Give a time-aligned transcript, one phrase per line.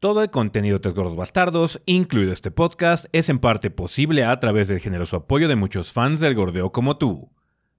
[0.00, 4.40] Todo el contenido de Tres Gordos Bastardos, incluido este podcast, es en parte posible a
[4.40, 7.30] través del generoso apoyo de muchos fans del gordeo como tú.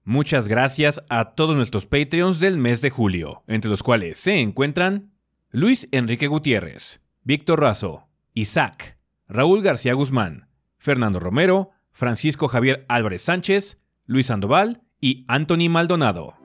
[0.04, 5.10] Muchas gracias a todos nuestros Patreons del mes de julio, entre los cuales se encuentran
[5.50, 10.46] Luis Enrique Gutiérrez, Víctor Razo, Isaac, Raúl García Guzmán,
[10.78, 16.36] Fernando Romero, Francisco Javier Álvarez Sánchez, Luis Sandoval y Anthony Maldonado.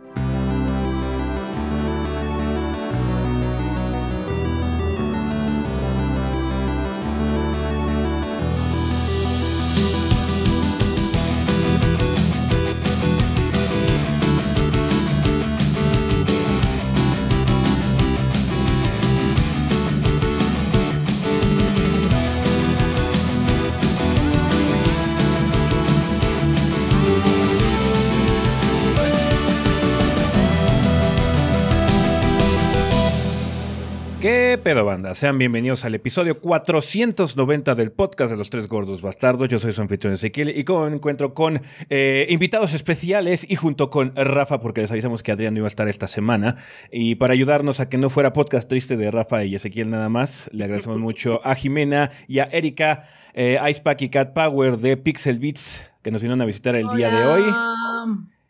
[34.67, 35.15] Pedo, banda?
[35.15, 39.47] Sean bienvenidos al episodio 490 del podcast de los tres gordos bastardos.
[39.47, 43.89] Yo soy su anfitrión Ezequiel y como me encuentro con eh, invitados especiales y junto
[43.89, 46.57] con Rafa, porque les avisamos que Adrián no iba a estar esta semana.
[46.91, 50.49] Y para ayudarnos a que no fuera podcast triste de Rafa y Ezequiel nada más,
[50.51, 55.39] le agradecemos mucho a Jimena y a Erika, eh, Icepack y Cat Power de Pixel
[55.39, 57.43] Beats, que nos vinieron a visitar el día de hoy.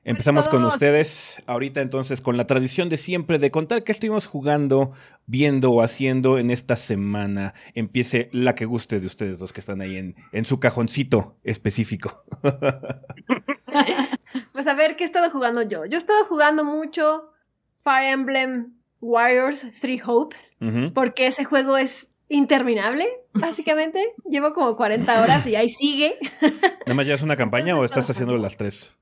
[0.08, 4.94] Empezamos con ustedes ahorita entonces con la tradición de siempre de contar qué estuvimos jugando,
[5.26, 7.54] viendo o haciendo en esta semana.
[7.74, 12.24] Empiece la que guste de ustedes dos que están ahí en, en su cajoncito específico.
[14.54, 15.86] pues a ver, ¿qué he estado jugando yo?
[15.86, 17.30] Yo he estado jugando mucho
[17.84, 20.56] Fire Emblem Warriors Three Hopes,
[20.94, 24.14] porque ese juego es interminable, básicamente.
[24.30, 26.18] Llevo como 40 horas y ahí sigue.
[26.86, 28.98] ¿Nada más ya es una campaña o estás haciendo las tres?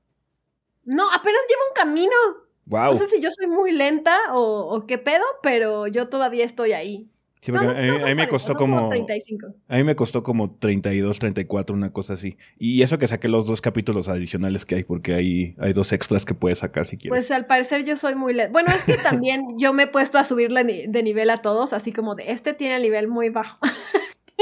[0.86, 2.12] No, apenas llevo un camino.
[2.66, 2.92] ¡Wow!
[2.92, 4.40] No sé si yo soy muy lenta o,
[4.74, 7.08] o qué pedo, pero yo todavía estoy ahí.
[7.40, 8.88] Sí, porque No, a, mí- son a mí me 40, costó como...
[8.88, 9.46] 35.
[9.68, 12.36] A mí me costó como 32, 34, una cosa así.
[12.58, 16.24] Y eso que saqué los dos capítulos adicionales que hay, porque hay, hay dos extras
[16.24, 17.10] que puedes sacar si quieres.
[17.16, 18.50] Pues al parecer yo soy muy lenta.
[18.50, 21.92] Bueno, es que también yo me he puesto a subirle de nivel a todos, así
[21.92, 23.58] como de este tiene el nivel muy bajo.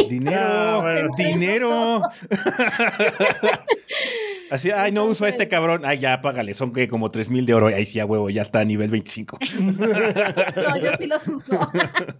[0.08, 0.40] ¡Dinero!
[0.40, 1.06] Ah.
[1.18, 2.00] ¡Dinero!
[4.54, 5.82] Así, ay, no uso a este cabrón.
[5.84, 7.66] Ay, ya, págale, son que como 3 mil de oro.
[7.66, 9.36] Ay, sí, a huevo, ya está a nivel 25.
[9.58, 11.58] No, yo sí los uso.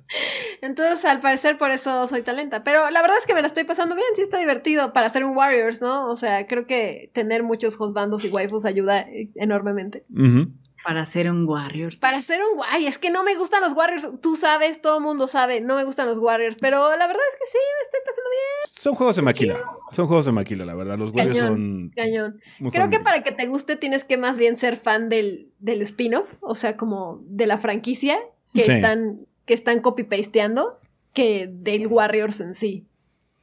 [0.61, 2.65] Entonces, al parecer, por eso soy tan lenta.
[2.65, 5.23] Pero la verdad es que me la estoy pasando bien, sí está divertido para hacer
[5.23, 6.09] un Warriors, ¿no?
[6.09, 10.05] O sea, creo que tener muchos hostbandos y waifus ayuda eh, enormemente.
[10.12, 10.50] Ujú.
[10.84, 11.99] Para ser un Warriors.
[11.99, 14.09] Para hacer un guay, es que no me gustan los Warriors.
[14.21, 16.56] Tú sabes, todo el mundo sabe, no me gustan los Warriors.
[16.61, 19.61] Pero la verdad es que sí, me estoy pasando bien, Son juegos de maquila.
[19.93, 20.99] Son juegos de maquila, la verdad.
[20.99, 21.93] Los Warriors Cañón, son.
[21.97, 22.41] cañón.
[22.59, 25.81] muy Creo que para que te guste tienes que más bien ser fan del, del
[25.83, 28.19] spin-off, o sea, como de la franquicia
[28.53, 28.73] que Sí.
[28.73, 30.78] están, que están copy-pasteando,
[31.15, 32.84] que del Warriors en sí.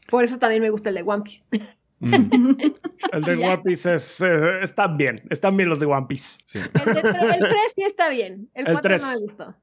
[0.09, 1.43] Por eso también me gusta el de One Piece.
[2.01, 2.55] Mm,
[3.13, 3.35] El de.
[3.47, 6.39] One Piece es, eh, están bien, están bien los de One Piece.
[6.45, 6.59] sí.
[6.59, 9.01] El, de tre- el 3 sí está bien, el El 4 tres.
[9.03, 9.55] no me gustó.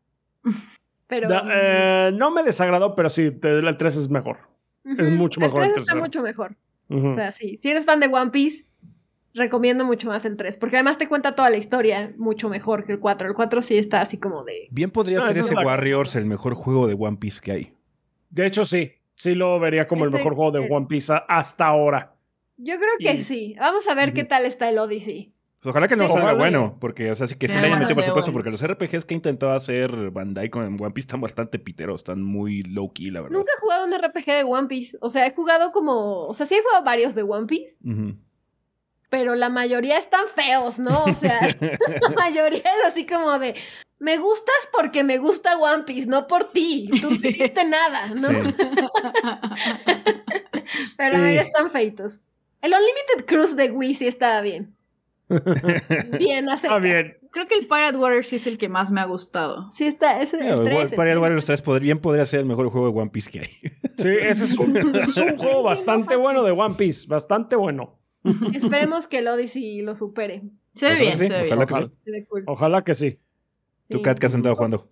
[1.09, 4.39] Pero Da- eh, no me desagradó, pero sí, el 3 es mejor.
[4.99, 6.01] es mucho mejor el El 3 está tercero.
[6.05, 6.57] mucho mejor.
[6.91, 8.65] O sea, sí, si eres fan de One Piece,
[9.35, 12.93] recomiendo mucho más el 3, porque además te cuenta toda la historia mucho mejor que
[12.93, 13.27] el 4.
[13.29, 14.69] El 4 sí está así como de...
[14.71, 17.73] Bien podría No, ser ese la- Warriors el mejor juego de One Piece que hay.
[18.31, 18.93] De hecho, sí.
[19.17, 22.15] Sí lo vería como el mejor juego de One Piece hasta ahora.
[22.59, 23.55] Yo creo que Y- sí.
[23.59, 25.33] Vamos a ver qué tal está el Odyssey.
[25.61, 26.21] Pues ojalá que no Ojalá.
[26.21, 28.45] salga bueno, porque, o sea, sí que Sí, se le hayan metido presupuesto, bueno.
[28.45, 32.63] porque los RPGs que intentaba hacer Bandai con One Piece están bastante piteros, están muy
[32.63, 33.39] low key, la verdad.
[33.39, 34.97] Nunca he jugado un RPG de One Piece.
[35.01, 36.27] O sea, he jugado como.
[36.29, 37.77] O sea, sí he jugado varios de One Piece,
[39.11, 41.03] pero la mayoría están feos, ¿no?
[41.05, 41.41] O sea,
[42.03, 43.57] la mayoría es así como de.
[43.99, 46.87] Me gustas porque me gusta One Piece, no por ti.
[47.01, 48.29] Tú no hiciste nada, ¿no?
[48.29, 48.55] Sí.
[50.97, 51.21] Pero la Sí.
[51.21, 52.21] mayoría están feitos.
[52.63, 54.75] El Unlimited Cruise de Wii sí estaba bien.
[56.19, 56.81] Bien, Está aceptado.
[56.81, 57.19] bien.
[57.31, 59.71] Creo que el Pirate Warriors sí es el que más me ha gustado.
[59.73, 60.91] Sí está, ese Yeah, el War- 3.
[60.93, 63.47] Pirate Warriors 3 podría- bien podría ser el mejor juego de One Piece que hay.
[63.99, 67.07] Sí, ese es un, es un juego bastante bueno de One Piece.
[67.09, 67.99] Bastante bueno.
[68.55, 70.43] Esperemos que el Odyssey lo supere.
[70.75, 71.59] Se ve bien, que sí, se ve bien.
[71.59, 72.37] ojalá que sí.
[72.47, 72.85] Ojalá, cool.
[72.85, 73.19] que sí.
[73.91, 74.03] ¿Tú, Sí.
[74.03, 74.89] Kat, qué has estado jugando?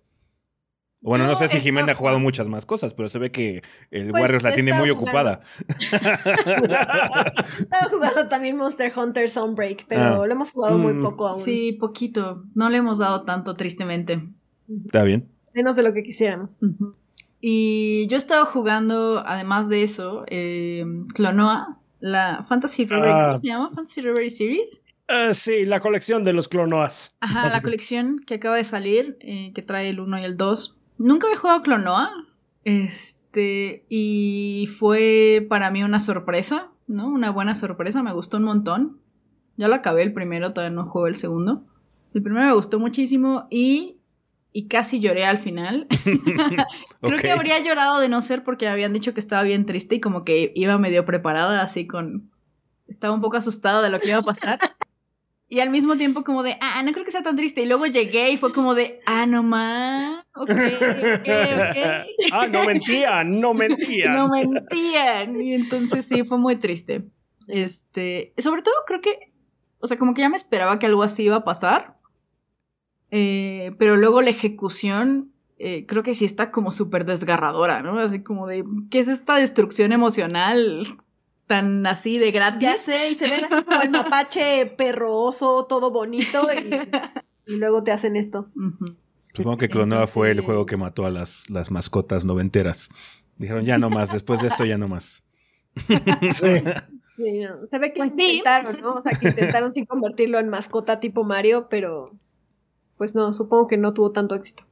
[0.99, 3.61] Bueno, no sé si Jimena ha jugado muchas más cosas, pero se ve que
[3.91, 5.39] el Pues, Warriors la tiene muy ocupada.
[6.47, 10.25] Estaba jugando también Monster Hunter Sunbreak, pero Ah.
[10.27, 11.01] lo hemos jugado muy Mm.
[11.03, 11.35] poco aún.
[11.39, 12.43] Sí, poquito.
[12.55, 14.27] No le hemos dado tanto, tristemente.
[14.85, 15.29] Está bien.
[15.53, 16.59] Menos de lo que quisiéramos.
[17.39, 20.83] Y yo he estado jugando, además de eso, eh,
[21.13, 23.19] Clonoa, la Fantasy Ah.
[23.21, 23.69] ¿cómo se llama?
[23.69, 24.83] Fantasy Reverie Series.
[25.07, 27.15] Eh, sí, la colección de los clonoas.
[27.21, 30.76] Ajá, la colección que acaba de salir, eh, que trae el 1 y el 2.
[30.97, 32.11] Nunca había jugado Clonoa.
[32.63, 37.07] Este, y fue para mí una sorpresa, ¿no?
[37.07, 38.99] Una buena sorpresa, me gustó un montón.
[39.55, 41.63] Ya lo acabé el primero, todavía no juego el segundo.
[42.13, 43.97] El primero me gustó muchísimo y,
[44.51, 45.87] y casi lloré al final.
[47.01, 49.99] Creo que habría llorado de no ser porque habían dicho que estaba bien triste y
[49.99, 52.31] como que iba medio preparada, así con...
[52.87, 54.59] Estaba un poco asustada de lo que iba a pasar.
[55.49, 57.61] Y al mismo tiempo como de, ah, no creo que sea tan triste.
[57.61, 60.25] Y luego llegué y fue como de, ah, no más.
[60.35, 61.77] Ok, ok, ok.
[62.33, 64.13] ah, no mentían, no mentían.
[64.13, 65.41] No mentían.
[65.41, 67.05] Y entonces sí, fue muy triste.
[67.47, 69.31] Este, sobre todo creo que,
[69.79, 71.97] o sea, como que ya me esperaba que algo así iba a pasar.
[73.09, 77.97] Eh, pero luego la ejecución, eh, creo que sí está como súper desgarradora, ¿no?
[77.99, 80.81] Así como de, ¿qué es esta destrucción emocional
[81.47, 82.61] tan así de gratis?
[82.61, 87.83] Ya sé, y se ven así como el mapache perroso, todo bonito, y, y luego
[87.83, 88.49] te hacen esto.
[89.33, 92.89] Supongo que Clonoa fue el juego que mató a las, las mascotas noventeras.
[93.37, 95.23] Dijeron, ya no más, después de esto ya no más.
[96.33, 96.49] Sí.
[97.17, 98.21] Sí, no, Se ve que Pues sí.
[98.37, 98.93] intentaron, ¿no?
[98.93, 102.05] O sea, que intentaron sí convertirlo en mascota tipo Mario, pero
[102.97, 104.63] pues no, supongo que no tuvo tanto éxito.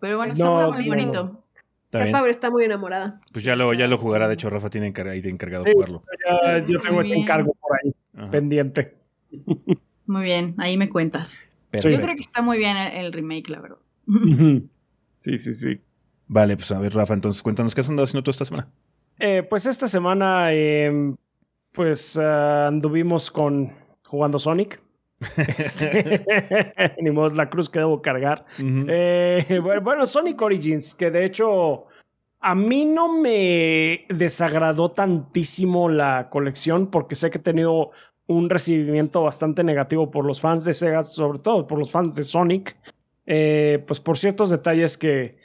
[0.00, 0.88] Pero bueno, sí No, está muy no.
[0.94, 1.44] bonito.
[1.86, 2.12] Está bien.
[2.12, 3.20] Power está muy enamorada.
[3.32, 4.28] Pues ya lo, ya lo jugará.
[4.28, 5.70] De hecho, Rafa tiene encar- ahí de encargado Sí.
[5.72, 6.02] jugarlo.
[6.28, 7.22] Ya, yo tengo Muy ese bien.
[7.22, 8.30] encargo por ahí, Ajá.
[8.30, 8.94] pendiente.
[10.06, 11.48] Muy bien, ahí me cuentas.
[11.70, 11.96] Perfecto.
[11.96, 13.78] Yo creo que está muy bien el, el remake, la verdad.
[15.20, 15.80] Sí, sí, sí.
[16.28, 18.68] Vale, pues a ver, Rafa, entonces cuéntanos qué has andado haciendo tú esta semana.
[19.18, 21.14] Eh, pues esta semana, eh,
[21.72, 23.72] pues ah, anduvimos con
[24.06, 24.80] jugando Sonic.
[25.58, 26.24] Este,
[27.00, 28.44] ni modo, es la cruz que debo cargar.
[28.58, 31.86] Eh, bu- bueno, Sonic Origins, que de hecho
[32.40, 37.90] a mí no me desagradó tantísimo la colección porque sé que he tenido
[38.28, 42.22] un recibimiento bastante negativo por los fans de Sega, sobre todo por los fans de
[42.22, 42.76] Sonic,
[43.24, 45.38] eh, pues por ciertos detalles que,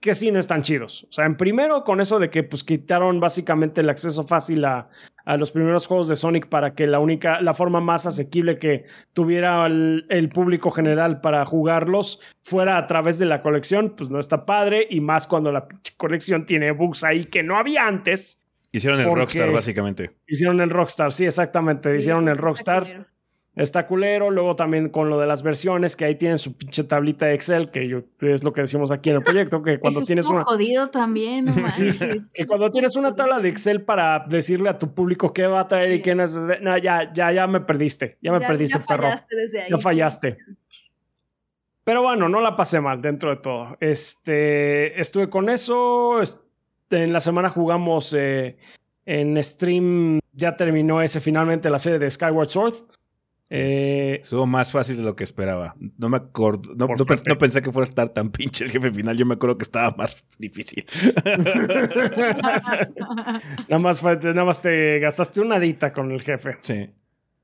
[0.00, 1.04] que sí no están chidos.
[1.08, 4.84] O sea, en primero con eso de que pues quitaron básicamente el acceso fácil a,
[5.24, 8.84] a los primeros juegos de Sonic para que la única, la forma más asequible que
[9.12, 14.18] tuviera el, el público general para jugarlos fuera a través de la colección, pues no
[14.18, 18.46] está padre y más cuando la pinche colección tiene bugs ahí que no había antes.
[18.72, 20.10] Hicieron el Rockstar, básicamente.
[20.26, 23.08] Hicieron el Rockstar, sí, exactamente, hicieron el sí, Rockstar.
[23.58, 24.30] Está culero.
[24.30, 27.70] Luego también con lo de las versiones, que ahí tienen su pinche tablita de Excel,
[27.70, 30.44] que yo, es lo que decimos aquí en el proyecto, que cuando Eso tienes una...
[30.44, 31.90] jodido también, no Sí,
[32.34, 35.66] que cuando tienes una tabla de Excel para decirle a tu público qué va a
[35.66, 39.02] traer y qué necesita, no, ya, ya, ya me perdiste, ya me perdiste, ya perro.
[39.02, 39.70] fallaste desde ahí.
[39.70, 40.36] Ya fallaste.
[41.84, 43.78] Pero bueno, no la pasé mal dentro de todo.
[43.80, 46.20] Este, estuve con eso.
[46.90, 48.58] En la semana jugamos eh,
[49.06, 50.20] en stream.
[50.34, 52.74] Ya terminó ese finalmente la serie de Skyward Sword.
[53.50, 55.74] Eh, Estuvo más fácil de lo que esperaba.
[55.96, 56.86] No me acuerdo, no,
[57.38, 59.16] pensé que fuera a estar tan pinche el jefe final.
[59.16, 60.84] Yo me acuerdo que estaba más difícil.
[63.68, 66.56] nada, más fue- nada más te gastaste una dita con el jefe.
[66.60, 66.90] Sí.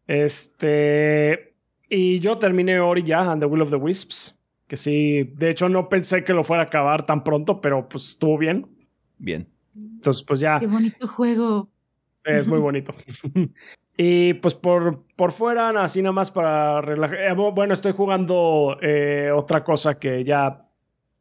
[0.06, 1.54] Este.
[1.88, 4.38] Y yo terminé Ori ya, and the Will of the Wisps.
[4.66, 8.10] Que sí, de hecho no pensé que lo fuera a acabar tan pronto, pero pues
[8.10, 8.66] estuvo bien.
[9.18, 9.46] Bien.
[9.76, 10.58] Entonces, pues ya.
[10.60, 11.70] Qué bonito juego.
[12.24, 12.92] Es muy bonito.
[13.96, 17.18] Y pues por, por fuera, así nada más para relajar.
[17.18, 20.66] eh, bu- bueno, estoy jugando eh, otra cosa que ya.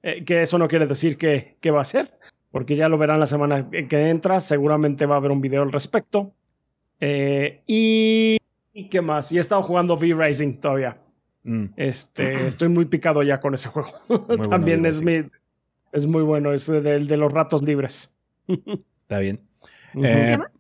[0.01, 2.17] eh, que eso no quiere decir que, que va a ser.
[2.51, 4.39] Porque ya lo verán la semana que entra.
[4.39, 6.33] Seguramente va a haber un video al respecto.
[6.99, 8.37] Eh, y.
[8.75, 9.31] ¿Y qué más?
[9.31, 10.97] Y he estado jugando V-Rising todavía.
[11.43, 11.65] Mm.
[11.77, 13.89] Este, estoy muy picado ya con ese juego.
[14.07, 15.21] bueno También es, mi-
[15.91, 16.53] es muy bueno.
[16.53, 18.17] Es del de los ratos libres.
[19.01, 19.39] Está bien.
[19.93, 20.05] Ujú.
[20.05, 20.51] Eh, llama?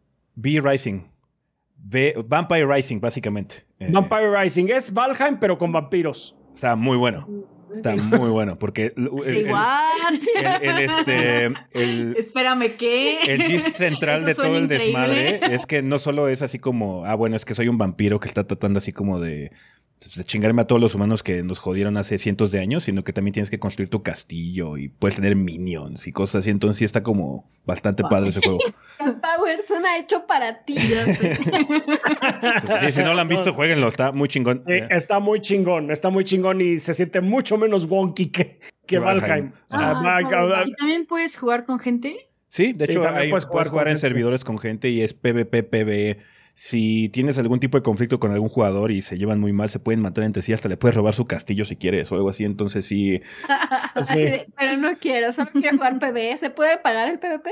[1.83, 3.65] Vampire Rising, básicamente.
[3.79, 6.35] Eh, Vampire Rising es Valheim, pero con vampiros.
[6.53, 7.27] Está muy bueno.
[7.73, 8.57] Está muy bueno.
[8.59, 10.13] Porque el, Sí, el- what?
[10.61, 13.19] el- el, este, el, Espérame, ¿qué?
[13.27, 14.85] el gist central de todo el increíble.
[14.85, 18.19] desmadre es que no solo es así como, ah, bueno, es que soy un vampiro
[18.19, 19.51] que está tratando así como de,
[19.99, 23.03] pues, de chingarme a todos los humanos que nos jodieron hace cientos de años, sino
[23.03, 26.49] que también tienes que construir tu castillo y puedes tener minions y cosas así.
[26.49, 28.59] Entonces sí está como bastante padre ese juego.
[28.97, 30.75] Power suena hecho para ti.
[30.75, 31.31] Ya sé.
[31.31, 34.63] Entonces, sí, si no lo han visto, jueguenlo, está muy chingón.
[34.67, 38.59] Eh, Eh, está muy chingón, está muy chingón y se siente mucho menos wonky que,
[38.85, 39.21] que Valheim.
[39.21, 39.47] Valheim.
[39.47, 40.51] O sea, Ah, va- joder.
[40.51, 42.29] va- ¿Y también puedes jugar con gente?
[42.49, 44.01] Sí, de Sí, hecho, también hay- puedes puedes, jugar jugar con en gente.
[44.07, 46.17] servidores con gente y es PvP, PvE.
[46.55, 49.79] Si tienes algún tipo de conflicto con algún jugador y se llevan muy mal, se
[49.79, 52.43] pueden matar entre sí, hasta le puedes robar su castillo si quieres o algo así.
[52.45, 53.21] Entonces sí.
[54.57, 56.37] Pero no quiero, solo quiero jugar PvE.
[56.37, 57.49] ¿Se puede pagar el PvP?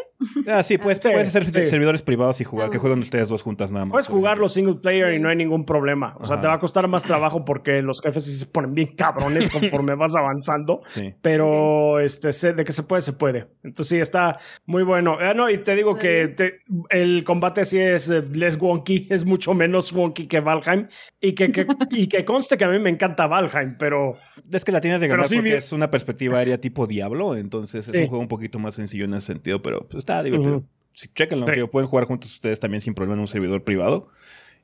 [0.48, 1.63] Ah, sí, pues Sí, puedes hacer sí.
[1.70, 2.70] servidores privados y jugar, Ah.
[2.72, 3.91] que jueguen ustedes dos juntas nada más.
[3.91, 6.15] Puedes jugarlo single player y no hay ningún problema.
[6.20, 6.41] O sea, Ajá.
[6.41, 9.50] te va a costar más trabajo porque los jefes sí se ponen bien cabrones
[9.81, 10.81] conforme vas avanzando.
[10.89, 11.13] Sí.
[11.22, 13.48] Pero este, sé de que se puede, se puede.
[13.63, 15.17] Entonces sí, está muy bueno.
[15.20, 19.25] Ah, no, y te digo que te- el combate sí es eh, less wonky, es
[19.25, 20.88] mucho menos wonky que Valheim.
[21.19, 24.15] Y que, que- y que conste que a mí me encanta Valheim, pero
[24.51, 27.86] Es que la tienes de ganar sí, porque es una perspectiva aérea tipo Diablo, entonces
[27.86, 27.98] es Sí.
[28.00, 30.63] un juego un poquito más sencillo en ese sentido, pero pues, está divertido.
[30.91, 31.53] Sí, chéquenlo, Sí.
[31.53, 34.10] que pueden jugar juntos ustedes también sin problema en un servidor privado.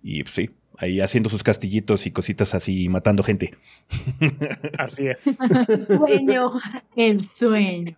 [0.03, 3.51] Y pues, sí, ahí haciendo sus castillitos y cositas así, y matando gente.
[4.77, 5.22] así es.
[5.88, 6.51] Sueño.
[6.96, 7.96] El sueño.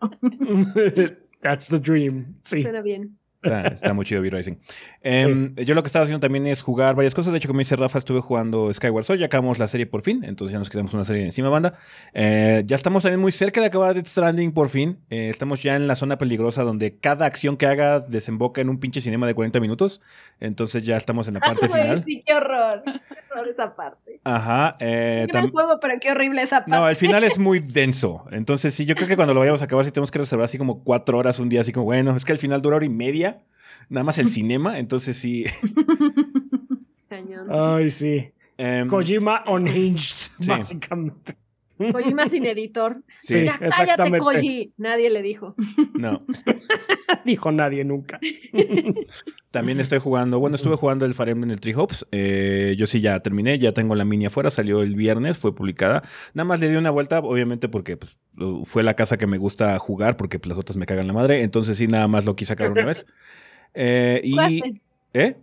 [1.42, 2.36] That's the dream.
[2.42, 2.62] Sí.
[2.62, 3.18] Suena bien.
[3.42, 4.56] Está, está muy chido V-Rising.
[5.02, 7.32] Em, Yo lo que estaba haciendo también es jugar varias cosas.
[7.32, 9.20] De hecho, como dice Rafa, estuve jugando Skyward Sword.
[9.20, 10.24] Ya acabamos la serie por fin.
[10.26, 11.74] Entonces ya nos quedamos una serie encima, banda.
[12.14, 14.98] Eh, ya estamos también muy cerca de acabar Death Stranding por fin.
[15.10, 18.80] Eh, estamos ya en la zona peligrosa donde cada acción que haga desemboca en un
[18.80, 20.02] pinche cinema de 40 minutos.
[20.42, 22.04] Entonces ya estamos en la parte Güey, final.
[22.06, 22.84] sí, qué horror.
[22.86, 22.92] Qué
[23.32, 24.20] horror esa parte.
[24.26, 24.76] Ajá.
[24.82, 26.72] eh, tam- juego, pero qué horrible esa parte.
[26.72, 28.26] no, el final es muy denso.
[28.32, 30.58] Entonces, sí, yo creo que cuando lo vayamos a acabar, sí tenemos que reservar así
[30.58, 32.90] como cuatro horas un día, así como, bueno, es que el final dura hora y
[32.90, 33.29] media,
[33.90, 34.80] nada más el cinema.
[34.80, 35.46] Entonces, sí.
[37.10, 37.48] Cañón.
[37.52, 38.32] Ay, sí.
[38.58, 40.48] em, Kojima unhinged, Sí.
[40.48, 41.34] básicamente.
[41.94, 43.02] Kojima sin editor.
[43.22, 44.18] Sí, ya cállate, exactamente.
[44.20, 44.74] Koji.
[44.76, 45.56] Nadie le dijo.
[45.94, 46.20] no.
[47.26, 48.20] Dijo nadie nunca.
[49.52, 52.06] También estoy jugando, bueno, estuve jugando el Fire Emblem el Tree Hopes.
[52.12, 56.04] Eh, yo sí ya terminé, ya tengo la mini afuera, salió el viernes, fue publicada.
[56.34, 58.20] Nada más le di una vuelta, obviamente, porque pues,
[58.66, 61.44] fue la casa que me gusta jugar, porque pues, las otras me cagan la madre.
[61.44, 63.06] Entonces, sí, nada más lo quise sacar una vez.
[63.74, 64.38] Eh, y.
[65.14, 65.36] ¿Eh?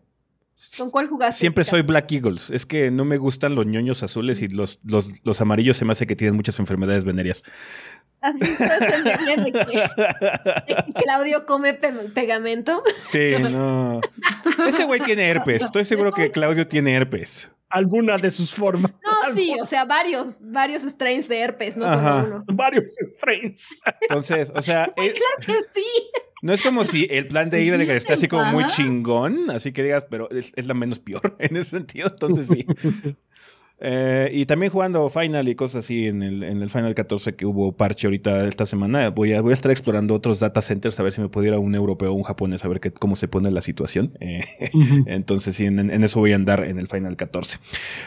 [0.78, 1.38] ¿Con cuál jugaste?
[1.38, 2.49] Siempre soy Black Eagles.
[2.50, 5.92] Es que no me gustan los ñoños azules y los, los, los amarillos se me
[5.92, 7.42] hace que tienen muchas enfermedades venéreas.
[8.23, 9.85] ¿Has visto ese meme de que,
[11.04, 12.83] Claudio come pe- pegamento?
[12.99, 14.00] Sí, no.
[14.66, 15.62] Ese güey tiene herpes.
[15.62, 17.50] Estoy seguro que Claudio tiene herpes.
[17.68, 18.92] Alguna de sus formas.
[19.04, 22.45] No, sí, o sea, varios, varios strains de herpes, no solo uno.
[22.54, 23.78] Varios strains.
[24.00, 25.87] Entonces, o sea, eh, Claro que sí.
[26.43, 29.83] No es como si el plan de Idle esté así como muy chingón, así que
[29.83, 32.09] digas, pero es, es la menos peor en ese sentido.
[32.09, 32.66] Entonces, sí.
[33.78, 37.45] Eh, y también jugando Final y cosas así en el, en el Final 14 que
[37.45, 39.11] hubo parche ahorita esta semana.
[39.11, 41.75] Voy a, voy a estar explorando otros data centers a ver si me pudiera un
[41.75, 44.16] europeo o un japonés a ver qué, cómo se pone la situación.
[44.21, 44.40] Eh,
[45.06, 47.59] entonces, sí, en, en eso voy a andar en el Final 14.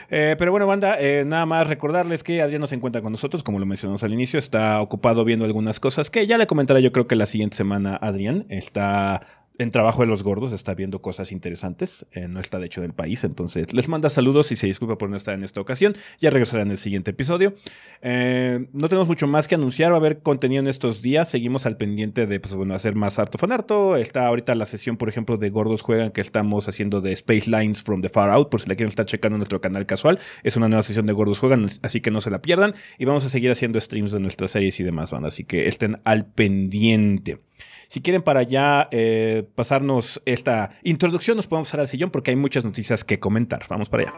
[0.10, 3.60] Eh, pero bueno, banda, nada más recordarles que Adrián no se encuentra con nosotros, como
[3.60, 4.40] lo mencionamos al inicio.
[4.40, 7.96] Está ocupado viendo algunas cosas que ya le comentaré yo creo que la siguiente semana
[7.96, 8.46] Adrián.
[8.50, 9.22] Está
[9.60, 12.06] en trabajo de los gordos, está viendo cosas interesantes.
[12.14, 14.98] eh, no está de hecho en el país, entonces les manda saludos y se disculpa
[14.98, 15.96] por no estar en esta ocasión.
[16.20, 17.54] Ya regresará en el siguiente episodio.
[18.02, 19.92] Eh, no tenemos mucho más que anunciar.
[19.92, 21.30] Va a haber contenido en estos días.
[21.30, 23.98] Seguimos al pendiente de pues, bueno, hacer más harto fanarto.
[23.98, 27.84] Está ahorita la sesión, por ejemplo, de Gordos Juegan que estamos haciendo de Space Lines
[27.84, 28.50] from the Far Out.
[28.50, 30.20] Por si la quieren estar checando nuestro canal casual.
[30.44, 32.74] Es una nueva sesión de Gordos Juegan, así que no se la pierdan.
[32.98, 35.26] Y vamos a seguir haciendo streams de nuestras series y demás, van.
[35.26, 37.49] Así que estén al pendiente.
[37.90, 42.38] Si quieren para ya eh, pasarnos esta introducción, nos podemos pasar al sillón porque hay
[42.38, 43.64] muchas noticias que comentar.
[43.68, 44.14] Vamos para allá.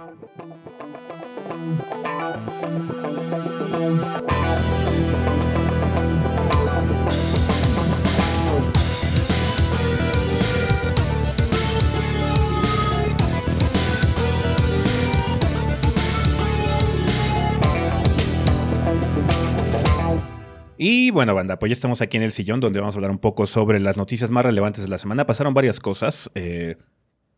[20.83, 23.19] Y bueno, banda, pues ya estamos aquí en el sillón donde vamos a hablar un
[23.19, 25.27] poco sobre las noticias más relevantes de la semana.
[25.27, 26.31] Pasaron varias cosas.
[26.33, 26.75] Eh,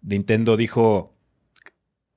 [0.02, 1.14] Nintendo dijo,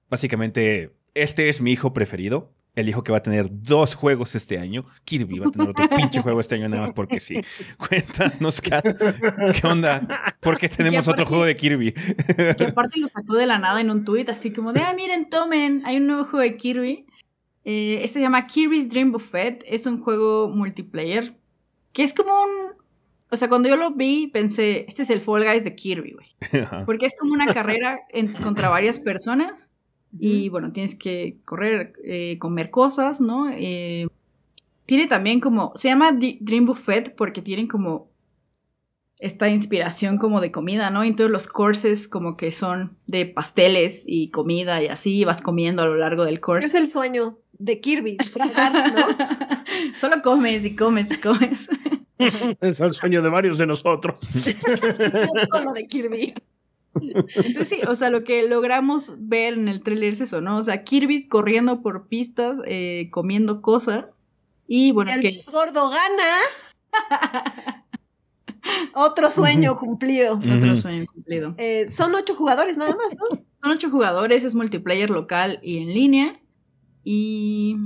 [0.09, 2.55] básicamente, este es mi hijo preferido.
[2.77, 4.85] El hijo que va a tener dos juegos este año.
[5.05, 7.41] Kirby va a tener otro pinche juego este año nada más porque sí.
[7.77, 10.07] Cuéntanos, Kat, ¿qué onda?
[10.39, 11.91] ¿Por qué tenemos otro juego de Kirby?
[11.91, 15.29] Que aparte lo sacó de la nada en un tweet, así como de, ah, miren,
[15.29, 17.07] tomen, hay un nuevo juego de Kirby.
[17.69, 19.65] Eh, este se llama Kirby's Dream Buffet.
[19.67, 21.37] Es un juego multiplayer.
[21.93, 22.77] Que es como un.
[23.29, 26.27] O sea, cuando yo lo vi, pensé, este es el Fall Guys de Kirby, güey.
[26.87, 29.69] Porque es como una carrera en- contra varias personas.
[30.19, 33.51] Y bueno, tienes que correr, eh, comer cosas, ¿no?
[33.51, 34.07] Eh,
[34.87, 35.73] tiene también como.
[35.75, 38.09] Se llama Di- Dream Buffet porque tienen como.
[39.19, 41.03] Esta inspiración como de comida, ¿no?
[41.03, 45.87] Entonces los courses como que son de pasteles y comida y así vas comiendo a
[45.87, 46.67] lo largo del course.
[46.67, 49.07] Es el sueño de Kirby, tragar, ¿no?
[49.97, 51.69] Solo comes y comes y comes.
[52.19, 54.23] Es el sueño de varios de nosotros.
[54.25, 56.33] No solo de Kirby.
[56.95, 60.57] Entonces sí, o sea, lo que logramos ver en el trailer es eso, ¿no?
[60.57, 64.23] O sea, Kirby corriendo por pistas, eh, comiendo cosas.
[64.67, 65.43] Y bueno, el que...
[65.53, 66.39] gordo gana.
[68.95, 70.37] Otro sueño cumplido.
[70.37, 71.55] Otro sueño cumplido.
[71.59, 73.45] Eh, son ocho jugadores nada más, ¿no?
[73.63, 76.41] Son ocho jugadores, es multiplayer local y en línea.
[77.09, 77.77] Y,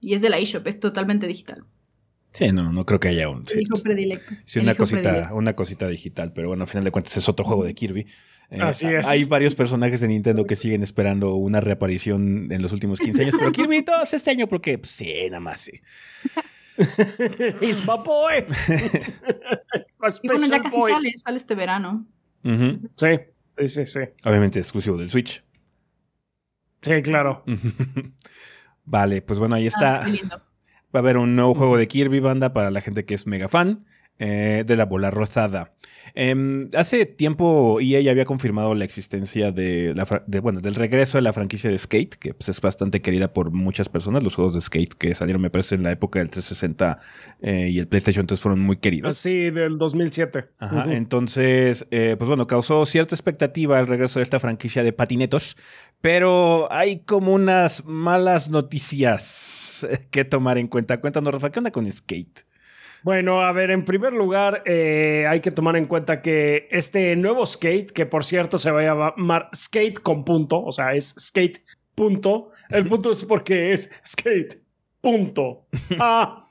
[0.00, 1.64] y es de la eShop, es totalmente digital.
[2.30, 3.44] Sí, no, no creo que haya un.
[3.58, 4.32] Hijo predilecto.
[4.44, 7.64] Sí, una cosita, una cosita digital, pero bueno, al final de cuentas es otro juego
[7.64, 8.06] de Kirby.
[8.50, 9.08] Eh, Así es.
[9.08, 13.34] Hay varios personajes de Nintendo que siguen esperando una reaparición en los últimos 15 años,
[13.36, 15.80] pero Kirby todos este año porque, pues, sí, nada más sí.
[17.60, 18.44] It's my boy.
[20.22, 22.06] y bueno, ya casi sale, sale este verano.
[22.44, 23.08] Sí,
[23.58, 24.00] sí, sí, sí.
[24.24, 25.42] Obviamente exclusivo del Switch.
[26.82, 27.44] Sí, claro.
[28.84, 30.02] vale, pues bueno, ahí está.
[30.02, 30.42] Ah,
[30.94, 33.46] Va a haber un nuevo juego de Kirby Banda para la gente que es mega
[33.48, 33.86] fan
[34.18, 35.72] eh, de la bola rosada.
[36.14, 40.06] Em, hace tiempo EA ya había confirmado la existencia de, la,
[40.40, 43.88] bueno, del regreso de la franquicia de Skate, que pues, es bastante querida por muchas
[43.88, 44.22] personas.
[44.22, 46.98] Los juegos de Skate que salieron, me parece, en la época del 360
[47.40, 49.16] eh, y el PlayStation 3 fueron muy queridos.
[49.16, 50.48] Sí, del 2007.
[50.58, 55.56] Ajá, entonces, eh, pues bueno, causó cierta expectativa el regreso de esta franquicia de patinetos,
[56.00, 61.00] pero hay como unas malas noticias que tomar en cuenta.
[61.00, 62.49] Cuéntanos, Rafa, ¿qué onda con Skate?
[63.02, 67.46] Bueno, a ver, en primer lugar, eh, hay que tomar en cuenta que este nuevo
[67.46, 71.62] skate, que por cierto se va a llamar skate con punto, o sea, es skate
[71.94, 72.50] punto.
[72.68, 74.60] El punto es porque es skate
[75.00, 75.66] punto.
[75.98, 76.46] Ah,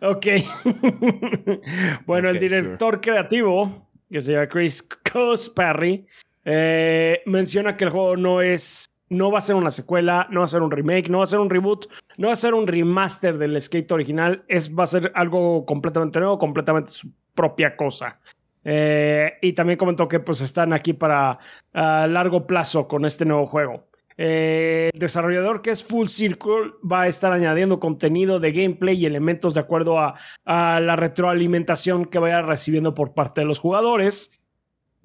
[0.00, 0.26] ok.
[2.06, 6.06] bueno, el director creativo, que se llama Chris Cosperry,
[6.44, 10.44] eh, menciona que el juego no es no va a ser una secuela, no va
[10.44, 11.86] a ser un remake, no va a ser un reboot,
[12.18, 16.18] no va a ser un remaster del skate original, es, va a ser algo completamente
[16.18, 18.20] nuevo, completamente su propia cosa.
[18.64, 21.38] Eh, y también comentó que pues están aquí para
[21.72, 23.88] largo plazo con este nuevo juego.
[24.20, 29.06] Eh, el desarrollador que es Full Circle va a estar añadiendo contenido de gameplay y
[29.06, 34.42] elementos de acuerdo a, a la retroalimentación que vaya recibiendo por parte de los jugadores.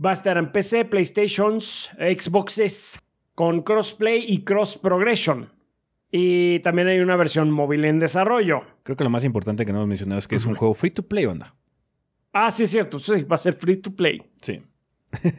[0.03, 3.02] Va a estar en PC, PlayStations, Xboxes,
[3.35, 5.51] con crossplay y cross progression.
[6.11, 8.61] Y también hay una versión móvil en desarrollo.
[8.83, 10.91] Creo que lo más importante que no hemos mencionado es que es un juego free
[10.91, 11.55] to play, onda.
[12.31, 12.99] Ah, sí, es cierto.
[12.99, 14.21] Sí, va a ser free to play.
[14.41, 14.61] Sí.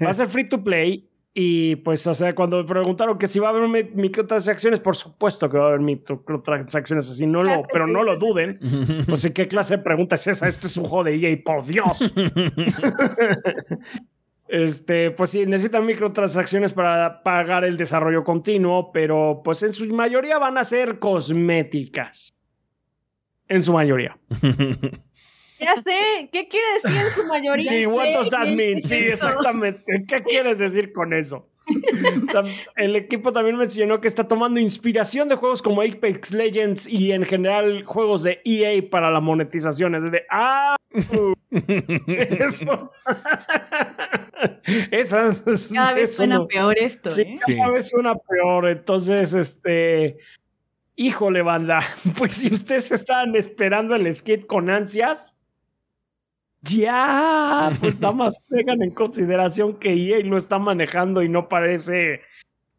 [0.04, 1.08] va a ser free to play.
[1.36, 5.50] Y pues, o sea, cuando me preguntaron que si va a haber microtransacciones, por supuesto
[5.50, 8.58] que va a haber microtransacciones así, no lo, pero no lo duden.
[9.08, 10.46] Pues, ¿qué clase de pregunta es esa?
[10.46, 12.14] Este es un juego de EA, por Dios.
[14.54, 20.38] Este, pues sí, necesitan microtransacciones para pagar el desarrollo continuo, pero pues en su mayoría
[20.38, 22.32] van a ser cosméticas.
[23.48, 24.16] En su mayoría.
[25.60, 27.70] Ya sé, ¿qué quiere decir en su mayoría?
[27.70, 28.80] Sí, what does that mean?
[28.80, 30.04] Sí, exactamente.
[30.06, 31.48] ¿Qué quieres decir con eso?
[32.76, 37.24] El equipo también mencionó que está tomando inspiración de juegos como Apex Legends y en
[37.24, 39.94] general juegos de EA para la monetización.
[39.94, 40.76] Es de, ah,
[42.10, 42.90] eso.
[45.74, 47.10] cada vez suena peor esto.
[47.10, 47.34] Sí, ¿eh?
[47.56, 48.68] cada vez suena peor.
[48.68, 50.18] Entonces, este,
[50.96, 51.80] híjole, banda,
[52.18, 55.38] pues si ustedes estaban esperando el skate con ansias,
[56.62, 62.22] ya, pues nada más tengan en consideración que EA lo está manejando y no parece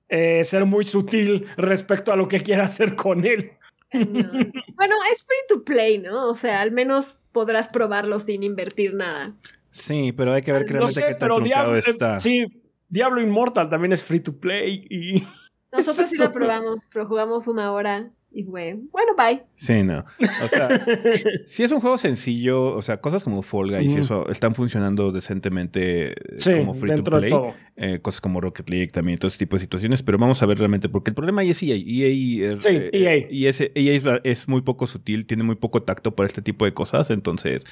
[0.09, 3.51] eh, ser muy sutil respecto a lo que quiere hacer con él.
[3.91, 6.29] Bueno, es free to play, ¿no?
[6.29, 9.35] O sea, al menos podrás probarlo sin invertir nada.
[9.75, 12.17] Sí, pero hay que ver realmente qué tan Diablo, está.
[12.17, 12.45] Sí,
[12.87, 15.27] Diablo Immortal también es free to play y...
[15.73, 19.43] Nosotros sí lo probamos, lo jugamos una hora y fue, bueno, bye.
[19.57, 20.05] Sí, no.
[20.43, 20.69] O sea,
[21.45, 25.11] si es un juego sencillo, o sea, cosas como Fall Guys y eso están funcionando
[25.11, 27.33] decentemente eh, como free to play.
[27.75, 30.57] Eh, cosas como Rocket League también, todo ese tipo de situaciones, pero vamos a ver
[30.57, 31.75] realmente, porque el problema ahí es EA.
[31.75, 33.27] EA, sí, EA.
[33.29, 36.73] Y ese, EA es, muy poco sutil, tiene muy poco tacto para este tipo de
[36.73, 37.65] cosas, entonces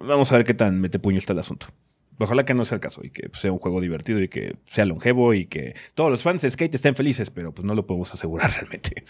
[0.00, 1.68] vamos a ver qué tan mete puño está el asunto.
[2.18, 4.84] Ojalá que no sea el caso y que sea un juego divertido y que sea
[4.84, 8.12] longevo y que todos los fans de Skate estén felices, pero pues no lo podemos
[8.12, 9.04] asegurar realmente.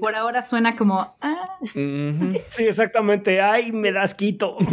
[0.00, 1.16] Por ahora suena como.
[1.20, 1.58] Ah.
[2.48, 3.40] Sí, exactamente.
[3.40, 4.56] Ay, me das quito.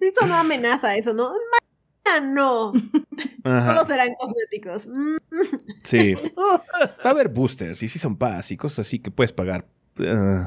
[0.00, 1.32] eso no amenaza, eso no.
[2.22, 2.72] No.
[3.44, 4.88] Solo serán cosméticos.
[5.84, 6.14] Sí.
[6.14, 6.64] Va
[7.04, 9.66] a haber boosters y son Pass y cosas así que puedes pagar.
[9.98, 10.46] Uh,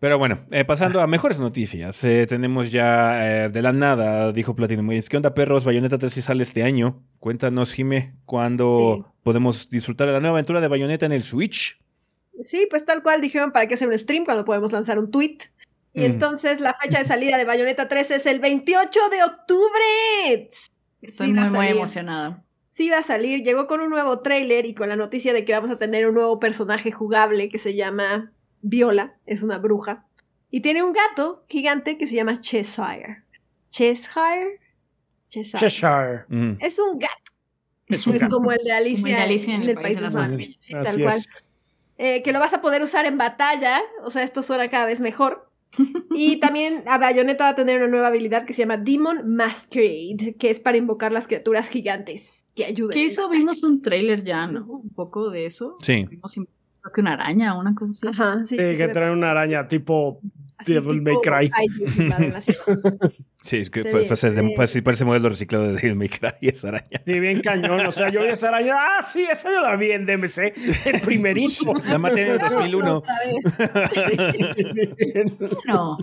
[0.00, 2.02] pero bueno, eh, pasando a mejores noticias.
[2.04, 5.64] Eh, tenemos ya eh, de la nada, dijo Platinum ¿Qué onda, perros?
[5.64, 7.02] Bayonetta 3 sí sale este año.
[7.18, 11.78] Cuéntanos, Jime, ¿cuándo podemos disfrutar de la nueva aventura de Bayonetta en el Switch?
[12.42, 15.36] Sí, pues tal cual dijeron para qué hacer un stream cuando podemos lanzar un tweet.
[15.92, 16.04] Y Mm.
[16.04, 20.50] entonces la fecha de salida de Bayonetta 3 es el 28 de octubre.
[21.02, 22.42] Estoy Sí muy, muy emocionada.
[22.74, 25.52] Sí va a salir, llegó con un nuevo tráiler y con la noticia de que
[25.52, 30.06] vamos a tener un nuevo personaje jugable que se llama Viola, es una bruja.
[30.50, 33.22] Y tiene un gato gigante que se llama Cheshire.
[33.70, 34.60] Cheshire.
[35.28, 35.58] Cheshire.
[35.60, 36.24] Cheshire.
[36.28, 36.56] Mm.
[36.60, 37.14] Es un gato.
[37.88, 38.36] Es un Es gato.
[38.36, 40.56] como el de Alicia, Como el de Alicia en el País de las Maravillas.
[40.58, 41.14] Sí, Así tal cual.
[41.18, 41.28] es.
[41.98, 43.80] Eh, que lo vas a poder usar en batalla.
[44.04, 45.48] O sea, esto suena cada vez mejor.
[46.12, 50.34] Y también a Bayonetta va a tener una nueva habilidad que se llama Demon Masquerade,
[50.38, 52.94] que es para invocar las criaturas gigantes que ayudan.
[52.94, 54.66] Que eso vimos un tráiler ya, ¿no?
[54.66, 55.76] Un poco de eso.
[55.80, 56.04] Sí.
[56.10, 56.36] Vimos
[56.80, 58.08] creo que una araña o una cosa así.
[58.20, 58.56] Ajá, sí.
[58.56, 60.20] Sí, que que se- trae una araña tipo
[60.58, 61.50] así Devil tipo May Cry.
[63.42, 66.28] Sí, es que pues, pues, es de- pues, parece modelo reciclado de Devil May Cry
[66.42, 67.00] y esa araña.
[67.04, 67.80] Sí, bien cañón.
[67.86, 68.74] O sea, yo vi esa araña.
[68.76, 70.52] Ah, sí, esa yo la vi en DMC.
[70.86, 71.72] El primerito.
[71.84, 72.96] La maté en el 2001.
[72.98, 74.54] Otra vez.
[75.66, 75.96] No.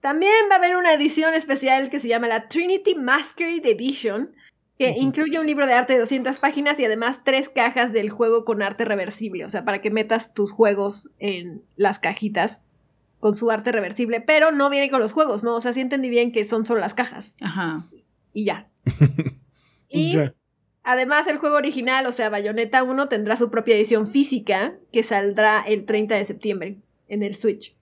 [0.00, 4.30] También va a haber una edición especial que se llama la Trinity Masquerade Edition,
[4.78, 8.44] que incluye un libro de arte de 200 páginas y además tres cajas del juego
[8.44, 12.62] con arte reversible, o sea, para que metas tus juegos en las cajitas
[13.20, 15.54] con su arte reversible, pero no viene con los juegos, ¿no?
[15.56, 17.86] O sea, sí entendí bien que son solo las cajas Ajá.
[18.34, 18.68] y ya.
[19.88, 20.34] y Ya.
[20.82, 25.62] además el juego original, o sea, Bayonetta 1 tendrá su propia edición física que saldrá
[25.66, 26.76] el 30 de septiembre
[27.08, 27.74] en el Switch.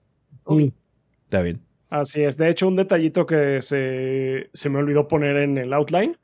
[0.45, 0.67] Mm,
[1.25, 1.59] Está bien.
[1.89, 2.37] Así es.
[2.37, 6.17] De hecho, un detallito que se, se me olvidó poner en el outline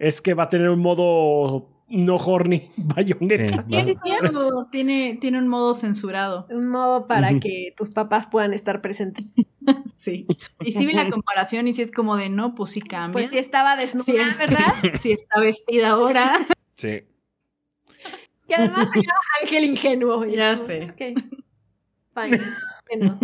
[0.00, 3.64] es que va a tener un modo no horny bayoneta.
[3.68, 3.82] Sí.
[3.84, 4.68] Sí, es cierto.
[4.70, 6.46] Tiene, tiene un modo censurado.
[6.50, 9.34] Un modo para que tus papás puedan estar presentes.
[9.94, 10.26] Sí.
[10.64, 13.12] Y sí vi la comparación y sí es como de no, pues sí cambia.
[13.12, 14.66] Pues sí estaba desnuda, Sí, es- ¿verdad?
[15.00, 16.46] Sí está vestida ahora.
[16.76, 17.02] Sí.
[18.48, 20.24] Que además se llama Ángel Ingenuo.
[20.24, 20.90] Y Ya sé.
[20.90, 21.20] ok,
[22.14, 22.40] Fine.
[22.98, 23.18] No.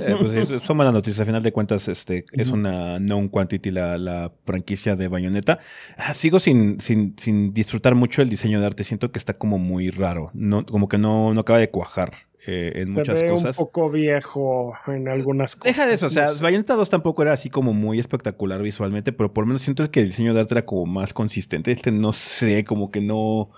[0.00, 1.20] Eh, pues es- son malas noticias.
[1.20, 5.58] A final de cuentas, este, es una known quantity la, la franquicia de Bayonetta.
[5.96, 8.84] Ah, sigo sin, sin, sin disfrutar mucho el diseño de arte.
[8.84, 10.30] Siento que está como muy raro.
[10.34, 12.12] No, como que no, no acaba de cuajar
[12.46, 13.58] eh, en Se muchas ve cosas.
[13.58, 15.76] un poco viejo en algunas cosas.
[15.76, 16.28] Deja de eso, o sea.
[16.42, 20.00] Bayonetta 2 tampoco era así como muy espectacular visualmente, pero por lo menos siento que
[20.00, 21.72] el diseño de arte era como más consistente.
[21.72, 23.50] Este no sé, como que no.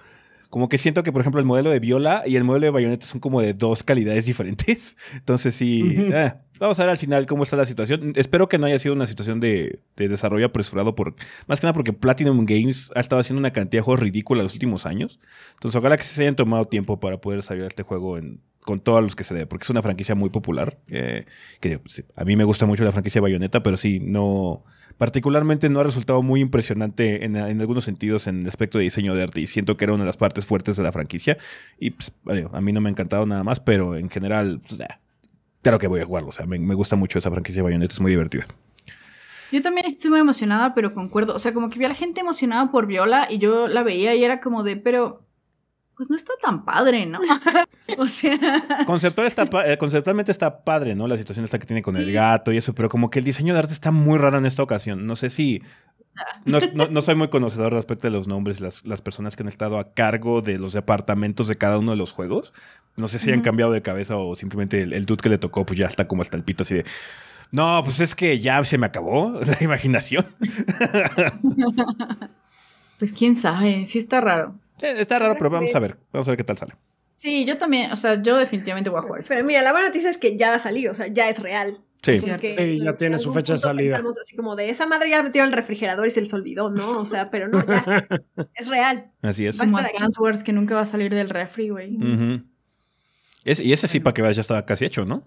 [0.50, 3.04] Como que siento que, por ejemplo, el modelo de Viola y el modelo de Bayonetta
[3.04, 4.96] son como de dos calidades diferentes.
[5.14, 5.96] Entonces, sí.
[5.98, 8.12] Eh, vamos a ver al final cómo está la situación.
[8.16, 11.14] Espero que no haya sido una situación de, de desarrollo apresurado, por,
[11.46, 14.54] más que nada porque Platinum Games ha estado haciendo una cantidad de juegos ridícula los
[14.54, 15.20] últimos años.
[15.54, 18.80] Entonces, ojalá que se hayan tomado tiempo para poder salir a este juego en, con
[18.80, 20.78] todos los que se dé, porque es una franquicia muy popular.
[20.88, 21.24] eh,
[21.60, 24.62] que pues, a mí me gusta mucho la franquicia Bayonetta, pero sí, no.
[24.98, 29.22] Particularmente no ha resultado muy impresionante en, algunos sentidos en el aspecto de diseño de
[29.22, 31.38] arte y siento que era una de las partes fuertes de la franquicia.
[31.78, 32.12] Y pues,
[32.52, 34.82] a mí no me ha encantado nada más, pero en general, pues,
[35.62, 36.30] claro que voy a jugarlo.
[36.30, 38.44] O sea, me, gusta mucho esa franquicia Bayonetta, es muy divertida.
[39.50, 41.34] Yo también estoy muy emocionada, pero concuerdo.
[41.34, 44.14] O sea, como que vi a la gente emocionada por Viola y yo la veía
[44.14, 45.27] y era como de, pero
[45.98, 47.18] pues no está tan padre, ¿no?
[47.98, 48.38] o sea,
[48.86, 51.06] Conceptual está, pa- eh, conceptualmente está padre, ¿no?
[51.08, 53.52] La situación está que tiene con el gato y eso, pero como que el diseño
[53.52, 55.06] de arte está muy raro en esta ocasión.
[55.06, 55.60] No sé si.
[56.44, 59.48] No, no- no soy muy conocedor respecto de los nombres, las, las personas que han
[59.48, 62.52] estado a cargo de los departamentos de cada uno de los juegos.
[62.96, 65.64] No sé si hayan cambiado de cabeza o simplemente el, el dude que le tocó,
[65.66, 66.84] pues ya está como hasta el pito así de.
[67.52, 70.26] No, pues es que ya se me acabó la imaginación.
[72.98, 74.54] pues quién sabe, sí está raro.
[74.80, 75.96] Está raro, pero vamos a ver.
[76.12, 76.74] Vamos a ver qué tal sale.
[77.14, 79.28] Sí, yo también, o sea, yo definitivamente voy a jugar eso.
[79.30, 81.40] Pero mira, la buena noticia es que ya va a salir, o sea, ya es
[81.40, 81.80] real.
[82.00, 82.16] Sí.
[82.16, 82.28] Sí.
[82.28, 84.00] Ya en tiene su fecha de salida.
[84.20, 87.00] Así como de esa madre ya metieron al refrigerador y se les olvidó, ¿no?
[87.00, 88.06] O sea, pero no, ya.
[88.54, 89.10] es real.
[89.20, 89.58] Así es.
[89.58, 89.76] Como.
[89.78, 91.98] Advance Wars que nunca va a salir del refri, güey.
[93.44, 95.24] Es- y ese sí, para que veas, ya estaba casi hecho, ¿no?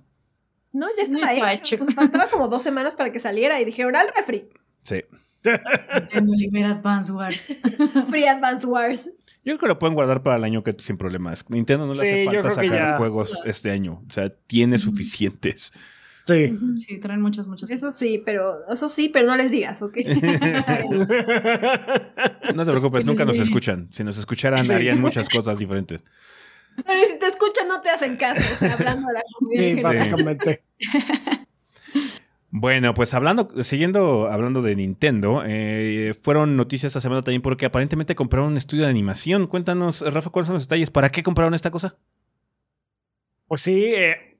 [0.73, 1.75] No, ya estaba, ya estaba hecho.
[1.75, 1.83] hecho.
[1.83, 4.47] Pues faltaba como dos semanas para que saliera y dijeron al refri.
[4.83, 5.03] Sí.
[5.43, 7.53] Nintendo libera Advance Wars.
[8.09, 9.09] Free Advance Wars.
[9.43, 11.45] Yo creo que lo pueden guardar para el año que sin problemas.
[11.49, 14.03] Nintendo no le Sí, hace falta sacar juegos este año.
[14.07, 15.71] O sea, tiene suficientes.
[16.23, 16.55] Sí.
[16.75, 17.71] Sí, traen muchas, muchas.
[17.71, 19.97] Eso sí, pero eso sí, pero no les digas, ¿ok?
[22.55, 23.87] No te preocupes, nunca nos escuchan.
[23.91, 24.73] Si nos escucharan, Sí.
[24.73, 26.03] harían muchas cosas diferentes.
[26.75, 29.81] Pero si te escuchan, no te hacen caso, o sea, hablando de la comunidad Sí,
[29.81, 30.63] básicamente.
[32.53, 38.13] Bueno, pues hablando, siguiendo hablando de Nintendo, eh, fueron noticias esta semana también porque aparentemente
[38.13, 39.47] compraron un estudio de animación.
[39.47, 40.91] Cuéntanos, Rafa, cuáles son los detalles.
[40.91, 41.95] ¿Para qué compraron esta cosa?
[43.47, 44.35] Pues sí, eh,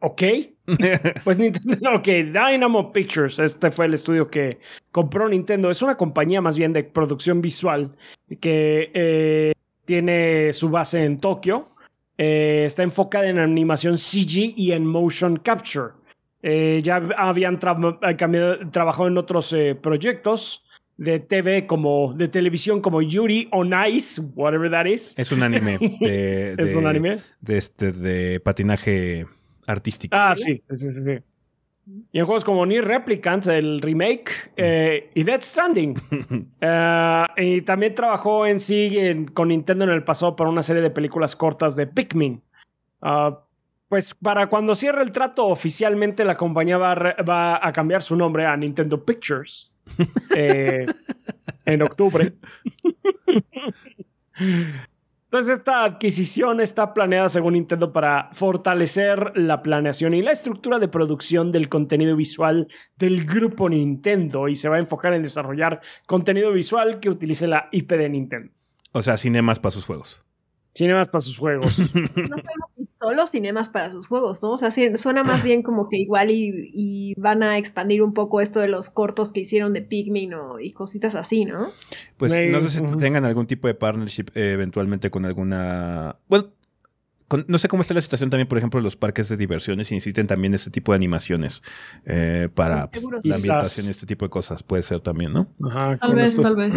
[0.00, 0.22] ok.
[1.24, 4.58] Pues Nintendo, ok, Dynamo Pictures, este fue el estudio que
[4.90, 5.70] compró Nintendo.
[5.70, 7.96] Es una compañía más bien de producción visual
[8.40, 9.52] que eh,
[9.84, 11.68] tiene su base en Tokio.
[12.18, 15.94] Eh, está enfocada en animación CG y en motion capture.
[16.42, 20.64] Eh, ya habían tra- eh, cambiado- trabajado en otros eh, proyectos
[20.96, 25.18] de TV como de televisión como Yuri on Ice, whatever that is.
[25.18, 27.16] Es un anime de, ¿Es un anime?
[27.40, 29.26] de este de patinaje
[29.66, 30.14] artístico.
[30.16, 30.62] Ah, sí.
[30.72, 30.90] sí.
[32.12, 35.94] Y en juegos como Nier Replicant, el remake, eh, y Death Stranding.
[36.60, 40.80] Eh, y también trabajó en sí en- con Nintendo en el pasado para una serie
[40.82, 42.40] de películas cortas de Pikmin.
[43.00, 43.40] Ah,
[43.92, 48.00] pues para cuando cierre el trato oficialmente, la compañía va a, re- va a cambiar
[48.00, 49.70] su nombre a Nintendo Pictures
[50.34, 50.86] eh,
[51.66, 52.32] en octubre.
[54.34, 60.88] Entonces esta adquisición está planeada según Nintendo para fortalecer la planeación y la estructura de
[60.88, 66.50] producción del contenido visual del grupo Nintendo y se va a enfocar en desarrollar contenido
[66.50, 68.52] visual que utilice la IP de Nintendo.
[68.92, 70.24] O sea, cinemas para sus juegos.
[70.74, 71.78] Cinemas para sus juegos.
[72.16, 72.36] No
[73.08, 74.52] solo cinemas para sus juegos, ¿no?
[74.52, 78.40] O sea, suena más bien como que igual y, y van a expandir un poco
[78.40, 81.72] esto de los cortos que hicieron de Pikmin o, y cositas así, ¿no?
[82.16, 86.14] Pues no sé si tengan algún tipo de partnership eh, eventualmente con alguna.
[86.28, 86.52] Bueno,
[87.26, 89.90] con- no sé cómo está la situación también, por ejemplo, en los parques de diversiones
[89.90, 91.60] y necesiten también este tipo de animaciones
[92.06, 94.62] eh, para pues, la ambientación y este tipo de cosas.
[94.62, 95.48] Puede ser también, ¿no?
[95.68, 96.76] Ajá, Tal vez, esto- tal vez.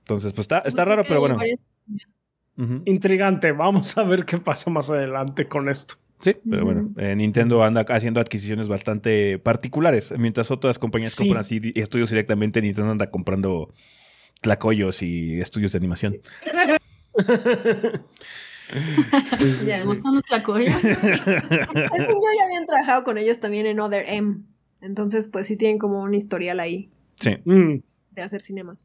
[0.00, 1.36] Entonces, pues está, está Pues raro, pero bueno.
[2.84, 3.52] Intrigante.
[3.52, 5.94] Vamos a ver qué pasa más adelante con esto.
[6.20, 11.24] Sí, pero bueno, eh, Nintendo anda haciendo adquisiciones bastante particulares, mientras otras compañías Sí.
[11.24, 13.74] compran así di- estudios directamente, Nintendo anda comprando
[14.40, 16.20] tlacoyos y estudios de animación.
[19.66, 20.72] Ya, ¿Me gustan los tlacoyos?
[20.82, 24.36] Yo ya habían trabajado con ellos también en Other M.
[24.80, 27.80] Entonces, pues sí tienen como un historial ahí Sí, Mm.
[28.12, 28.76] de hacer cinema.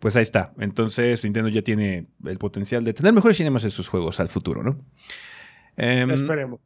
[0.00, 0.52] Pues ahí está.
[0.58, 4.64] Entonces Nintendo ya tiene el potencial de tener mejores cinemas en sus juegos al futuro,
[4.64, 4.84] ¿no?
[5.76, 6.58] Em, Esperemos.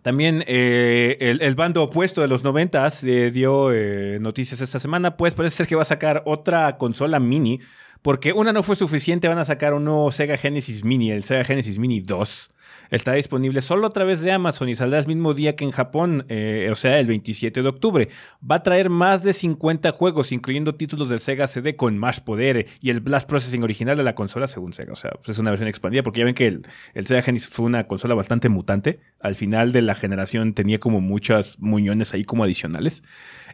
[0.00, 5.16] También eh, el, el bando opuesto de los noventas eh, dio eh, noticias esta semana,
[5.16, 7.60] pues parece ser que va a sacar otra consola mini,
[8.00, 11.44] porque una no fue suficiente, van a sacar un nuevo Sega Genesis Mini, el Sega
[11.44, 12.51] Genesis Mini 2.
[12.92, 16.26] Está disponible solo a través de Amazon y saldrá el mismo día que en Japón,
[16.28, 18.08] eh, o sea, el 27 de octubre.
[18.48, 22.66] Va a traer más de 50 juegos, incluyendo títulos del Sega CD con más poder
[22.82, 24.92] y el Blast Processing original de la consola, según Sega.
[24.92, 27.48] O sea, pues es una versión expandida, porque ya ven que el, el Sega Genesis
[27.48, 29.00] fue una consola bastante mutante.
[29.20, 33.02] Al final de la generación tenía como muchas muñones ahí como adicionales.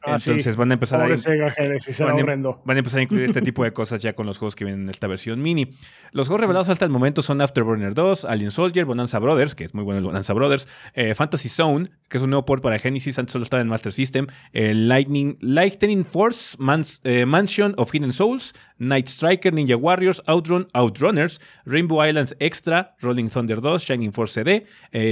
[0.03, 0.31] Ah, sí.
[0.31, 2.61] Entonces van a empezar a Pobre Sega Genesis, van, a, horrendo.
[2.65, 4.83] van a empezar a incluir este tipo de cosas ya con los juegos que vienen
[4.83, 5.71] en esta versión mini.
[6.11, 9.75] Los juegos revelados hasta el momento son Afterburner 2, Alien Soldier, Bonanza Brothers, que es
[9.75, 13.19] muy bueno el Bonanza Brothers, eh, Fantasy Zone, que es un nuevo port para Genesis,
[13.19, 16.57] antes solo estaba en Master System, eh, Lightning, Lightning Force,
[17.05, 23.29] eh, Mansion of Hidden Souls, Night Striker, Ninja Warriors, Outrun, Outrunners, Rainbow Islands Extra, Rolling
[23.29, 24.65] Thunder 2, Shining Force CD,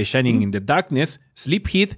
[0.03, 1.97] Shining in the Darkness, Sleep Heat,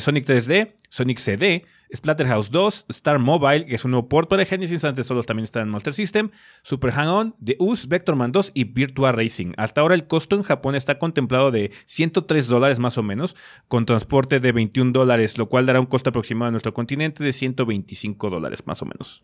[0.00, 1.64] Sonic 3D, Sonic CD,
[1.94, 5.60] Splatterhouse 2, Star Mobile, que es un nuevo port para Genesis, antes solo también está
[5.60, 6.30] en Master System,
[6.62, 9.52] Super Hang-On, The Us, Vectorman 2 y Virtua Racing.
[9.56, 13.36] Hasta ahora el costo en Japón está contemplado de 103 dólares más o menos,
[13.68, 17.32] con transporte de 21 dólares, lo cual dará un costo aproximado en nuestro continente de
[17.32, 19.22] 125 dólares más o menos.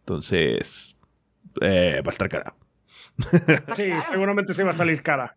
[0.00, 0.96] Entonces,
[1.60, 2.54] eh, va a estar cara.
[3.74, 5.36] Sí, seguramente se va a salir cara.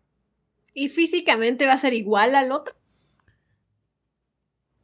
[0.72, 2.74] ¿Y físicamente va a ser igual al otro?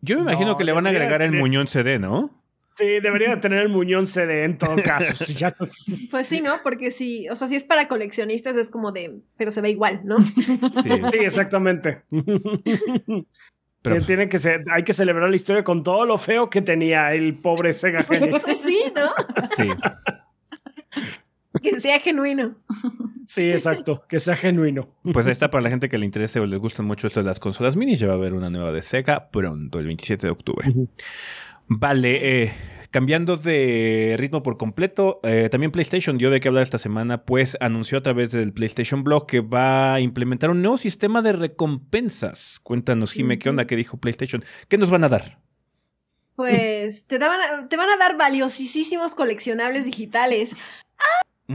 [0.03, 2.37] Yo me imagino No, que le van a agregar el muñón CD, ¿no?
[2.75, 5.15] Sí, debería de tener el muñón CD en todo caso.
[5.17, 5.67] si ya no-
[6.11, 6.63] Pues sí, ¿no?
[6.63, 10.01] Porque si, o sea, si es para coleccionistas es como de, pero se ve igual,
[10.05, 10.19] ¿no?
[10.21, 10.43] Sí.
[11.13, 12.03] Sí, exactamente.
[13.83, 17.13] Pero- tiene que ser, hay que celebrar la historia con todo lo feo que tenía
[17.15, 18.43] el pobre Sega Genesis.
[18.45, 19.11] Pues sí, ¿no?
[19.57, 19.69] Sí.
[21.63, 22.57] Que sea genuino.
[23.27, 24.89] Sí, exacto, que sea genuino.
[25.13, 27.27] Pues ahí está para la gente que le interese o le gustan mucho esto de
[27.27, 27.95] las consolas mini.
[27.97, 30.73] Ya va a haber una nueva de Sega pronto, el 27 de octubre.
[31.69, 32.53] Vale, eh,
[32.91, 37.57] cambiando de ritmo por completo, eh, también PlayStation dio de qué hablar esta semana, pues
[37.61, 42.59] anunció a través del PlayStation Blog que va a implementar un nuevo sistema de recompensas.
[42.65, 43.67] Cuéntanos, Jime, ¿qué onda?
[43.69, 44.43] ¿Qué dijo PlayStation?
[44.69, 45.39] ¿Qué nos van a dar?
[46.35, 50.51] Pues te, daban a- te van a dar valiosísimos coleccionables digitales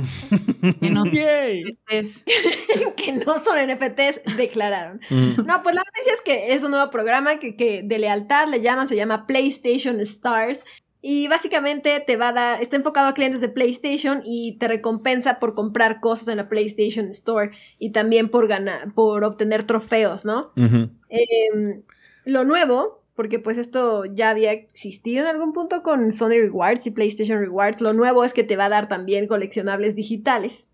[0.82, 1.04] Que no
[2.96, 5.00] que son NFTs, declararon.
[5.10, 8.48] Mm, No, pues la noticia es que es un nuevo programa que, que de lealtad
[8.48, 10.64] le llaman, se llama PlayStation Stars.
[11.02, 15.40] Y básicamente te va a dar, está enfocado a clientes de PlayStation y te recompensa
[15.40, 20.52] por comprar cosas en la PlayStation Store y también por ganar, por obtener trofeos, ¿no?
[21.10, 21.84] Em,
[22.26, 26.92] lo nuevo, porque pues esto ya había existido en algún punto con Sony Rewards y
[26.92, 30.68] PlayStation Rewards, lo nuevo es que te va a dar también coleccionables digitales.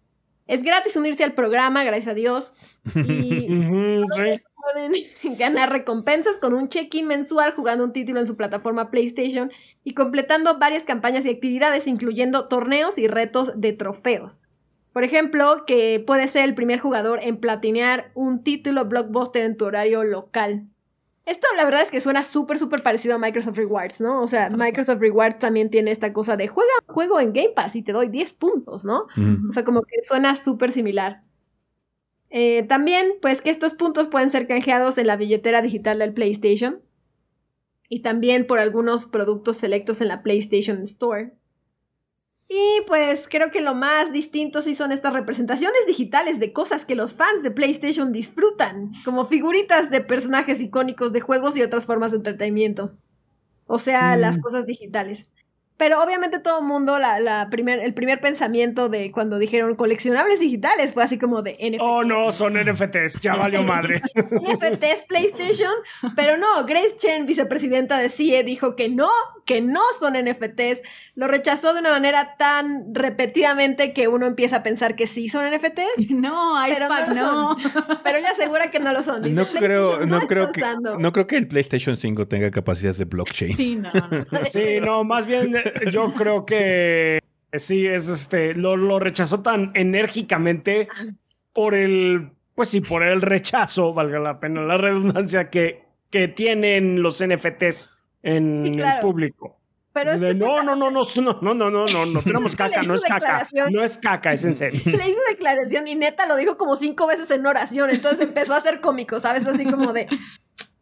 [0.47, 2.55] Es gratis unirse al programa, gracias a Dios.
[2.95, 4.41] Y sí.
[4.55, 4.93] pueden
[5.37, 9.51] ganar recompensas con un check-in mensual jugando un título en su plataforma PlayStation
[9.83, 14.41] y completando varias campañas y actividades, incluyendo torneos y retos de trofeos.
[14.93, 19.65] Por ejemplo, que puede ser el primer jugador en platinear un título blockbuster en tu
[19.65, 20.67] horario local.
[21.25, 24.21] Esto la verdad es que suena súper, súper parecido a Microsoft Rewards, ¿no?
[24.21, 27.83] O sea, Microsoft Rewards también tiene esta cosa de juega juego en Game Pass y
[27.83, 29.05] te doy 10 puntos, ¿no?
[29.47, 31.23] O sea, como que suena súper similar.
[32.31, 36.81] Eh, también, pues que estos puntos pueden ser canjeados en la billetera digital del PlayStation
[37.87, 41.33] y también por algunos productos selectos en la PlayStation Store.
[42.53, 46.95] Y pues creo que lo más distinto sí son estas representaciones digitales de cosas que
[46.95, 52.11] los fans de PlayStation disfrutan, como figuritas de personajes icónicos de juegos y otras formas
[52.11, 52.91] de entretenimiento.
[53.67, 54.41] O sea, las Mm.
[54.41, 55.27] cosas digitales.
[55.77, 60.39] Pero obviamente todo el mundo, la, la primer, el primer pensamiento de cuando dijeron coleccionables
[60.39, 61.81] digitales fue así como de NFT.
[61.81, 64.01] Oh, no, son NFTs, ya valió madre.
[64.15, 65.71] NFTs PlayStation,
[66.15, 69.09] pero no, Grace Chen, vicepresidenta de CIE, dijo que no,
[69.45, 70.81] que no son NFTs.
[71.15, 75.45] Lo rechazó de una manera tan repetidamente que uno empieza a pensar que sí son
[75.51, 77.57] NFTs, No, pero no no.
[78.03, 79.21] Pero ella asegura que no lo son.
[79.23, 80.97] Dice, No creo, "PlayStation no, creo que, usando".
[80.99, 83.53] no creo que el PlayStation 5 tenga capacidades de blockchain.
[83.53, 84.39] Sí, no, no.
[84.49, 87.19] Sí, no, más bien eh, yo creo que
[87.53, 90.87] sí, es este, lo, lo rechazó tan enérgicamente
[91.53, 97.01] por el, pues sí, por el rechazo, valga la pena la redundancia, que, que tienen
[97.01, 97.91] los NFTs
[98.23, 98.97] en Sí, claro.
[98.97, 99.57] el público.
[99.93, 102.95] Pero De, no, no, no, no, no, no, no, no, no, no tenemos caca, no
[102.95, 104.79] es caca, no es caca, es en serio.
[104.85, 108.61] le hizo declaración y neta lo dijo como cinco veces en oración, entonces empezó a
[108.61, 109.45] ser cómico, ¿sabes?
[109.45, 110.07] Así como de,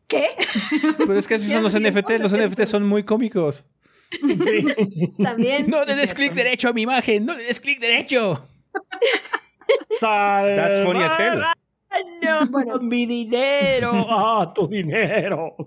[0.08, 0.28] ¿qué?
[0.97, 2.21] Pero es que así son los NFTs.
[2.21, 3.65] Los NFTs son muy cómicos.
[4.12, 5.13] Sí.
[5.23, 5.69] También.
[5.69, 7.25] No le des clic derecho a mi imagen.
[7.25, 8.45] No le des clic derecho.
[10.02, 11.43] That's funny as hell.
[12.21, 12.80] No, Bueno.
[12.80, 13.91] mi dinero.
[14.10, 15.56] Ah, tu dinero.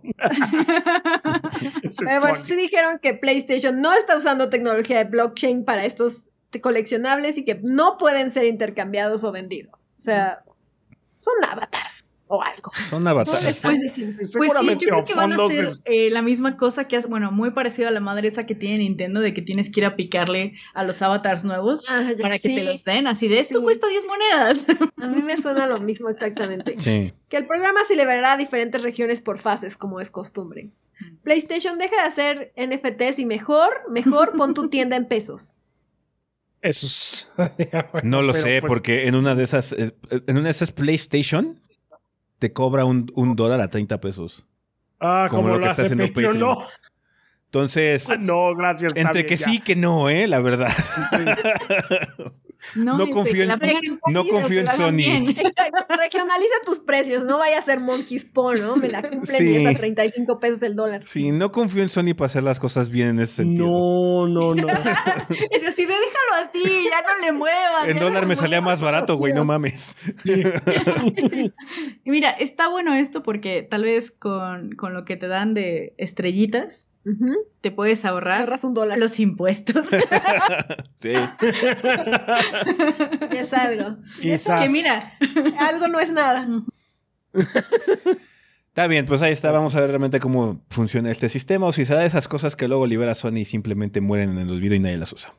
[2.21, 6.31] Bueno, sí dijeron que PlayStation no está usando tecnología de blockchain para estos
[6.61, 9.89] coleccionables y que no pueden ser intercambiados o vendidos.
[9.97, 10.43] O sea,
[11.19, 12.71] son avatars o algo.
[12.75, 13.61] Son No avatares.
[13.63, 14.15] Pues- decir.
[14.15, 17.07] Pues sí, Seguramente yo creo que van a hacer eh, la misma cosa que hace,
[17.09, 19.87] bueno, muy parecido a la madre esa que tiene Nintendo de que tienes que ir
[19.87, 22.55] a picarle a los avatars nuevos Ah, ya, para que sí.
[22.55, 23.65] te los den, así de esto Sí.
[23.65, 24.67] cuesta 10 monedas.
[25.03, 26.75] A mí me suena lo mismo exactamente.
[26.79, 27.13] Sí.
[27.29, 30.71] Que el programa se liberará a diferentes regiones por fases, como es costumbre.
[31.23, 35.55] PlayStation deja de hacer NFTs y mejor, mejor pon tu tienda en pesos.
[36.61, 37.33] Eso es-
[38.05, 41.61] No lo sé, pues, porque en una de esas, eh, en una de esas PlayStation
[42.43, 44.45] te cobra un, un dólar a 30 pesos.
[44.99, 46.39] Ah, como como, lo que lo está hace haciendo Patreon.
[46.41, 46.59] No,
[47.45, 48.97] Entonces, Ah, no, gracias.
[48.97, 49.47] está entre bien, que ya.
[49.47, 50.27] sí que no, ¿eh?
[50.27, 50.69] La verdad.
[52.75, 53.51] No confío en-
[54.13, 55.35] no confío en Sony.
[55.99, 58.77] regionaliza tus precios, no vaya a ser Monkey's Paw, ¿no?
[58.77, 59.45] Me la cumplen Sí.
[59.51, 61.03] y es a 35 pesos el dólar.
[61.03, 63.67] Sí, no confío en Sony para hacer las cosas bien en ese sentido.
[63.67, 64.67] No, no, no.
[65.51, 67.95] Es así de déjalo así, ya no le muevas.
[67.95, 69.97] No dólar me salía más barato, güey, no mames.
[72.05, 76.91] Mira, está bueno esto porque tal vez con, con lo que te dan de estrellitas
[77.61, 78.99] Te puedes ahorrar Ahorras un dólar.
[78.99, 79.87] los impuestos.
[81.01, 81.13] Sí.
[83.33, 83.97] Es algo.
[84.21, 84.63] Quizás.
[84.63, 85.15] que mira,
[85.59, 86.47] Algo no es nada.
[88.69, 89.53] Está bien, pues ahí está.
[89.53, 92.69] Vamos a ver realmente cómo funciona este sistema o si será de esas cosas que
[92.69, 95.35] luego libera Sony y simplemente mueren en el olvido y nadie las usa.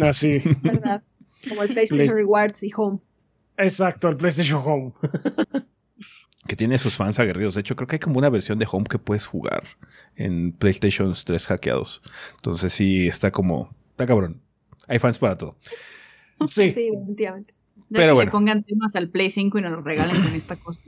[0.00, 0.42] Así.
[0.62, 1.02] ¿Verdad?
[1.48, 3.00] Como el PlayStation Play- Rewards y Home.
[3.56, 4.92] Exacto, el PlayStation Home.
[6.46, 7.54] Que tiene sus fans aguerridos.
[7.54, 9.62] De hecho, creo que hay como una versión de Home que puedes jugar
[10.16, 12.02] en PlayStation 3 hackeados.
[12.36, 13.74] Entonces sí, está como...
[13.90, 14.40] Está cabrón.
[14.88, 15.56] Hay fans para todo.
[16.48, 16.70] Sí.
[16.72, 17.54] Sí, definitivamente.
[17.76, 18.28] ya Pero que bueno.
[18.28, 20.82] le pongan temas al Play 5 y nos los regalen con esta cosa.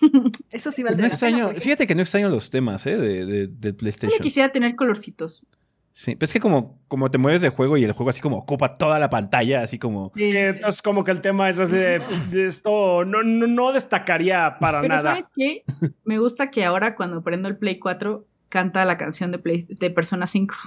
[0.50, 1.06] Eso sí No valdría la pena.
[1.08, 2.96] extraño, porque- fíjate que no extraño los temas ¿eh?
[2.98, 4.20] de, de, de Yo PlayStation.
[4.20, 5.46] quisiera tener colorcitos.
[5.94, 8.38] Sí, pero es que como, como te mueves de juego y el juego así como
[8.38, 10.10] ocupa toda la pantalla, así como...
[10.12, 12.00] Que Entonces, como que el tema es así de,
[12.30, 15.10] de esto no, no, no destacaría para Pero nada.
[15.10, 15.64] ¿sabes qué?
[16.04, 19.90] Me gusta que ahora cuando prendo el Play 4 canta la canción de, Play, de
[19.90, 20.54] Persona 5.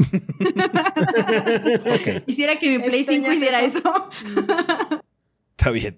[1.86, 3.80] Ok, Quisiera que mi Play 5 ¿Extrañas hiciera eso?
[3.80, 5.04] eso.
[5.58, 5.96] está bien.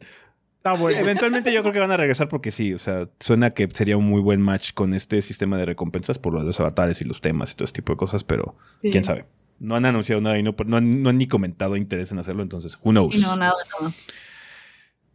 [0.71, 0.99] Está bueno.
[0.99, 4.05] Eventualmente yo creo que van a regresar porque sí, o sea, suena que sería un
[4.05, 7.55] muy buen match con este sistema de recompensas por los avatares y los temas y
[7.55, 8.89] todo ese tipo de cosas, pero Sí.
[8.91, 9.25] quién sabe.
[9.59, 12.43] No han anunciado nada y no, no, han, no han ni comentado interés en hacerlo,
[12.43, 13.17] entonces, who knows.
[13.19, 13.93] No, nada, nada.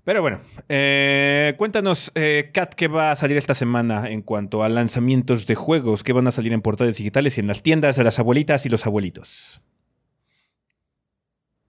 [0.04, 4.68] Pero bueno, eh, cuéntanos, eh, Kat, ¿qué va a salir esta semana en cuanto a
[4.68, 8.02] lanzamientos de juegos que van a salir en portales digitales y en las tiendas de
[8.02, 9.60] las abuelitas y los abuelitos?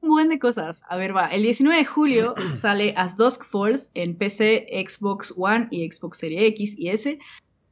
[0.04, 0.84] Un buen de cosas.
[0.90, 1.28] A ver, va.
[1.28, 6.50] El 19 de julio sale As Dusk Falls en PC, Xbox One y Xbox Series
[6.52, 7.18] X y S.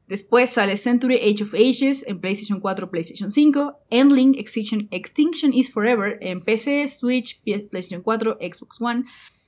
[0.08, 3.78] Después sale Century Age of Ages en PlayStation 4, PlayStation 5.
[3.92, 9.06] Endling Extinction, Extinction is Forever en PC, Switch, PlayStation 4, Xbox One.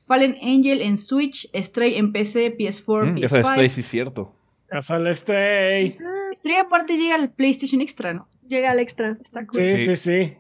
[0.08, 3.26] Fallen Angel en Switch, Stray en PC, PS4, Mm, PS5.
[3.26, 4.34] esa de Stray sí es cierto.
[4.72, 5.98] Ya sale Stray.
[6.34, 8.28] Stray aparte llega al PlayStation Extra, ¿no?
[8.48, 9.18] Llega al extra.
[9.22, 9.66] Está cool.
[9.66, 9.86] Sí, Sí.
[9.86, 10.34] sí, sí.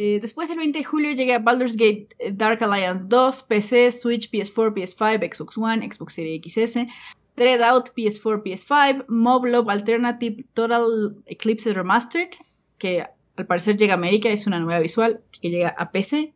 [0.00, 4.30] Eh, después, el 20 de julio, llega Baldur's Gate eh, Dark Alliance 2, PC, Switch,
[4.30, 6.86] PS4, PS5, Xbox One, Xbox Series XS,
[7.34, 12.30] Dread Out, PS4, PS5, Mob Alternative Total Eclipse Remastered,
[12.78, 16.32] que al parecer llega a América, es una nueva visual que llega a PC.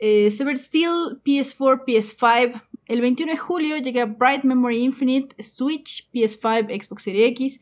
[0.00, 2.62] Eh, Severed Steel, PS4, PS5.
[2.86, 7.60] El 21 de julio llega Bright Memory Infinite, Switch, PS5, Xbox Series X,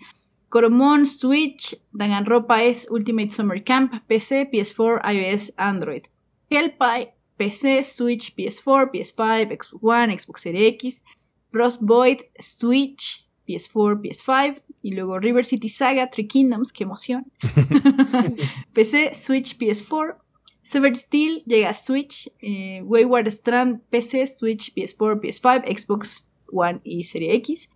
[0.50, 6.02] Coromon, Switch, Danganronpa es Ultimate Summer Camp, PC, PS4, iOS, Android.
[6.50, 11.04] Hellpie, PC, Switch, PS4, PS5, Xbox One, Xbox Series X.
[11.52, 14.60] Frostboyd, Switch, PS4, PS5.
[14.82, 17.30] Y luego River City Saga, Three Kingdoms, qué emoción.
[18.72, 20.16] PC, Switch, PS4.
[20.64, 22.28] Severed Steel llega a Switch.
[22.40, 27.70] eh, Wayward Strand, PC, Switch, PS4, PS5, Xbox One y Serie X.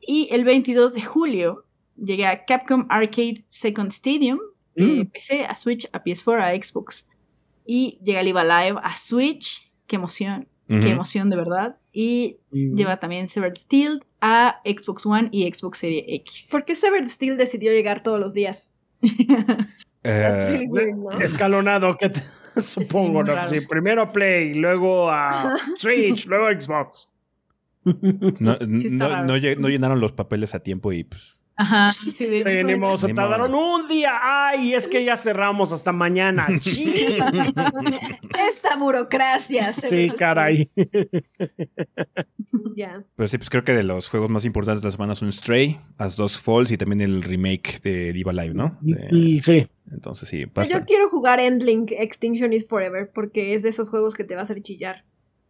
[0.00, 1.64] Y el 22 de julio
[2.02, 4.38] llega Capcom Arcade Second Stadium,
[4.76, 5.06] eh, Mm.
[5.10, 7.08] PC, a Switch, a PS4, a Xbox.
[7.66, 9.70] Y llega Live Live a Switch.
[9.86, 11.76] Qué emoción, qué emoción de verdad.
[11.92, 12.74] Y Mm.
[12.76, 16.48] lleva también Severed Steel a Xbox One y Xbox Series X.
[16.50, 18.72] ¿Por qué Severed Steel decidió llegar todos los días?
[20.02, 21.10] That's Eh, really weird, ¿no?
[21.20, 22.22] Escalonado, que te-
[22.60, 23.44] supongo, ¿no?
[23.44, 27.10] Sí, primero Play, luego a Switch, luego Xbox.
[27.84, 31.37] no, Sí no- no llenaron los papeles a tiempo y pues.
[31.60, 33.74] Ajá, sí, de- Sí, ni modo, se Ni tardaron modo.
[33.82, 34.12] un día.
[34.22, 36.46] Ay, es que ya cerramos hasta mañana.
[36.62, 37.16] Sí,
[38.50, 39.72] Esta burocracia.
[39.72, 40.70] sí caray.
[42.74, 43.02] Ya.
[43.16, 45.78] Pero sí, pues creo que de los juegos más importantes de la semana son Stray,
[45.98, 48.78] As Dos Falls y también el remake de Diva Live, ¿no?
[48.80, 49.66] De- Sí.
[49.90, 50.84] entonces sí, Yo basta.
[50.84, 54.44] quiero jugar Endlink Extinction is Forever porque es de esos juegos que te va a
[54.44, 55.04] hacer chillar.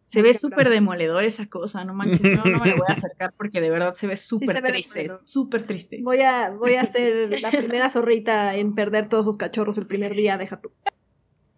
[0.09, 3.35] Se ve súper demoledor esa cosa, no manches, no, no me la voy a acercar
[3.37, 6.01] porque de verdad se ve súper triste, súper triste.
[6.03, 10.15] Voy a, voy a ser la primera zorrita en perder todos sus cachorros el primer
[10.15, 10.73] día, deja tú.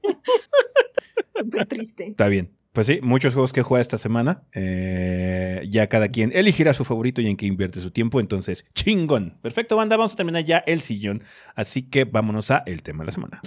[1.37, 2.09] Súper triste.
[2.09, 2.51] Está bien.
[2.73, 4.43] Pues sí, muchos juegos que jugar esta semana.
[4.53, 8.19] Eh, ya cada quien elegirá su favorito y en qué invierte su tiempo.
[8.19, 9.39] Entonces, chingón.
[9.43, 9.97] Perfecto, banda.
[9.97, 11.23] Vamos a terminar ya el sillón.
[11.55, 13.41] Así que vámonos a el tema de la semana.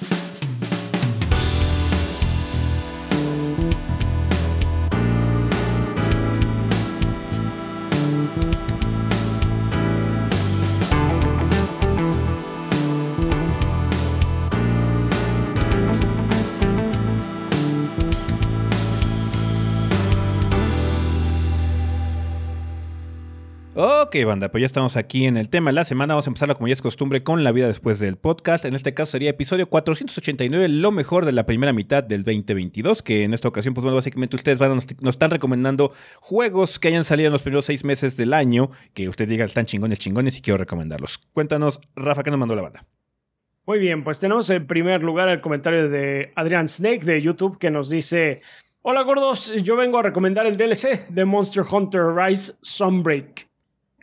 [24.15, 26.13] Ok, banda, pues ya estamos aquí en el tema de la semana.
[26.13, 28.63] Vamos a empezarlo como ya es costumbre con la vida después del podcast.
[28.63, 33.23] En este caso sería episodio 489, lo mejor de la primera mitad del 2022, que
[33.23, 35.91] en esta ocasión, pues bueno, básicamente ustedes van, nos, nos están recomendando
[36.21, 39.65] juegos que hayan salido en los primeros seis meses del año, que usted diga están
[39.65, 41.17] chingones, chingones y quiero recomendarlos.
[41.33, 42.85] Cuéntanos, Rafa, ¿qué nos mandó la banda?
[43.65, 47.71] Muy bien, pues tenemos en primer lugar el comentario de Adrián Snake de YouTube que
[47.71, 48.41] nos dice:
[48.83, 53.51] Hola gordos, yo vengo a recomendar el DLC de Monster Hunter Rise Sunbreak.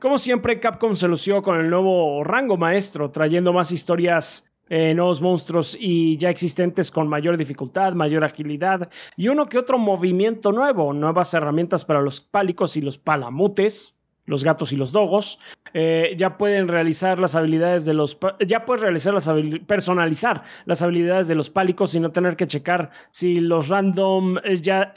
[0.00, 5.20] Como siempre, Capcom se lució con el nuevo rango maestro, trayendo más historias, eh, nuevos
[5.20, 10.94] monstruos y ya existentes con mayor dificultad, mayor agilidad y uno que otro movimiento nuevo,
[10.94, 15.38] nuevas herramientas para los pálicos y los palamutes, los gatos y los dogos.
[15.74, 19.30] Eh, ya pueden realizar las habilidades de los ya puedes realizar las
[19.66, 24.56] personalizar las habilidades de los pálicos y no tener que checar si los random eh,
[24.56, 24.94] ya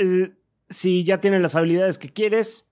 [0.70, 2.72] si ya tienen las habilidades que quieres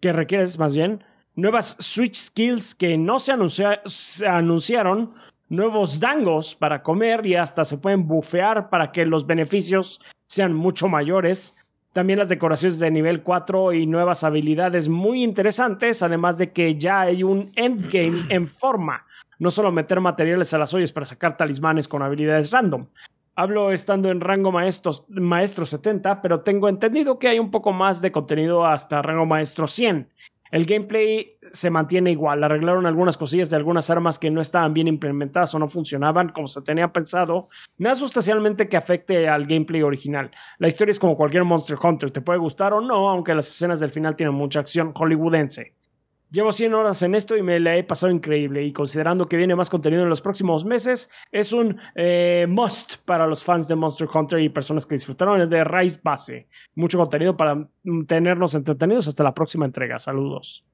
[0.00, 1.04] que requieres más bien
[1.38, 5.14] nuevas switch skills que no se, anuncia- se anunciaron
[5.48, 10.88] nuevos dangos para comer y hasta se pueden bufear para que los beneficios sean mucho
[10.88, 11.56] mayores
[11.92, 17.00] también las decoraciones de nivel 4 y nuevas habilidades muy interesantes, además de que ya
[17.00, 19.06] hay un endgame en forma.
[19.38, 22.86] No solo meter materiales a las ollas para sacar talismanes con habilidades random.
[23.34, 28.12] Hablo estando en rango maestro 70, pero tengo entendido que hay un poco más de
[28.12, 30.08] contenido hasta rango maestro 100.
[30.50, 32.42] El gameplay se mantiene igual.
[32.42, 36.48] Arreglaron algunas cosillas de algunas armas que no estaban bien implementadas o no funcionaban como
[36.48, 37.48] se tenía pensado.
[37.76, 40.30] Nada sustancialmente que afecte al gameplay original.
[40.58, 42.10] La historia es como cualquier Monster Hunter.
[42.10, 45.74] Te puede gustar o no, aunque las escenas del final tienen mucha acción hollywoodense.
[46.30, 49.56] Llevo 100 horas en esto y me la he pasado increíble y considerando que viene
[49.56, 54.08] más contenido en los próximos meses, es un eh, must para los fans de Monster
[54.12, 56.48] Hunter y personas que disfrutaron el de Rise Base.
[56.74, 57.66] Mucho contenido para
[58.06, 59.98] tenernos entretenidos hasta la próxima entrega.
[59.98, 60.66] Saludos.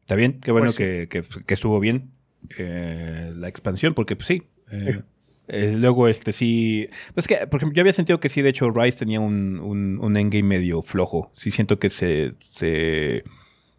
[0.00, 2.10] Está bien, qué bueno pues que, que, estuvo bien
[2.58, 4.42] eh, la expansión, porque pues, sí.
[4.70, 5.02] Eh,
[5.48, 6.88] eh, luego, este sí.
[7.12, 10.16] Pues que, porque yo había sentido que sí, de hecho, Rise tenía un, un, un
[10.16, 11.30] endgame medio flojo.
[11.34, 13.24] Sí, siento que se, se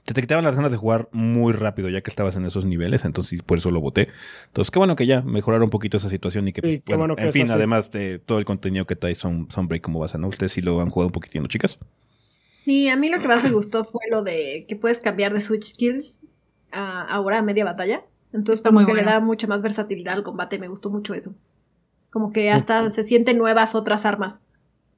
[0.06, 3.06] se te quitaban las ganas de jugar muy rápido ya que estabas en esos niveles,
[3.06, 4.10] entonces por eso lo voté.
[4.46, 7.34] Entonces, qué bueno que ya mejoraron un poquito esa situación y que, pues, bueno, en
[7.34, 10.28] fin, además de todo el contenido que trae Sunbreak como base, ¿no?
[10.28, 11.80] Ustedes sí lo han jugado un poquitito, chicas.
[12.66, 15.42] Sí, a mí lo que más me gustó fue lo de que puedes cambiar de
[15.42, 16.22] Switch Skills
[16.72, 18.04] a ahora a media batalla.
[18.32, 21.34] Entonces, como que le da mucha más versatilidad al combate, me gustó mucho eso.
[22.12, 24.40] Como que hasta se sienten nuevas otras armas.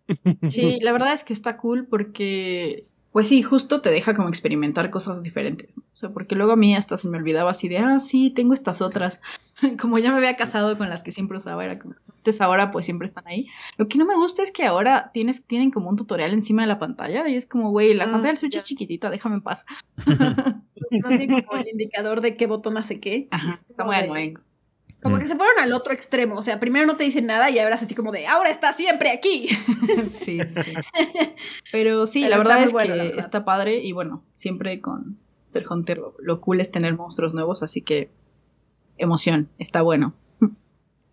[0.49, 4.89] Sí, la verdad es que está cool porque pues sí, justo te deja como experimentar
[4.89, 5.77] cosas diferentes.
[5.77, 5.83] ¿no?
[5.83, 8.53] O sea, porque luego a mí hasta se me olvidaba así de, ah, sí, tengo
[8.53, 9.21] estas otras.
[9.79, 12.85] como ya me había casado con las que siempre usaba, era como, entonces ahora pues
[12.85, 13.47] siempre están ahí.
[13.77, 16.67] Lo que no me gusta es que ahora tienes, tienen como un tutorial encima de
[16.67, 19.41] la pantalla y es como, güey, la ah, pantalla del Switch es chiquitita, déjame en
[19.41, 19.65] paz.
[21.03, 23.27] También como el indicador de qué botón hace qué.
[23.31, 24.37] Ajá, está muy annoying.
[25.01, 25.19] Como mm.
[25.19, 26.35] que se fueron al otro extremo.
[26.35, 28.73] O sea, primero no te dicen nada y ahora es así como de, ahora está
[28.73, 29.47] siempre aquí.
[30.07, 30.73] sí, sí.
[31.71, 36.41] Pero sí, la verdad es que está padre y bueno, siempre con Ser Hunter lo,
[36.41, 38.09] cool es tener monstruos nuevos, así que
[38.97, 40.13] emoción, está bueno.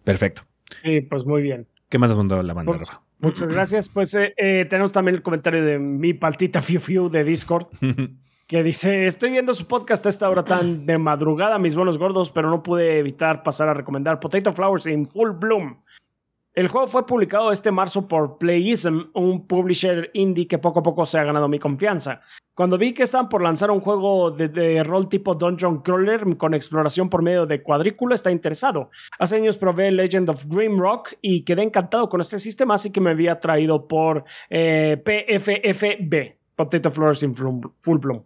[0.03, 0.43] Perfecto.
[0.83, 1.69] Sí, pues muy bien.
[1.89, 3.89] ¿Qué más has mandado la banda, pues, Muchas gracias.
[3.89, 7.67] Pues eh, eh, tenemos también el comentario de mi paltita Fiu Fiu de Discord.
[8.47, 12.31] que dice, estoy viendo su podcast a esta hora tan de madrugada, mis buenos gordos,
[12.31, 15.83] pero no pude evitar pasar a recomendar Potato Flowers in Full Bloom.
[16.53, 21.05] El juego fue publicado este marzo por Playism, un publisher indie que poco a poco
[21.05, 22.21] se ha ganado mi confianza.
[22.55, 27.11] Cuando vi que estaban por lanzar un juego de, rol tipo Dungeon Crawler con exploración
[27.11, 28.91] por medio de cuadrículo, está interesado.
[29.19, 33.11] Hace años probé Legend of Grimrock y quedé encantado con este sistema, así que me
[33.11, 36.44] había traído por eh, PFFB.
[36.57, 38.25] Potato Flowers in Full Bloom.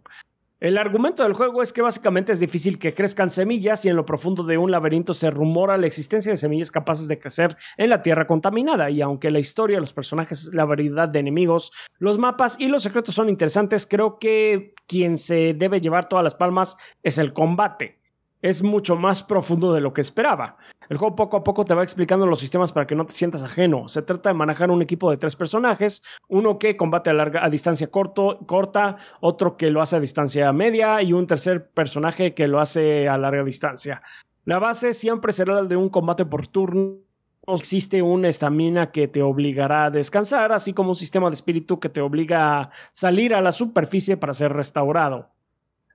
[0.59, 4.05] El argumento del juego es que básicamente es difícil que crezcan semillas y en lo
[4.05, 8.01] profundo de un laberinto se rumora la existencia de semillas capaces de crecer en la
[8.01, 12.67] tierra contaminada y aunque la historia, los personajes, la variedad de enemigos, los mapas y
[12.67, 17.31] los secretos son interesantes, creo que quien se debe llevar todas las palmas es el
[17.31, 17.98] combate.
[18.41, 20.57] Es mucho más profundo de lo que esperaba.
[20.87, 23.43] El juego poco a poco te va explicando los sistemas para que no te sientas
[23.43, 23.87] ajeno.
[23.87, 27.91] Se trata de manejar un equipo de tres personajes, uno que combate a, larga, distancia
[27.91, 32.59] corto, corta, otro que lo hace a distancia media y un tercer personaje que lo
[32.59, 34.01] hace a larga distancia.
[34.45, 37.09] La base siempre será la de un combate por turno
[37.55, 41.89] existe una estamina que te obligará a descansar, así como un sistema de espíritu que
[41.89, 45.29] te obliga a salir a la superficie para ser restaurado.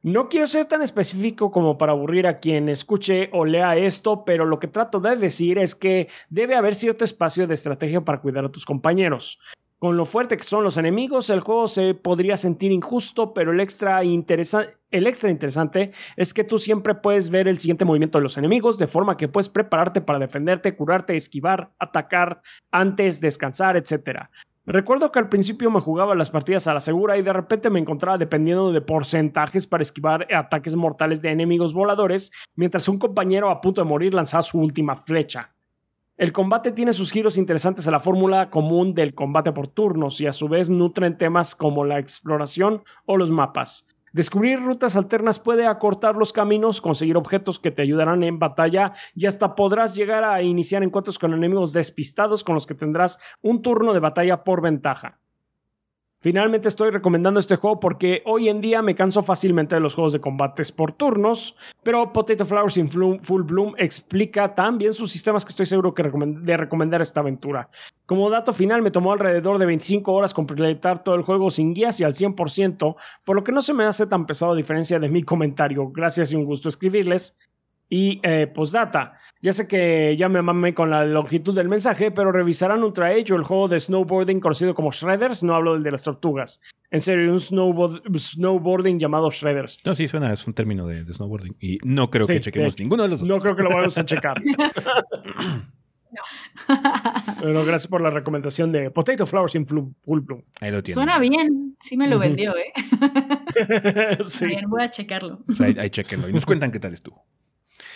[0.05, 4.45] No quiero ser tan específico como para aburrir a quien escuche o lea esto, pero
[4.45, 8.45] lo que trato de decir es que debe haber cierto espacio de estrategia para cuidar
[8.45, 9.39] a tus compañeros.
[9.79, 13.61] Con lo fuerte que son los enemigos, el juego se podría sentir injusto, pero el
[13.61, 18.89] extra, interesante es que tú siempre puedes ver el siguiente movimiento de los enemigos, de
[18.89, 24.29] forma que puedes prepararte para defenderte, curarte, esquivar, atacar, antes, descansar, etc.
[24.67, 27.81] Recuerdo que al principio me jugaba las partidas a la segura y de repente me
[27.81, 33.61] encontraba dependiendo de porcentajes para esquivar ataques mortales de enemigos voladores, mientras un compañero a
[33.61, 35.55] punto de morir lanzaba su última flecha.
[36.17, 40.27] El combate tiene sus giros interesantes a la fórmula común del combate por turnos y
[40.27, 43.94] a su vez nutren temas como la exploración o los mapas.
[44.15, 49.27] Descubrir rutas alternas puede acortar los caminos, conseguir objetos que te ayudarán en batalla y
[49.27, 53.93] hasta podrás llegar a iniciar encuentros con enemigos despistados con los que tendrás un turno
[53.93, 55.24] de batalla por ventaja.
[56.25, 60.15] Finalmente estoy recomendando este juego porque hoy en día me canso fácilmente de los juegos
[60.15, 65.51] de combates por turnos, pero Potato Flowers in Full Bloom explica también sus sistemas que
[65.51, 67.69] estoy seguro que de recomendar esta aventura.
[68.07, 72.01] Como dato final, me tomó alrededor de 25 horas completar todo el juego sin guías
[72.01, 75.11] y al 100%, por lo que no se me hace tan pesado a diferencia de
[75.11, 75.91] mi comentario.
[75.91, 77.39] Gracias y un gusto escribirles.
[77.89, 82.33] Y eh, postdata, ya sé que ya me mamé con la longitud del mensaje, pero
[82.33, 85.91] revisarán Ultra Age o el juego de snowboarding conocido como Shredders, no hablo del de
[85.91, 86.61] las tortugas.
[86.91, 89.81] En serio, un snowboarding llamado Shredders.
[89.85, 91.57] No, sí, suena, es un término de, snowboarding.
[91.61, 93.29] Y no creo que chequemos ninguno de los dos.
[93.29, 94.37] No creo que lo vayamos a checar.
[94.45, 96.23] no.
[97.41, 100.43] Pero gracias por la recomendación de Potato Flowers in Full Bloom.
[100.61, 100.95] Ahí lo tiene.
[100.95, 102.73] Suena bien, sí me lo vendió, ¿eh?
[104.27, 104.47] sí.
[104.47, 105.45] Bien, voy a checarlo.
[105.61, 107.27] ahí, chequenlo y nos cuentan qué tal estuvo.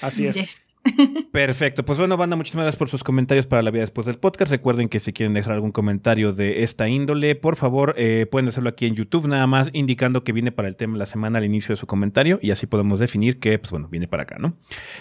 [0.00, 0.68] Así es.
[1.32, 1.84] Perfecto.
[1.84, 4.50] Pues bueno, banda, muchísimas gracias por sus comentarios para la vida después del podcast.
[4.50, 8.70] Recuerden que si quieren dejar algún comentario de esta índole, por favor, eh, pueden hacerlo
[8.70, 11.44] aquí en YouTube, nada más indicando que viene para el tema de la semana al
[11.44, 14.56] inicio de su comentario y así podemos definir que, pues bueno, viene para acá, ¿no?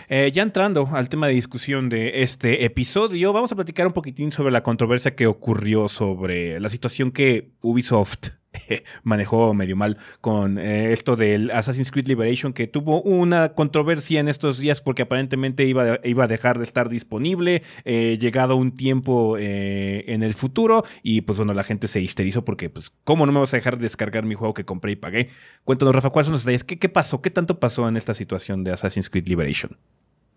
[0.10, 4.32] Eh, ya entrando al tema de discusión de este episodio, vamos a platicar un poquitín
[4.32, 8.30] sobre la controversia que ocurrió sobre la situación que Ubisoft
[9.04, 14.28] manejó medio mal con eh, esto del Assassin's Creed Liberation, que tuvo una controversia en
[14.28, 19.38] estos días porque aparentemente iba, iba a dejar de estar disponible, eh, llegado un tiempo
[19.38, 23.32] eh, en el futuro, y pues bueno, la gente se histerizó porque, pues, ¿cómo no
[23.32, 25.30] me vas a dejar descargar mi juego que compré y pagué?
[25.64, 26.64] Cuéntanos, Rafa, ¿cuáles son los detalles?
[26.64, 27.22] ¿Qué, qué pasó?
[27.22, 29.78] ¿Qué tanto pasó en esta situación de Assassin's Creed Liberation?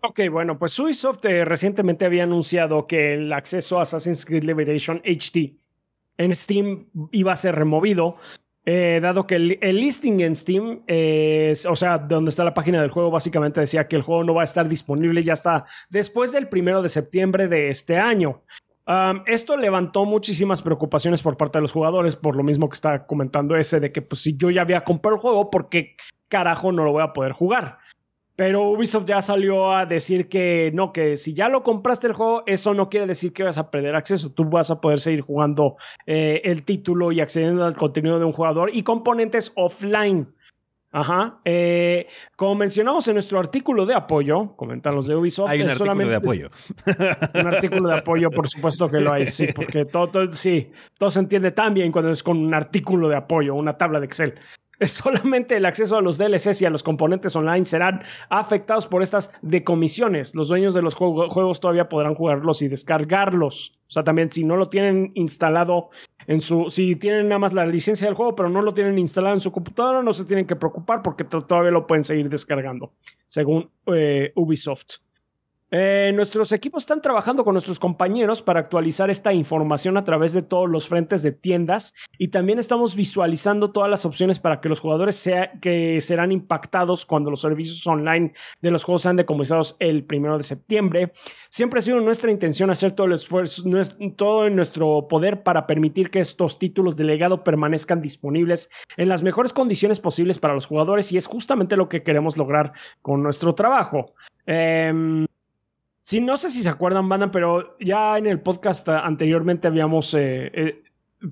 [0.03, 5.60] Ok, bueno, pues Ubisoft recientemente había anunciado que el acceso a Assassin's Creed Liberation HD
[6.17, 8.17] en Steam iba a ser removido,
[8.63, 13.09] eh, dado que el, listing en Steam, o sea, donde está la página del juego,
[13.09, 16.81] básicamente decía que el juego no va a estar disponible ya hasta después del primero
[16.81, 18.43] de septiembre de este año.
[19.25, 23.55] esto levantó muchísimas preocupaciones por parte de los jugadores, por lo mismo que está comentando
[23.55, 25.95] ese, de que pues si yo ya había comprado el juego, ¿por qué
[26.27, 27.79] carajo no lo voy a poder jugar?
[28.35, 32.43] Pero Ubisoft ya salió a decir que no, que si ya lo compraste el juego,
[32.45, 34.31] eso no quiere decir que vas a perder acceso.
[34.31, 35.75] Tú vas a poder seguir jugando
[36.05, 40.33] eh, el título y accediendo al contenido de un jugador y componentes offline.
[40.93, 41.39] Ajá.
[41.45, 45.49] Eh, como mencionamos en nuestro artículo de apoyo, comentan los de Ubisoft.
[45.49, 46.49] Hay un artículo de apoyo.
[47.33, 51.09] Un artículo de apoyo, por supuesto que lo hay, sí, porque todo, todo, sí, todo
[51.09, 54.35] se entiende tan bien cuando es con un artículo de apoyo, una tabla de Excel.
[54.87, 59.31] Solamente el acceso a los DLCs y a los componentes online serán afectados por estas
[59.41, 60.33] decomisiones.
[60.33, 63.77] Los dueños de los juegos todavía podrán jugarlos y descargarlos.
[63.87, 65.89] O sea, también si no lo tienen instalado
[66.25, 66.69] en su...
[66.69, 69.51] Si tienen nada más la licencia del juego, pero no lo tienen instalado en su
[69.51, 72.93] computadora, no se tienen que preocupar porque todavía lo pueden seguir descargando,
[73.27, 75.01] según eh, Ubisoft.
[75.73, 80.41] Eh, nuestros equipos están trabajando con nuestros compañeros para actualizar esta información a través de
[80.41, 84.81] todos los frentes de tiendas y también estamos visualizando todas las opciones para que los
[84.81, 90.03] jugadores sea, que serán impactados cuando los servicios online de los juegos sean decomisados el
[90.03, 91.13] primero de septiembre.
[91.49, 93.63] Siempre ha sido nuestra intención hacer todo el esfuerzo,
[94.17, 99.23] todo en nuestro poder para permitir que estos títulos de legado permanezcan disponibles en las
[99.23, 103.55] mejores condiciones posibles para los jugadores y es justamente lo que queremos lograr con nuestro
[103.55, 104.13] trabajo.
[104.45, 105.27] Eh,
[106.03, 110.51] Sí, no sé si se acuerdan, banda, pero ya en el podcast anteriormente habíamos eh,
[110.53, 110.83] eh,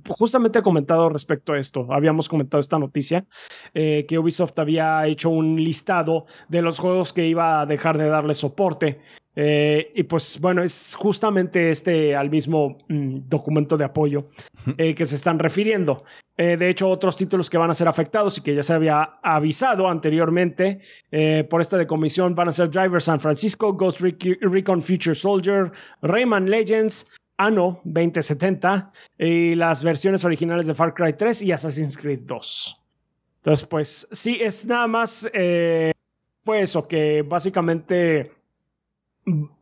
[0.09, 1.87] justamente comentado respecto a esto.
[1.91, 3.25] Habíamos comentado esta noticia
[3.73, 8.07] eh, que Ubisoft había hecho un listado de los juegos que iba a dejar de
[8.07, 8.99] darle soporte.
[9.35, 14.27] y pues bueno, es justamente este al mismo mm, documento de apoyo
[14.75, 16.03] que se están refiriendo.
[16.39, 19.19] Eh, de hecho, otros títulos que van a ser afectados y que ya se había
[19.21, 20.79] avisado anteriormente
[21.11, 25.69] eh, por esta decomisión van a ser Driver San Francisco, Ghost Recon Future Soldier,
[26.01, 32.21] Rayman Legends, Anno 2070 y las versiones originales de Far Cry 3 y Assassin's Creed
[32.23, 32.81] 2.
[33.37, 35.93] Entonces, pues sí, es nada más eh,
[36.43, 38.33] fue eso, que básicamente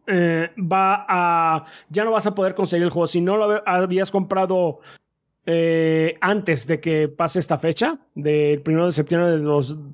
[0.10, 1.66] va a.
[1.90, 3.08] Ya no vas a poder conseguir el juego.
[3.08, 4.80] Si no lo habías comprado
[5.46, 9.48] eh, antes de que pase esta fecha, del 1 de septiembre del,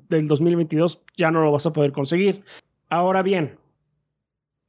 [0.08, 2.42] del 2022, ya no lo vas a poder conseguir.
[2.88, 3.58] Ahora bien,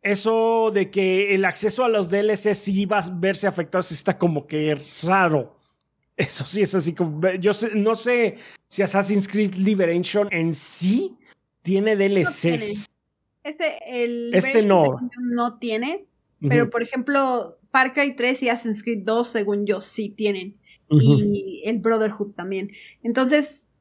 [0.05, 4.45] eso de que el acceso a los DLC sí va a verse afectado está como
[4.45, 5.57] que raro.
[6.15, 7.27] Eso sí es así como.
[7.33, 8.37] Yo no sé
[8.67, 11.17] si Assassin's Creed Liberation en sí
[11.63, 12.85] tiene DLCs.
[13.43, 15.09] Este, el este no.
[15.19, 16.05] no tiene,
[16.39, 20.55] pero por ejemplo, Far Cry 3 y Assassin's Creed 2, según yo, sí tienen
[20.89, 22.71] y el Brotherhood también.
[23.01, 23.71] Entonces,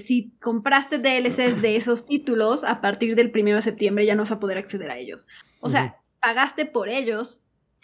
[0.00, 4.30] si compraste DLCs de esos títulos, a partir del primero de septiembre ya no vas
[4.30, 5.26] a poder acceder a ellos.
[5.60, 7.42] O sea, pagaste por ellos.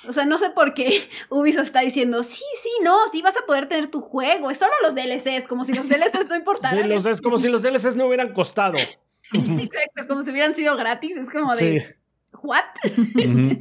[0.08, 1.00] O sea, no sé por qué
[1.30, 4.50] Ubisoft está diciendo, sí, sí, no, sí vas a poder tener tu juego.
[4.50, 6.90] Es solo los DLCs, como si los DLCs no importaran.
[6.90, 8.78] es como si los DLCs no hubieran costado.
[9.32, 11.16] Exacto, como si hubieran sido gratis.
[11.16, 11.96] Es como de,
[12.42, 12.64] ¿what?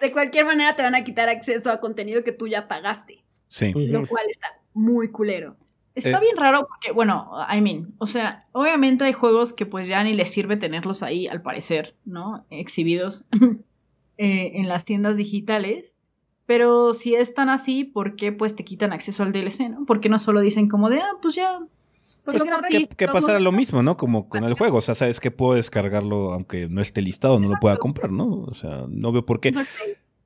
[0.00, 3.24] de cualquier manera te van a quitar acceso a contenido que tú ya pagaste.
[3.48, 3.72] Sí.
[3.74, 5.56] Lo cual está muy culero.
[5.94, 9.88] Está eh, bien raro porque, bueno, I mean, o sea, obviamente hay juegos que pues
[9.88, 12.46] ya ni les sirve tenerlos ahí, al parecer, ¿no?
[12.50, 13.24] Exhibidos
[14.18, 15.96] eh, en las tiendas digitales.
[16.46, 19.84] Pero si es tan así, ¿por qué pues te quitan acceso al DLC, no?
[19.86, 21.60] ¿Por qué no solo dicen como de, ah, pues ya...
[22.24, 23.96] Pues que, que pasara lo mismo, ¿no?
[23.96, 24.78] Como con el juego.
[24.78, 28.42] O sea, sabes que puedo descargarlo aunque no esté listado, no lo pueda comprar, ¿no?
[28.42, 29.50] O sea, no veo por qué.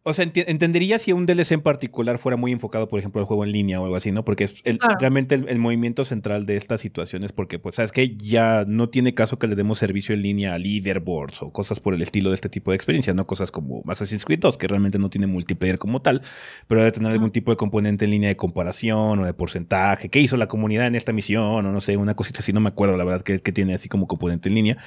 [0.09, 3.45] O sea, entendería si un DLC en particular fuera muy enfocado, por ejemplo, al juego
[3.45, 4.25] en línea o algo así, ¿no?
[4.25, 4.63] Porque es
[5.01, 9.15] realmente el, movimiento central de esta situación es porque, pues, ¿sabes que Ya no tiene
[9.15, 12.37] caso que le demos servicio en línea a leaderboards o cosas por el estilo de
[12.37, 13.27] este tipo de experiencias, ¿no?
[13.27, 16.23] Cosas como Assassin's Creed 2, que realmente no tiene multiplayer como tal,
[16.69, 20.09] pero debe tener algún tipo de componente en línea de comparación o de porcentaje.
[20.09, 21.67] ¿Qué hizo la comunidad en esta misión?
[21.67, 23.89] O no sé, una cosita así, no me acuerdo, la verdad, que, que tiene así
[23.89, 24.79] como componente en línea.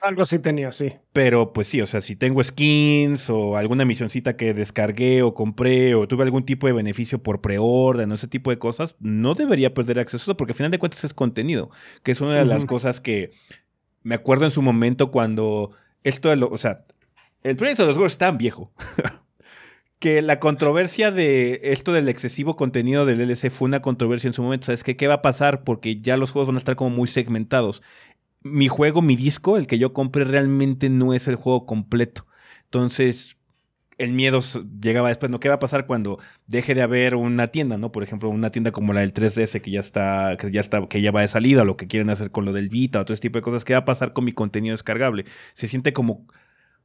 [0.00, 0.92] Algo así tenía, sí.
[1.12, 5.94] Pero pues sí, o sea, si tengo skins o alguna misioncita que descargué o compré
[5.94, 9.74] o tuve algún tipo de beneficio por preorden o ese tipo de cosas, no debería
[9.74, 11.70] perder acceso porque al final de cuentas es contenido,
[12.02, 13.30] que es una de las cosas que
[14.02, 15.70] me acuerdo en su momento cuando
[16.04, 16.84] esto de lo, o sea,
[17.42, 18.72] el proyecto de los juegos es tan viejo.
[19.98, 24.42] que la controversia de esto del excesivo contenido del DLC fue una controversia en su
[24.42, 24.66] momento.
[24.66, 24.96] ¿Sabes qué?
[24.96, 25.64] ¿Qué va a pasar?
[25.64, 27.82] Porque ya los juegos van a estar como muy segmentados
[28.50, 32.26] mi juego, mi disco, el que yo compré realmente no es el juego completo.
[32.64, 33.36] Entonces,
[33.98, 34.40] el miedo
[34.80, 35.40] llegaba después, ¿no?
[35.40, 37.90] ¿Qué va a pasar cuando deje de haber una tienda, ¿no?
[37.92, 41.02] Por ejemplo, una tienda como la del 3DS que ya está, que ya está, que
[41.02, 43.22] ya va de salida, lo que quieren hacer con lo del Vita, o todo ese
[43.22, 43.64] tipo de cosas.
[43.64, 45.24] ¿Qué va a pasar con mi contenido descargable?
[45.54, 46.26] Se siente como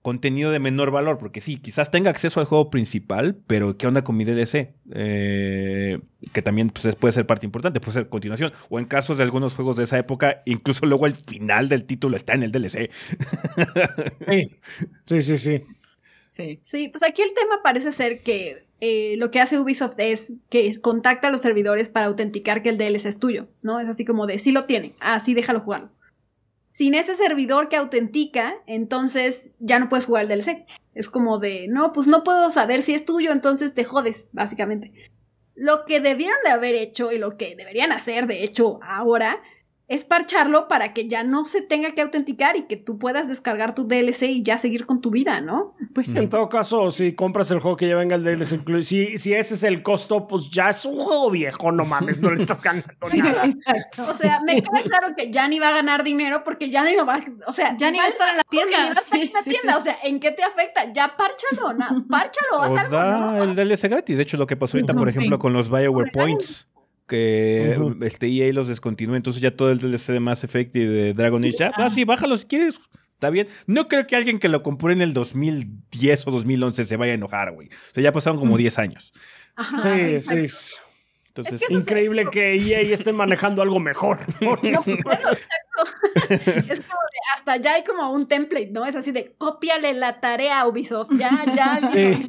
[0.04, 4.04] contenido de menor valor, porque sí, quizás tenga acceso al juego principal, pero ¿qué onda
[4.04, 4.76] con mi DLC?
[4.94, 6.00] Eh,
[6.34, 9.56] que también pues, puede ser parte importante, puede ser continuación, o en casos de algunos
[9.56, 12.92] juegos de esa época, incluso luego el final del título está en el DLC.
[15.06, 15.64] sí, sí, sí.
[16.30, 20.34] Sí, sí pues aquí el tema parece ser que eh, lo que hace Ubisoft es
[20.50, 23.80] que contacta a los servidores para autenticar que el DLC es tuyo, ¿no?
[23.80, 25.92] Es así como de, sí lo tiene, así ah, déjalo jugar
[26.74, 30.66] sin ese servidor que autentica, entonces ya no puedes jugar el DLC.
[30.94, 34.92] Es como de, no, pues no puedo saber si es tuyo, entonces te jodes, básicamente.
[35.56, 39.42] Lo que debieron de haber hecho y lo que deberían hacer, de hecho, ahora,
[39.94, 43.76] es parcharlo para que ya no se tenga que autenticar y que tú puedas descargar
[43.76, 45.76] tu DLC y ya seguir con tu vida, ¿no?
[45.94, 49.20] Pues En todo caso, si compras el juego que ya venga el DLC incluido, si,
[49.20, 52.42] si ese es el costo, pues ya es un juego viejo, no mames, no le
[52.42, 53.44] estás ganando nada.
[54.10, 56.96] o sea, me queda claro que ya ni va a ganar dinero porque ya ni
[56.96, 58.90] lo va, o sea, ya ni va a estar en la tienda.
[58.90, 60.92] la tienda, o sea, ¿en qué te afecta?
[60.92, 64.94] Ya párchalo, no, párchalo, haz algo, el DLC gratis, de hecho lo que pasó ahorita,
[64.94, 66.68] por ejemplo, con los BioWare Points
[67.08, 71.14] que este EA los descontinúe, entonces ya todo el DLC de Mass Effect y de
[71.14, 72.80] Dragon Age, ya, ah, sí, bájalo si quieres,
[73.14, 73.48] está bien.
[73.68, 77.16] No creo que alguien que lo compró en el 2010 o 2011 se vaya a
[77.16, 77.68] enojar, güey.
[77.68, 79.14] O sea, ya pasaron como 10 años.
[79.82, 80.80] sí, sí.
[81.36, 84.20] Entonces, es increíble que EA esté manejando algo mejor.
[84.42, 85.18] no, es como de,
[87.36, 88.86] hasta ya hay como un template, ¿no?
[88.86, 91.10] Es así de cópiale la tarea a Ubisoft.
[91.18, 91.88] Ya, ya.
[91.88, 92.20] Sí.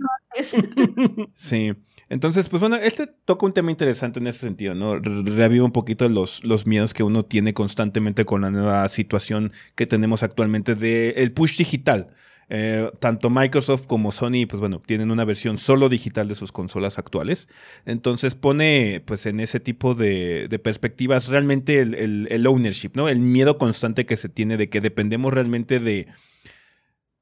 [1.35, 1.75] sí.
[2.09, 4.99] Entonces, pues bueno, este toca un tema interesante en ese sentido, ¿no?
[4.99, 9.87] Revive un poquito los, los miedos que uno tiene constantemente con la nueva situación que
[9.87, 12.09] tenemos actualmente del el push digital.
[12.51, 16.99] Eh, tanto Microsoft como Sony, pues bueno, tienen una versión solo digital de sus consolas
[16.99, 17.49] actuales.
[17.87, 23.09] Entonces pone, pues en ese tipo de, perspectivas, realmente el, el, ownership, ¿no?
[23.09, 26.07] El miedo constante que se tiene de que dependemos realmente de,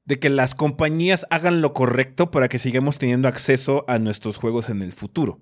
[0.05, 4.69] de que las compañías hagan lo correcto para que sigamos teniendo acceso a nuestros juegos
[4.69, 5.39] en el futuro.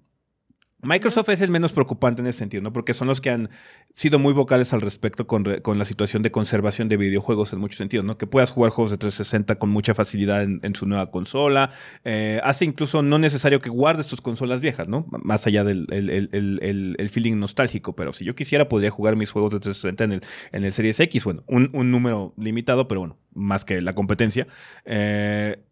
[0.84, 2.74] Microsoft es el menos preocupante en ese sentido, ¿no?
[2.74, 3.50] Porque son los que han
[3.94, 8.06] sido muy vocales al respecto con, la situación de conservación de videojuegos en muchos sentidos,
[8.06, 8.18] ¿no?
[8.18, 11.70] Que puedas jugar juegos de 360 con mucha facilidad en, su nueva consola.
[12.04, 15.06] Eh, hace incluso no necesario que guardes tus consolas viejas, ¿no?
[15.10, 17.96] Más allá del el, feeling nostálgico.
[17.96, 20.22] Pero si yo quisiera, podría jugar mis juegos de 360 en el,
[20.52, 21.26] en el Series X.
[21.26, 24.48] Bueno, un, un número limitado, pero bueno, más que la competencia.
[24.86, 25.64] Eh,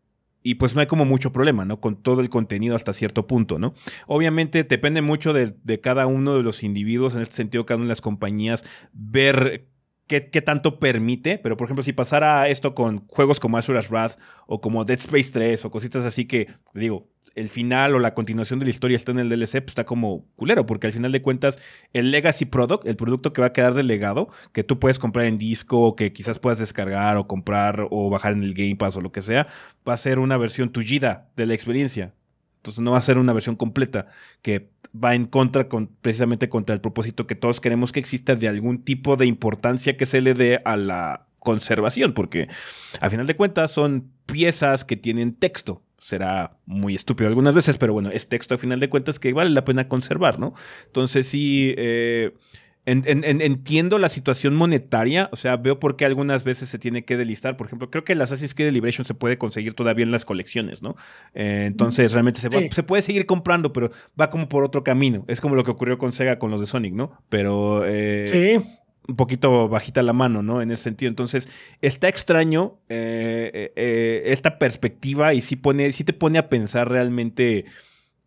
[0.43, 1.81] y pues no hay como mucho problema, ¿no?
[1.81, 3.73] Con todo el contenido hasta cierto punto, ¿no?
[4.07, 7.85] Obviamente depende mucho de, de, cada uno de los individuos, en este sentido, cada una
[7.85, 8.63] de las compañías,
[8.93, 9.69] ver
[10.09, 14.59] qué, tanto permite, pero por ejemplo, si pasara esto con juegos como Azura's Wrath o
[14.59, 17.07] como Dead Space 3 o cositas así que, digo,
[17.39, 20.25] el final o la continuación de la historia está en el DLC, pues está como
[20.35, 21.59] culero, porque al final de cuentas,
[21.93, 25.25] el legacy product, el producto que va a quedar del legado, que tú puedes comprar
[25.25, 29.01] en disco, que quizás puedas descargar o comprar o bajar en el Game Pass o
[29.01, 29.47] lo que sea,
[29.87, 32.13] va a ser una versión tullida de la experiencia.
[32.57, 34.07] Entonces no va a ser una versión completa
[34.41, 38.49] que va en contra con, precisamente contra el propósito que todos queremos que exista de
[38.49, 42.49] algún tipo de importancia que se le dé a la conservación, porque
[42.99, 45.81] a final de cuentas son piezas que tienen texto.
[45.99, 49.51] Será muy estúpido algunas veces, pero bueno, es texto a final de cuentas que vale
[49.51, 50.53] la pena conservar, ¿no?
[50.87, 52.33] Entonces sí, eh,
[52.85, 57.55] entiendo la situación monetaria, o sea, veo por qué algunas veces se tiene que delistar.
[57.55, 60.81] Por ejemplo, creo que el Assassin's Creed Liberation se puede conseguir todavía en las colecciones,
[60.81, 60.95] ¿no?
[61.35, 65.23] Eh, entonces, realmente se, se, puede seguir comprando, pero va como por otro camino.
[65.27, 67.21] Es como lo que ocurrió con Sega con los de Sonic, ¿no?
[67.29, 67.85] Pero.
[67.85, 68.63] Eh, sí.
[69.09, 70.61] Un poquito bajita la mano, ¿no?
[70.61, 71.09] En ese sentido.
[71.09, 71.49] Entonces,
[71.81, 76.89] está extraño eh, eh, eh, esta perspectiva y sí, pone, sí te pone a pensar
[76.89, 77.65] realmente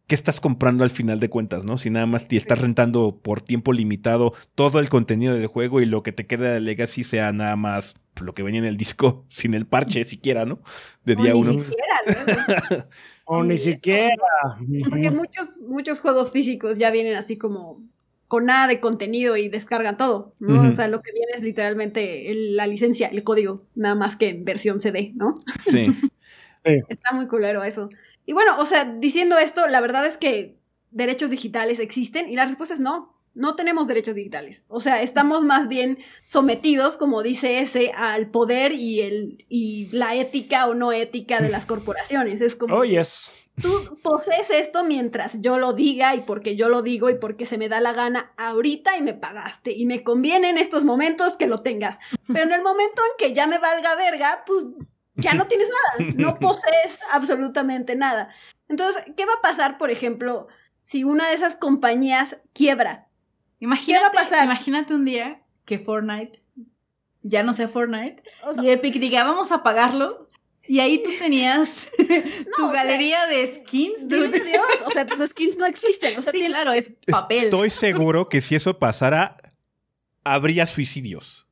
[0.09, 1.79] qué estás comprando al final de cuentas, ¿no?
[1.79, 5.87] Si nada más te estás rentando por tiempo limitado todo el contenido del juego y
[5.87, 9.25] lo que te queda de Legacy sea nada más lo que venía en el disco,
[9.29, 10.61] sin el parche siquiera, ¿no?
[11.05, 11.53] De día o uno.
[11.53, 11.97] Ni siquiera,
[12.71, 12.85] ¿no?
[13.25, 14.17] o ni siquiera.
[14.91, 17.81] Porque muchos, muchos juegos físicos ya vienen así como
[18.33, 20.63] con nada de contenido y descargan todo, ¿no?
[20.71, 24.31] O sea, lo que viene es literalmente el- la licencia, el código, nada más que
[24.31, 25.39] en versión CD, ¿no?
[25.67, 25.87] Sí.
[26.89, 27.91] Está muy culero eso.
[28.25, 30.57] Y bueno, o sea, diciendo esto, la verdad es que
[30.93, 33.12] derechos digitales existen y la respuesta es no.
[33.35, 34.63] No tenemos derechos digitales.
[34.69, 40.15] O sea, estamos más bien sometidos, como dice ese, al poder y, el, y la
[40.15, 42.41] ética o no ética de las corporaciones.
[42.41, 43.33] Es como, Oh, yes.
[43.61, 47.59] tú posees esto mientras yo lo diga y porque yo lo digo y porque se
[47.59, 51.47] me da la gana ahorita y me pagaste y me conviene en estos momentos que
[51.47, 51.99] lo tengas.
[52.27, 54.65] Pero en el momento en que ya me valga verga, pues
[55.15, 58.29] ya no tienes nada, no posees absolutamente nada.
[58.69, 60.49] Entonces, ¿qué va a pasar, por ejemplo,
[60.85, 63.09] si una de esas compañías quiebra?
[63.63, 64.45] Imagínate, ¿Qué va a pasar?
[64.45, 66.43] imagínate un día que Fortnite
[67.23, 70.29] ya no sea Fortnite O sea, y Epic diga, vamos a pagarlo.
[70.67, 71.91] Y ahí tú tenías
[72.57, 74.09] tu o sea, galería de skins.
[74.09, 74.45] dile dude.
[74.45, 76.19] Dios, o sea, tus skins no existen.
[76.19, 77.45] O sea, sí, claro, es papel.
[77.45, 79.37] Estoy seguro que si eso pasara,
[80.25, 81.47] habría suicidios.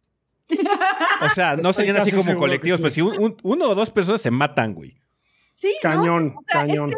[1.22, 2.82] O sea, no serían así como colectivos, sí.
[2.82, 4.96] pero si un- un- uno o dos personas se matan, güey.
[5.54, 5.90] sí, ¿no?
[5.90, 6.90] Cañón, O sea, es cañón.
[6.90, 6.96] que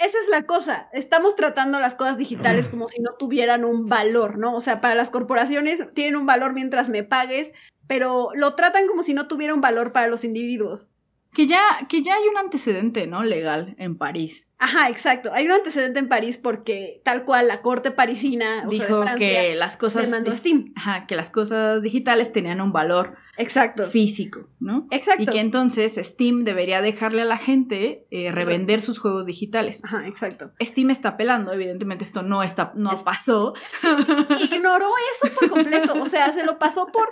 [0.00, 0.88] esa es la cosa.
[0.92, 4.54] Estamos tratando las cosas digitales como si no tuvieran un valor, ¿no?
[4.54, 7.52] O sea, para las corporaciones tienen un valor mientras me pagues,
[7.86, 10.88] pero lo tratan como si no tuviera un valor para los individuos.
[11.32, 13.22] Que ya, que ya hay un antecedente, ¿no?
[13.22, 14.50] Legal en París.
[14.58, 15.30] Ajá, exacto.
[15.32, 19.02] Hay un antecedente en París porque tal cual la corte parisina o sea, de Dijo
[19.02, 20.10] Francia, que las cosas.
[20.10, 20.72] demandó Steam.
[20.74, 23.88] Ajá, que las cosas digitales tenían un valor Exacto.
[23.88, 24.86] físico, ¿no?
[24.90, 25.22] Exacto.
[25.22, 29.82] Y que entonces Steam debería dejarle a la gente eh, revender sus juegos digitales.
[29.84, 30.52] Ajá, exacto.
[30.62, 33.54] Steam está apelando, evidentemente esto no está, no Es- pasó.
[34.52, 35.94] Ignoró eso por completo.
[36.00, 37.08] O sea, se lo pasó por.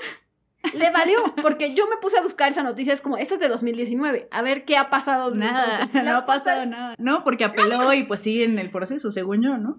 [0.75, 3.49] Le valió, porque yo me puse a buscar esa noticia, es como, esa es de
[3.49, 5.33] 2019, a ver qué ha pasado.
[5.35, 6.05] Nada, entonces.
[6.05, 6.95] no ha pasado nada.
[6.99, 9.77] No, porque apeló y pues sigue en el proceso, según yo, ¿no?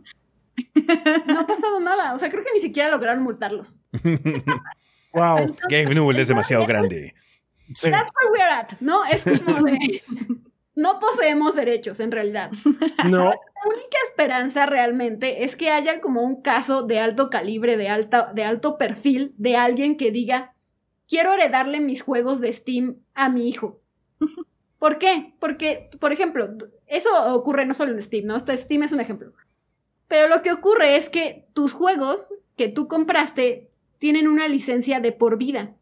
[1.27, 3.77] No ha pasado nada, o sea, creo que ni siquiera lograron multarlos.
[5.13, 5.37] Wow.
[5.37, 7.15] Entonces, Gabe Newell es demasiado grande.
[7.73, 7.91] Sí.
[7.91, 9.05] That's where we're at, ¿no?
[9.05, 10.01] Es como de,
[10.79, 12.51] no poseemos derechos en realidad.
[13.05, 13.25] No.
[13.59, 18.31] La única esperanza realmente es que haya como un caso de alto calibre, de, alta,
[18.33, 20.55] de alto perfil, de alguien que diga,
[21.07, 23.81] quiero heredarle mis juegos de Steam a mi hijo.
[24.79, 25.35] ¿Por qué?
[25.39, 26.55] Porque, por ejemplo,
[26.87, 28.37] eso ocurre no solo en Steam, ¿no?
[28.37, 29.33] Este Steam es un ejemplo.
[30.07, 33.68] Pero lo que ocurre es que tus juegos que tú compraste
[33.99, 35.75] tienen una licencia de por vida.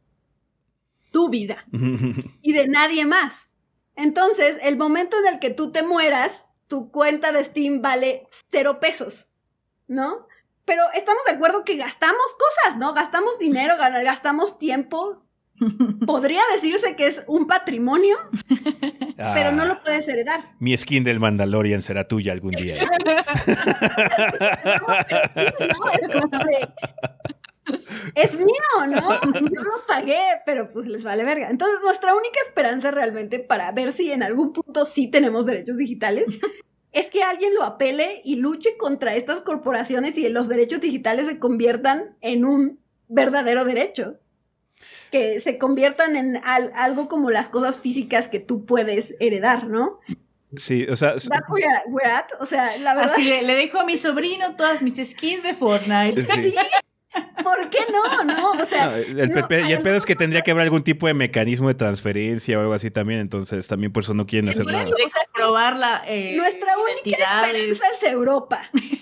[1.11, 1.65] Tu vida
[2.41, 3.49] y de nadie más.
[3.95, 8.79] Entonces, el momento en el que tú te mueras, tu cuenta de Steam vale cero
[8.79, 9.29] pesos,
[9.87, 10.27] ¿no?
[10.65, 12.93] Pero estamos de acuerdo que gastamos cosas, ¿no?
[12.93, 15.23] Gastamos dinero, gastamos tiempo.
[16.05, 18.15] Podría decirse que es un patrimonio,
[19.17, 20.51] pero no Ah, lo puedes heredar.
[20.59, 22.75] Mi skin del Mandalorian será tuya algún día.
[23.47, 23.53] ¿no?
[25.93, 26.69] Es como de,
[28.15, 28.47] Es mío,
[28.89, 29.11] ¿no?
[29.33, 31.49] Yo lo pagué, pero pues les vale verga.
[31.49, 36.25] Entonces, nuestra única esperanza realmente para ver si en algún punto sí tenemos derechos digitales
[36.91, 41.37] es que alguien lo apele y luche contra estas corporaciones y los derechos digitales se
[41.39, 44.19] conviertan en un verdadero derecho.
[45.11, 49.99] Que se conviertan en al- algo como las cosas físicas que tú puedes heredar, ¿no?
[50.55, 52.27] Sí, o sea, at.
[52.39, 53.13] O sea, la verdad.
[53.13, 56.21] Así de, le dejo a mi sobrino todas mis skins de Fortnite.
[56.21, 56.53] sí.
[57.43, 58.23] ¿Por qué no?
[58.23, 58.51] ¿No?
[58.51, 58.87] O sea.
[58.87, 61.67] No, el, no, y el pedo es que tendría que haber algún tipo de mecanismo
[61.67, 64.85] de transferencia o algo así también, entonces también por eso no quieren hacer nada.
[65.75, 68.61] la, eh, Nuestra única esperanza es Europa.
[68.71, 68.99] Porque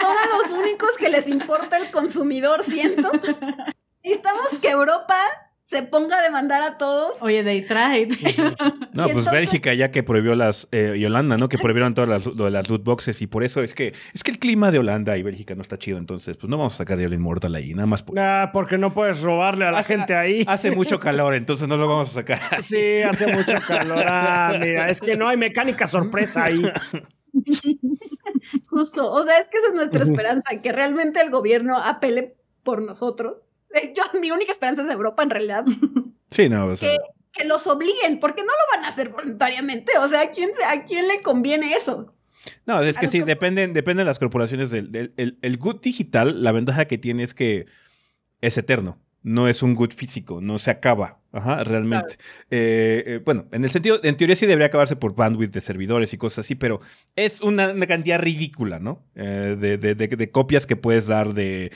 [0.00, 3.10] son a los únicos que les importa el consumidor, siento.
[4.04, 5.18] Necesitamos que Europa
[5.70, 7.20] se ponga a demandar a todos.
[7.20, 8.08] Oye, they tried.
[8.92, 11.48] No, pues entonces- Bélgica ya que prohibió las, eh, y Holanda, ¿no?
[11.50, 14.24] Que prohibieron todas las, lo de las loot boxes y por eso es que, es
[14.24, 16.78] que el clima de Holanda y Bélgica no está chido, entonces pues no vamos a
[16.78, 18.14] sacar Diablo Immortal ahí, nada más por...
[18.14, 20.44] Nah, porque no puedes robarle a la Hace- gente ahí.
[20.48, 22.40] Hace mucho calor, entonces no lo vamos a sacar.
[22.62, 24.04] Sí, hace mucho calor.
[24.06, 26.62] Ah, mira, es que no hay mecánica sorpresa ahí.
[28.68, 29.10] Justo.
[29.12, 33.47] O sea, es que esa es nuestra esperanza, que realmente el gobierno apele por nosotros.
[33.74, 35.64] Eh, Yo, mi única esperanza es Europa, en realidad.
[36.30, 36.90] Sí, no, o sea,
[37.32, 39.92] Que los obliguen, porque no lo van a hacer voluntariamente.
[39.98, 42.14] O sea, ¿a quién, a quién le conviene eso?
[42.66, 46.52] No, es que sí, dependen, dependen las corporaciones del, del- el, el good digital, la
[46.52, 47.66] ventaja que tiene es que
[48.40, 48.98] es eterno.
[49.22, 51.18] No es un good físico, no se acaba.
[51.30, 52.14] Ajá, realmente.
[52.50, 56.14] Eh, eh, bueno, en el sentido, en teoría sí debería acabarse por bandwidth de servidores
[56.14, 56.80] y cosas así, pero
[57.16, 59.04] es una, cantidad ridícula, ¿no?
[59.14, 61.70] Eh, de, de, de, copias que puedes dar de,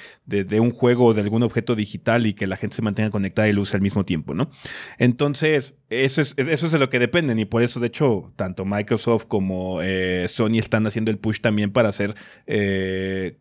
[0.59, 3.53] un juego o de algún objeto digital y que la gente se mantenga conectada y
[3.53, 4.51] lo use al mismo tiempo, ¿no?
[4.97, 8.64] Entonces, eso es, eso es de lo que dependen y por eso, de hecho, tanto
[8.64, 9.80] Microsoft como
[10.28, 12.14] Sony están haciendo el push también para ser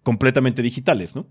[0.04, 1.30] completamente digitales, ¿no?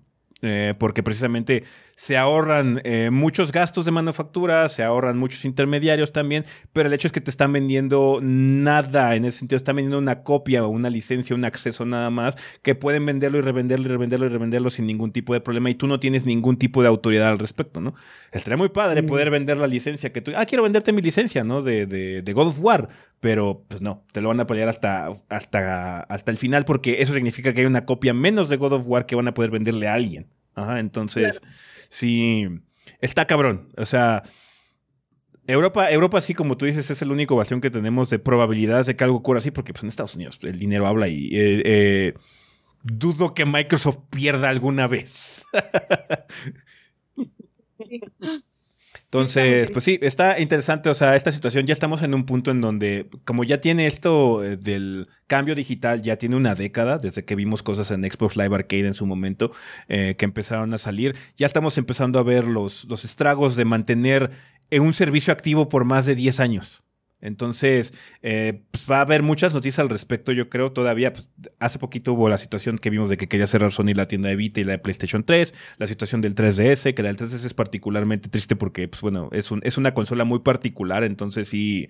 [0.78, 1.64] Porque precisamente
[2.00, 7.06] se ahorran eh, muchos gastos de manufactura, se ahorran muchos intermediarios también, pero el hecho
[7.06, 10.88] es que te están vendiendo nada, en ese sentido, están vendiendo una copia o una
[10.88, 14.86] licencia, un acceso nada más, que pueden venderlo y revenderlo y revenderlo y revenderlo sin
[14.86, 17.92] ningún tipo de problema y tú no tienes ningún tipo de autoridad al respecto, ¿no?
[18.32, 19.06] Estaría muy padre mm.
[19.06, 21.60] poder vender la licencia que tú, ah, quiero venderte mi licencia, ¿no?
[21.60, 22.88] De, de, de God of War,
[23.20, 27.12] pero pues no, te lo van a pelear hasta, hasta, hasta el final porque eso
[27.12, 29.86] significa que hay una copia menos de God of War que van a poder venderle
[29.86, 30.28] a alguien.
[30.54, 31.42] Ajá, entonces,
[31.90, 32.48] sí,
[33.00, 33.68] está cabrón.
[33.76, 34.22] O sea,
[35.46, 38.96] Europa, Europa sí, como tú dices, es el único ovación que tenemos de probabilidades de
[38.96, 42.14] que algo ocurra así, porque pues, en Estados Unidos el dinero habla y eh, eh,
[42.82, 45.46] dudo que Microsoft pierda alguna vez.
[49.12, 51.66] Entonces, pues sí, está interesante, o sea, esta situación.
[51.66, 56.00] Ya estamos en un punto en donde, como ya tiene esto eh, del cambio digital,
[56.00, 59.50] ya tiene una década, desde que vimos cosas en Xbox Live Arcade en su momento,
[59.88, 64.30] eh, que empezaron a salir, ya estamos empezando a ver los, los estragos de mantener
[64.70, 66.84] un servicio activo por más de 10 años.
[67.20, 71.12] Entonces, eh, pues va a haber muchas noticias al respecto, yo creo, todavía.
[71.12, 74.28] Pues, hace poquito hubo la situación que vimos de que quería cerrar Sony la tienda
[74.28, 77.44] de Vita y la de PlayStation 3, la situación del 3DS, que la del 3DS
[77.44, 81.88] es particularmente triste porque, pues bueno, es, un, es una consola muy particular, entonces sí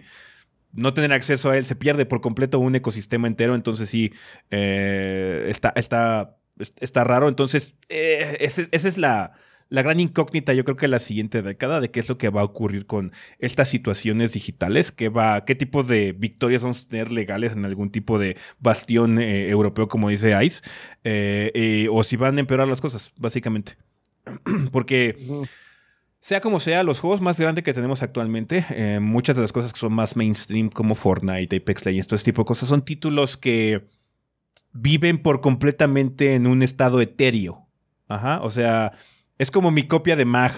[0.72, 4.12] no tener acceso a él se pierde por completo un ecosistema entero, entonces sí
[4.50, 6.36] eh, está, está,
[6.78, 7.28] está raro.
[7.28, 9.32] Entonces, eh, esa es la,
[9.70, 12.40] la gran incógnita, yo creo que la siguiente década, de qué es lo que va
[12.40, 17.12] a ocurrir con estas situaciones digitales, qué, va, qué tipo de victorias vamos a tener
[17.12, 20.62] legales en algún tipo de bastión eh, europeo, como dice ICE,
[21.04, 23.78] eh, eh, o si van a empeorar las cosas, básicamente.
[24.72, 25.16] Porque...
[26.22, 28.66] Sea como sea, los juegos más grandes que tenemos actualmente,
[29.00, 32.42] muchas de las cosas que son más mainstream como Fortnite, Apex Legends, todo este tipo
[32.42, 33.88] de cosas, son títulos que
[34.74, 37.66] viven por completamente en un estado etéreo.
[38.06, 38.92] Ajá, o sea,
[39.40, 40.52] es como mi copia de Mag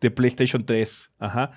[0.00, 1.12] de PlayStation 3.
[1.20, 1.52] Ajá.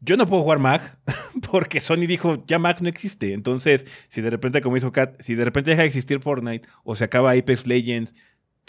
[0.00, 0.80] Yo no puedo jugar Mag
[1.52, 3.32] porque Sony dijo, ya Mag no existe.
[3.32, 6.96] Entonces, si de repente, como hizo Kat, si de repente deja de existir Fortnite o
[6.96, 8.16] se acaba Apex Legends,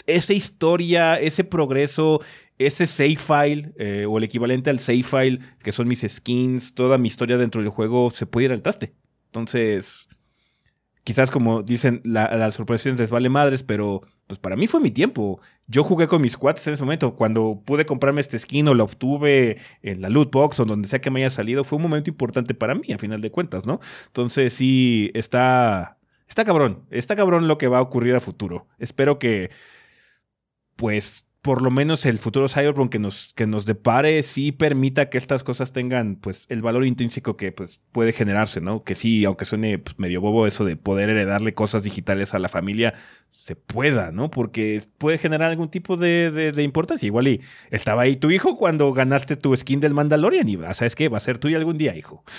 [0.06, 2.20] esa historia, ese progreso,
[2.58, 6.96] ese save file eh, o el equivalente al save file, que son mis skins, toda
[6.96, 8.94] mi historia dentro del juego, se puede ir al traste.
[9.26, 10.08] Entonces,
[11.10, 15.40] quizás como dicen, las corporaciones les vale madres, pero pues para mí fue mi tiempo.
[15.66, 17.16] Yo jugué con mis cuates en ese momento.
[17.16, 21.00] Cuando pude comprarme este skin o lo obtuve en la loot box o donde sea
[21.00, 23.80] que me haya salido, fue un momento importante para mí, a final de cuentas, ¿no?
[24.06, 25.98] Entonces sí, está,
[26.28, 26.86] está cabrón.
[26.90, 28.68] Está cabrón lo que va a ocurrir a futuro.
[28.78, 29.50] Espero que,
[30.76, 35.16] pues, por lo menos el futuro Cyberpunk que nos, que nos depare sí permita que
[35.16, 38.80] estas cosas tengan pues el valor intrínseco que pues puede generarse, ¿no?
[38.80, 42.48] Que sí, aunque suene pues, medio bobo eso de poder heredarle cosas digitales a la
[42.48, 42.92] familia,
[43.30, 44.30] se pueda, ¿no?
[44.30, 47.06] Porque puede generar algún tipo de, importancia.
[47.06, 50.94] Igual y estaba ahí tu hijo cuando ganaste tu skin del Mandalorian y ah, ¿sabes
[50.94, 51.08] qué?
[51.08, 52.24] Va a ser tuyo algún día, hijo.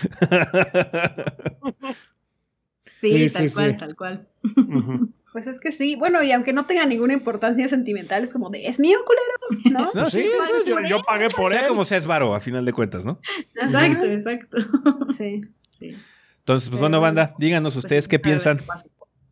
[3.02, 5.10] Sí, tal cual, tal cual.
[5.32, 8.67] Pues es que sí, bueno, y aunque no tenga ninguna importancia sentimental, es como de,
[8.67, 9.89] es mío, culero, ¿no?
[10.01, 10.25] no sí,
[10.88, 11.59] yo, pagué por él.
[11.59, 13.19] Sea como sea, es varo, a final de cuentas, ¿no?
[13.55, 14.57] Exacto, exacto.
[15.17, 15.89] Sí, sí.
[16.39, 18.59] Entonces, pues bueno, banda, díganos pues ustedes qué piensan.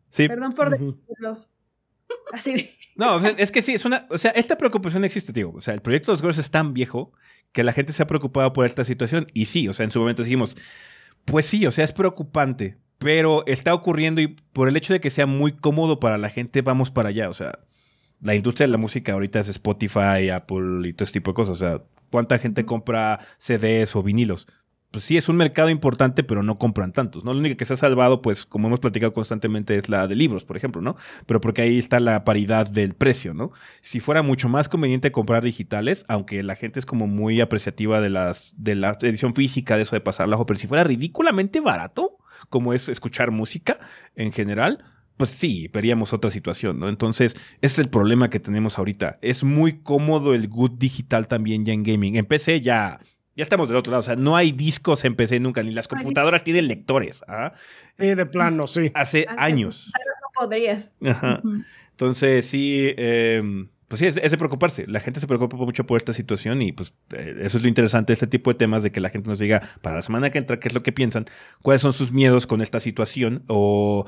[0.10, 0.28] Sí.
[0.28, 1.52] Perdón por decirlos.
[2.32, 2.80] Así de...
[2.96, 5.52] No, es que sí, es una, o sea, esta preocupación existe, tío.
[5.54, 7.14] O sea, el proyecto de los Gross es tan viejo
[7.52, 9.28] que la gente se ha preocupado por esta situación.
[9.34, 10.58] Y sí, o sea, en su momento dijimos,
[11.26, 15.10] pues sí, o sea, es preocupante, pero está ocurriendo y por el hecho de que
[15.10, 17.30] sea muy cómodo para la gente, vamos para allá.
[17.30, 17.60] O sea,
[18.22, 21.54] la industria de la música ahorita es Spotify, Apple y todo este tipo de cosas.
[21.54, 21.82] O sea,
[22.12, 24.48] ¿cuánta gente compra CDs o vinilos?
[24.92, 27.32] Pues sí, es un mercado importante, pero no compran tantos, ¿no?
[27.32, 30.46] Lo único que se ha salvado, pues, como hemos platicado constantemente, es la de libros,
[30.46, 30.96] por ejemplo, ¿no?
[31.28, 33.52] Pero porque ahí está la paridad del precio, ¿no?
[33.82, 38.10] Si fuera mucho más conveniente comprar digitales, aunque la gente es como muy apreciativa de
[38.10, 42.18] las de la edición física, de eso de pasarla, pero si fuera ridículamente barato,
[42.50, 43.80] como es escuchar música
[44.16, 44.84] en general,
[45.20, 46.88] pues sí, veríamos otra situación, ¿no?
[46.88, 49.20] Entonces, ese es el problema que tenemos ahorita.
[49.22, 52.16] Es muy cómodo el good digital también ya en gaming.
[52.16, 53.02] En PC ya,
[53.36, 54.00] ya estamos del otro lado.
[54.00, 57.22] O sea, no hay discos en PC nunca, ni las computadoras tienen lectores.
[57.28, 57.52] ¿ah?
[57.92, 58.92] Sí, de plano, sí.
[58.94, 59.92] Hace años.
[60.22, 60.90] No podrías.
[61.92, 62.94] Entonces, sí.
[62.96, 64.86] Em, pues sí, es, es, de preocuparse.
[64.88, 68.12] La gente se preocupa mucho por esta situación y pues eh, eso es lo interesante
[68.12, 70.38] de este tipo de temas, de que la gente nos diga para la semana que
[70.38, 71.26] entra qué es lo que piensan,
[71.64, 74.06] cuáles son sus miedos con esta situación o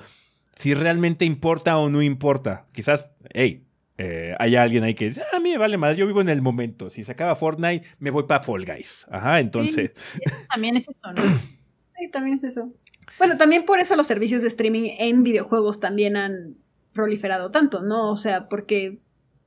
[0.56, 2.68] si realmente importa o no importa.
[2.74, 3.66] Quizás, hey,
[3.98, 6.30] eh, hay alguien ahí que dice, ah, a mí me vale madre, yo vivo en
[6.30, 6.92] el momento.
[6.92, 9.08] Si se acaba Fortnite, me voy para Fall Guys.
[9.10, 9.94] Ajá, entonces...
[9.96, 11.24] Sí, también es eso, ¿no?
[11.98, 12.72] Sí, también es eso.
[13.20, 16.56] Bueno, también por eso los servicios de streaming en videojuegos también han
[16.94, 18.12] proliferado tanto, ¿no?
[18.12, 19.00] O sea, porque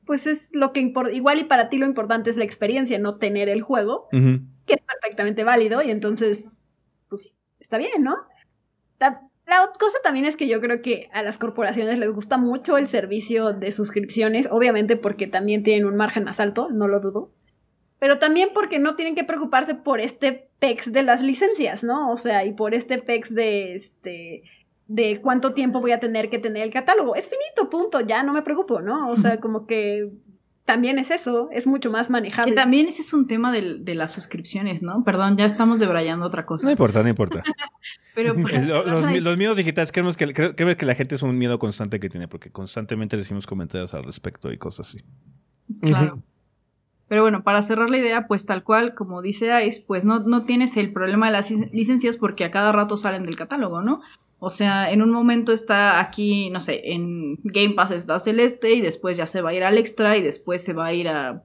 [0.06, 1.12] pues es lo que importa.
[1.12, 4.46] Igual y para ti lo importante es la experiencia, no tener el juego, uh -huh.
[4.66, 6.56] que es perfectamente válido y entonces,
[7.08, 8.16] pues está bien, ¿no?
[8.98, 12.78] La, la cosa también es que yo creo que a las corporaciones les gusta mucho
[12.78, 17.32] el servicio de suscripciones, obviamente porque también tienen un margen más alto, no lo dudo,
[17.98, 22.10] pero también porque no tienen que preocuparse por este PEX de las licencias, ¿no?
[22.10, 24.42] O sea, y por este PEX de este
[24.86, 27.14] de cuánto tiempo voy a tener que tener el catálogo.
[27.14, 29.10] Es finito, punto, ya no me preocupo, ¿no?
[29.10, 30.10] O sea, como que
[30.64, 32.52] también es eso, es mucho más manejable.
[32.52, 35.04] Y también ese es un tema de, de, las suscripciones, ¿no?
[35.04, 36.66] Perdón, ya estamos debrayando otra cosa.
[36.66, 37.42] No importa, no importa.
[38.14, 41.22] Pero pues, los, los, los, miedos digitales, creemos que, creo, creo, que la gente es
[41.22, 45.04] un miedo constante que tiene, porque constantemente decimos comentarios al respecto y cosas así.
[45.80, 46.14] Claro.
[46.14, 46.22] Uh -huh.
[47.08, 50.44] Pero bueno, para cerrar la idea, pues tal cual, como dice Ice, pues no, no
[50.44, 54.00] tienes el problema de las licencias porque a cada rato salen del catálogo, ¿no?
[54.46, 58.82] O sea, en un momento está aquí, no sé, en Game Pass está Celeste y
[58.82, 61.44] después ya se va a ir al Extra y después se va a ir a...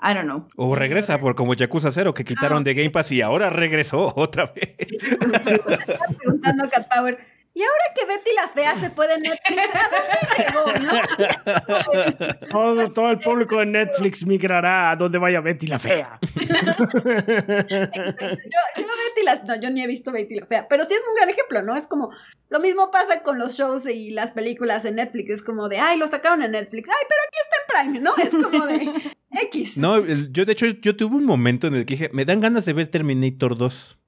[0.00, 0.46] I don't know.
[0.54, 4.12] O regresa por como Yakuza 0 que quitaron ah, de Game Pass y ahora regresó
[4.16, 4.76] otra vez.
[6.20, 7.18] preguntando a Cat Power,
[7.56, 12.46] y ahora que Betty la Fea se fue de Netflix, ¿a dónde llegó, no?
[12.50, 16.18] Todo, todo, el público de Netflix migrará a donde vaya Betty la Fea.
[16.20, 17.04] yo, yo,
[18.76, 21.30] Betty la, no, yo ni he visto Betty la Fea, pero sí es un gran
[21.30, 21.76] ejemplo, ¿no?
[21.76, 22.10] Es como,
[22.48, 25.96] lo mismo pasa con los shows y las películas en Netflix, es como de, ay,
[25.96, 28.14] lo sacaron en Netflix, ay, pero aquí está en Prime, ¿no?
[28.16, 28.90] Es como de
[29.46, 29.76] X.
[29.76, 32.64] No, yo de hecho, yo tuve un momento en el que dije, me dan ganas
[32.64, 33.98] de ver Terminator 2.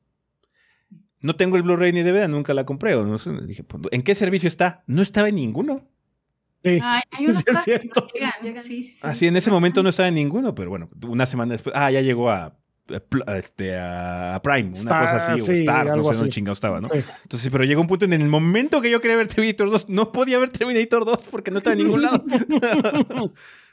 [1.23, 2.95] No tengo el Blu-ray ni DVD, nunca la compré.
[2.95, 4.85] O no sé, dije, ¿en qué servicio está?
[4.87, 5.89] No estaba en ninguno.
[6.63, 8.07] Sí, Ay, hay unos sí, es cierto.
[8.07, 8.57] que llegan.
[8.57, 9.07] Sí, sí, sí.
[9.07, 12.01] Así en ese momento no estaba en ninguno, pero bueno, una semana después, ah, ya
[12.01, 12.57] llegó a,
[13.27, 16.53] a, este, a Prime, una Star, cosa así, sí, o Stars, no sé dónde chingado
[16.53, 16.89] estaba, ¿no?
[16.89, 16.99] Sí.
[17.23, 20.13] Entonces, pero llegó un punto en el momento que yo quería ver Terminator 2, no
[20.13, 22.25] podía ver Terminator 2 porque no estaba en ningún lado.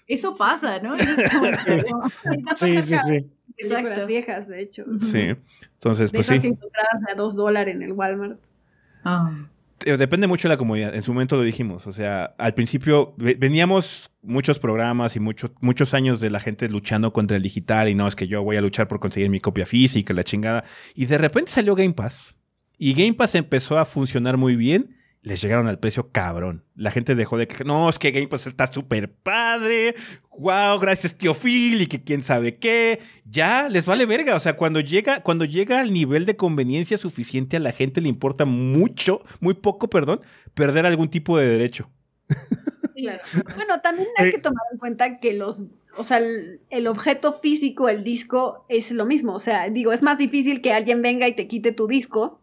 [0.05, 0.95] Eso pasa, ¿no?
[2.55, 3.25] Sí, sí, sí.
[3.57, 4.07] Películas Exacto.
[4.07, 4.85] viejas, de hecho.
[4.99, 5.35] sí.
[5.73, 6.41] Entonces, De pues esas sí.
[6.41, 8.39] que encontrabas a dos dólares en el Walmart.
[9.03, 9.47] Ah.
[9.85, 10.95] Depende mucho de la comunidad.
[10.95, 11.87] En su momento lo dijimos.
[11.87, 16.69] O sea, al principio ve- veníamos muchos programas y muchos muchos años de la gente
[16.69, 19.41] luchando contra el digital y no es que yo voy a luchar por conseguir mi
[19.41, 20.63] copia física, la chingada.
[20.95, 22.33] Y de repente salió Game Pass.
[22.77, 24.95] Y Game Pass empezó a funcionar muy bien.
[25.21, 26.63] Les llegaron al precio cabrón.
[26.75, 29.95] La gente dejó de que no, es que Game Pass está súper padre.
[30.39, 32.99] Wow, gracias tío Phil y que quién sabe qué.
[33.25, 34.35] Ya les vale verga.
[34.35, 38.09] O sea, cuando llega, cuando llega al nivel de conveniencia suficiente a la gente le
[38.09, 40.21] importa mucho, muy poco, perdón,
[40.53, 41.89] perder algún tipo de derecho.
[42.95, 43.21] Claro.
[43.55, 44.31] Bueno, también hay Eh.
[44.31, 45.65] que tomar en cuenta que los,
[45.97, 49.33] o sea, el, el objeto físico, el disco, es lo mismo.
[49.33, 52.39] O sea, digo, es más difícil que alguien venga y te quite tu disco,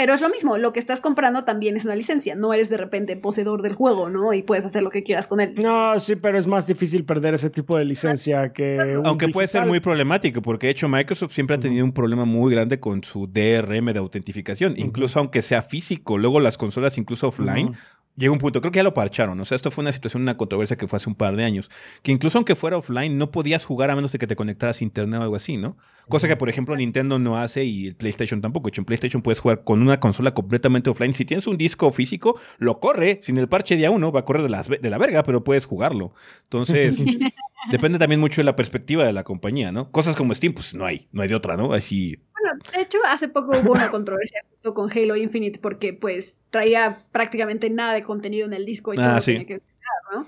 [0.00, 0.56] pero es lo mismo.
[0.56, 2.34] Lo que estás comprando también es una licencia.
[2.34, 4.32] No eres de repente poseedor del juego, ¿no?
[4.32, 5.56] Y puedes hacer lo que quieras con él.
[5.58, 8.96] No, sí, pero es más difícil perder ese tipo de licencia que.
[8.96, 12.24] un Aunque puede ser muy problemático, porque de hecho Microsoft siempre ha tenido un problema
[12.24, 16.16] muy grande con su DRM de autentificación, incluso aunque sea físico.
[16.16, 17.76] Luego las consolas, incluso offline.
[18.20, 19.40] Llega un punto, creo que ya lo parcharon.
[19.40, 21.70] O sea, esto fue una situación, una controversia que fue hace un par de años,
[22.02, 24.84] que incluso aunque fuera offline, no podías jugar a menos de que te conectaras a
[24.84, 25.76] internet o algo así, ¿no?
[26.08, 28.66] Cosa que, por ejemplo, Nintendo no hace y el PlayStation tampoco.
[28.66, 31.12] De hecho, en PlayStation puedes jugar con una consola completamente offline.
[31.12, 33.18] Si tienes un disco físico, lo corre.
[33.22, 35.66] Sin el parche día uno, va a correr de, las- de la verga, pero puedes
[35.66, 36.12] jugarlo.
[36.44, 37.00] Entonces,
[37.70, 39.90] depende también mucho de la perspectiva de la compañía, ¿no?
[39.90, 41.72] Cosas como Steam, pues no hay, no hay de otra, ¿no?
[41.72, 42.22] Así.
[42.32, 44.42] Bueno, de hecho, hace poco hubo una controversia
[44.74, 49.10] con Halo Infinite porque, pues, traía prácticamente nada de contenido en el disco y Ah,
[49.10, 49.32] todo sí.
[49.32, 50.26] tenía que descargar, ¿no?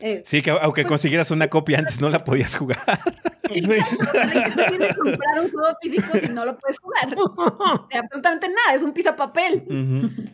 [0.00, 2.78] Eh, Sí, que aunque consiguieras una copia antes, no la podías jugar.
[3.48, 7.08] no tienes que comprar un juego físico si no lo puedes jugar.
[7.90, 9.64] De absolutamente nada, es un papel.
[9.66, 10.30] Ujú.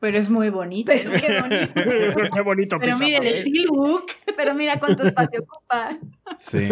[0.00, 0.92] Pero es muy bonito.
[0.92, 1.72] Pero qué bonito.
[2.34, 3.40] Qué bonito Pero mire, el.
[3.40, 4.06] Steelbook.
[4.36, 5.98] Pero mira cuánto espacio ocupa.
[6.38, 6.68] Sí.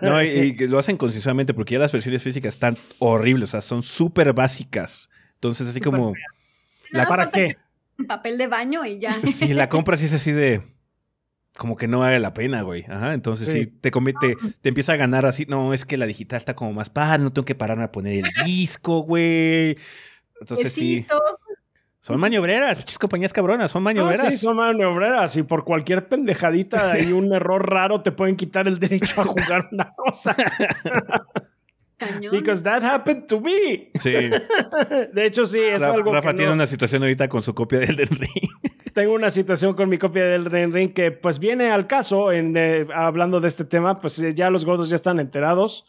[0.00, 3.82] No, y, lo hacen concisamente porque ya las versiones físicas están horribles, o sea, son
[3.82, 5.10] súper básicas.
[5.34, 6.14] Entonces, así como.
[6.92, 7.56] Nada ¿Para qué?
[8.08, 9.14] papel de baño y ya.
[9.26, 10.62] Si la compras y es así de.
[11.58, 12.86] Como que no vale la pena, güey.
[12.88, 13.12] Ajá.
[13.12, 13.66] Entonces sí, Sí.
[13.66, 15.44] te, come- te, te empieza a ganar así.
[15.46, 18.24] No, es que la digital está como más padre, no tengo que pararme a poner
[18.24, 19.76] el disco, güey.
[20.40, 21.04] Entonces sí.
[22.04, 24.28] Son maniobreras, muchas compañías cabronas, son Ah, maniobreras.
[24.28, 28.80] sí, son maniobreras y por cualquier pendejadita y un error raro te pueden quitar el
[28.80, 30.34] derecho a jugar una cosa.
[31.96, 32.32] Cañón.
[32.32, 33.92] Because that happened to me.
[33.94, 34.10] Sí.
[35.12, 37.54] De hecho, sí, es Rafa, algo Rafa que tiene no- una situación ahorita con su
[37.54, 38.50] copia del Elden Ring.
[38.92, 42.56] tengo una situación con mi copia del Elden Ring que pues viene al caso en,
[42.56, 45.86] eh, hablando de este tema, pues eh, ya los gordos ya están enterados.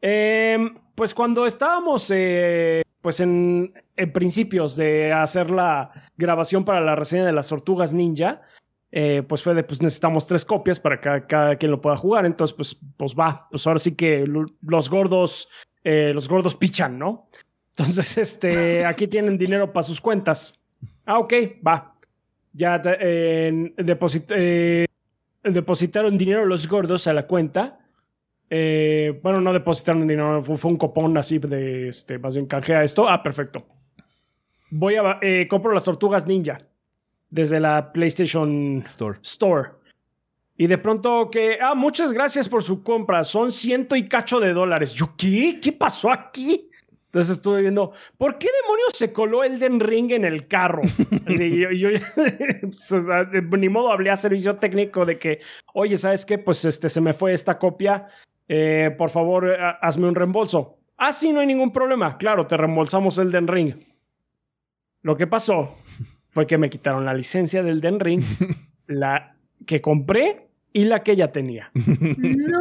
[0.00, 6.96] Em, pues cuando estábamos eh, pues en, en principios de hacer la grabación para la
[6.96, 8.40] reseña de las tortugas ninja,
[8.90, 12.24] eh, pues fue de pues necesitamos tres copias para que cada, quien lo pueda jugar.
[12.24, 15.48] Entonces, pues, pues va, pues ahora sí que lo- los gordos,
[15.84, 17.28] eh, los gordos pichan, ¿no?
[17.76, 20.62] Entonces, este, aquí tienen dinero para sus cuentas.
[21.04, 21.32] Ah, ok,
[21.66, 21.94] va.
[22.52, 23.72] Ya eh,
[25.42, 27.78] depositaron dinero los gordos a la cuenta.
[28.54, 32.84] Eh, bueno, no depositaron dinero, fue, fue un copón así de, este, más bien canjea
[32.84, 33.08] esto.
[33.08, 33.64] Ah, perfecto.
[34.68, 36.60] Voy a, eh, compro las tortugas ninja
[37.30, 39.18] desde la PlayStation Store.
[39.22, 39.70] Store.
[40.58, 44.52] Y de pronto que, ah, muchas gracias por su compra, son ciento y cacho de
[44.52, 44.92] dólares.
[44.92, 45.58] Yo, ¿qué?
[45.58, 46.68] ¿Qué pasó aquí?
[47.06, 50.82] Entonces estuve viendo, ¿por qué demonios se coló Elden Ring en el carro?
[51.26, 51.88] y yo, yo-
[52.60, 55.40] pues, o sea, ni modo, hablé a servicio técnico de que,
[55.72, 56.36] oye, ¿sabes qué?
[56.36, 58.08] Pues este, se me fue esta copia,
[58.48, 60.78] eh, por favor, eh, hazme un reembolso.
[60.96, 62.16] Ah, sí, no hay ningún problema.
[62.16, 63.74] Claro, te reembolsamos Elden Ring.
[65.02, 65.76] Lo que pasó
[66.30, 68.22] fue que me quitaron la licencia del Den Ring,
[68.86, 69.36] la
[69.66, 71.70] que compré y la que ya tenía.
[71.74, 72.60] No.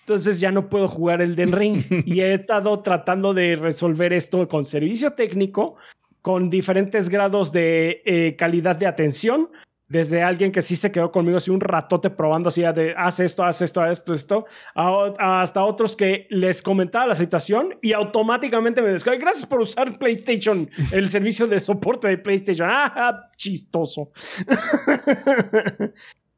[0.00, 1.84] Entonces ya no puedo jugar el Den Ring.
[2.04, 5.76] Y he estado tratando de resolver esto con servicio técnico,
[6.20, 9.50] con diferentes grados de eh, calidad de atención.
[9.90, 13.42] Desde alguien que sí se quedó conmigo así un ratote probando así de haz esto,
[13.42, 14.46] haz esto, haz esto, esto,
[14.76, 19.18] a hasta otros que les comentaba la situación y automáticamente me descargué.
[19.18, 22.68] Gracias por usar PlayStation, el servicio de soporte de PlayStation.
[22.70, 24.12] Ah, chistoso.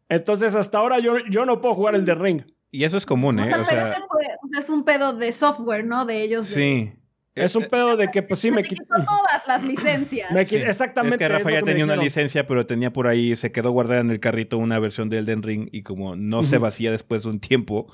[0.09, 2.43] Entonces hasta ahora yo, yo no puedo jugar el de Ring.
[2.70, 3.53] Y eso es común, ¿eh?
[3.55, 6.07] O sea, o es un pedo de software, ¿no?
[6.07, 6.49] De ellos.
[6.49, 6.93] de- sí.
[7.35, 8.85] Es un pedo de que, pues sí, me quitó.
[8.87, 10.31] todas las licencias.
[10.33, 10.57] me Sí.
[10.57, 11.15] qui- Exactamente.
[11.15, 14.11] Es que Rafa ya tenía una licencia, pero tenía por ahí, se quedó guardada en
[14.11, 17.41] el carrito una versión de Elden Ring y como no se vacía después de un
[17.41, 17.91] tiempo,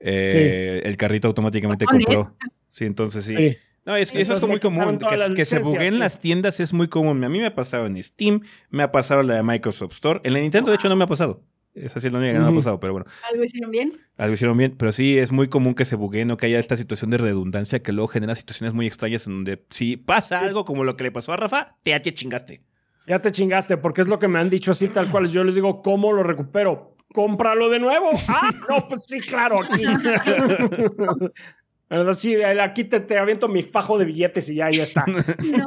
[0.00, 2.28] eh, el carrito automáticamente compró.
[2.68, 3.36] Sí, entonces sí.
[3.36, 3.56] Sí.
[3.84, 4.98] No, es que eso es muy común.
[4.98, 5.98] Que, que se bugueen sí.
[5.98, 7.24] las tiendas es muy común.
[7.24, 10.20] A mí me ha pasado en Steam, me ha pasado en la de Microsoft Store.
[10.22, 11.42] En la Nintendo, de hecho, no me ha pasado.
[11.74, 13.92] Esa sí es la única que no me ha pasado, pero bueno, ¿Algo hicieron bien?
[14.18, 14.74] algo hicieron bien.
[14.76, 17.82] Pero sí, es muy común que se bugueen o que haya esta situación de redundancia
[17.82, 21.12] que luego genera situaciones muy extrañas en donde si pasa algo como lo que le
[21.12, 22.62] pasó a Rafa, te, ya te chingaste.
[23.06, 25.28] Ya te chingaste, porque es lo que me han dicho así tal cual.
[25.28, 26.92] Yo les digo, ¿cómo lo recupero?
[27.12, 28.10] cómpralo de nuevo.
[28.28, 29.84] Ah, no, pues sí, claro, aquí.
[32.12, 35.04] Sí, aquí te, te aviento mi fajo de billetes y ya, ya está.
[35.42, 35.66] No,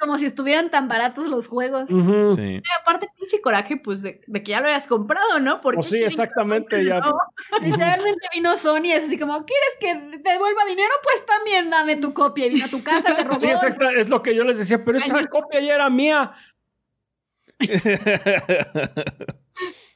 [0.00, 1.90] como si estuvieran tan baratos los juegos.
[1.90, 2.32] Ujú.
[2.32, 2.56] Sí.
[2.56, 5.60] Y aparte, pinche coraje, pues, de, de que ya lo hayas comprado, ¿no?
[5.60, 7.00] Porque Pues sí, exactamente, ya.
[7.62, 10.92] Literalmente vino Sony y es así como, ¿quieres que te devuelva dinero?
[11.02, 12.46] Pues también dame tu copia.
[12.46, 13.38] Y vino a tu casa, te robó.
[13.38, 16.32] Sí, exacto, es lo que yo les decía, pero esa copia ya era mía.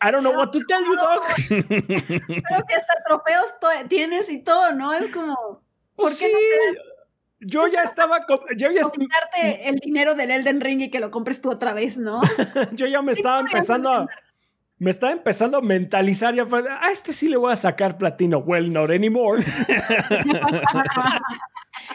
[0.05, 1.23] I don't know what to tell you, dog.
[1.49, 3.57] Pero que hasta trofeos
[3.89, 4.93] tienes y todo, ¿no?
[4.93, 5.35] Es como,
[5.97, 6.39] ¿por Pues qué sí, no
[6.73, 6.95] te
[7.47, 8.25] yo ya estaba,
[8.57, 11.99] yo ya, quitarte el dinero del Elden Ring y que lo compres tú otra vez,
[11.99, 12.23] ¿no?
[12.73, 14.07] yo ya me estaba empezando a,
[14.79, 16.47] me estaba empezando a mentalizar ya,
[16.81, 18.39] a este sí le voy a sacar platino.
[18.39, 19.43] Well, not anymore.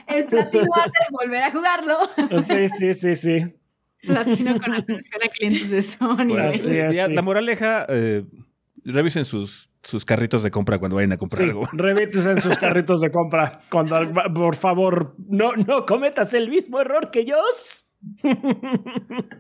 [0.08, 1.98] El platino va a volver a jugarlo.
[2.42, 3.59] Sí, sí, sí, sí.
[4.06, 6.16] Platino con atención a clientes de Sony.
[6.30, 7.14] Bueno, Así es, ya, sí.
[7.14, 8.24] La moraleja, eh,
[8.86, 11.64] revisen sus, sus carritos de compra cuando vayan a comprar Sí, algo.
[11.74, 13.60] revítense en sus carritos de compra.
[13.70, 14.00] Cuando,
[14.34, 17.38] por favor, no, no cometas el mismo error que yo.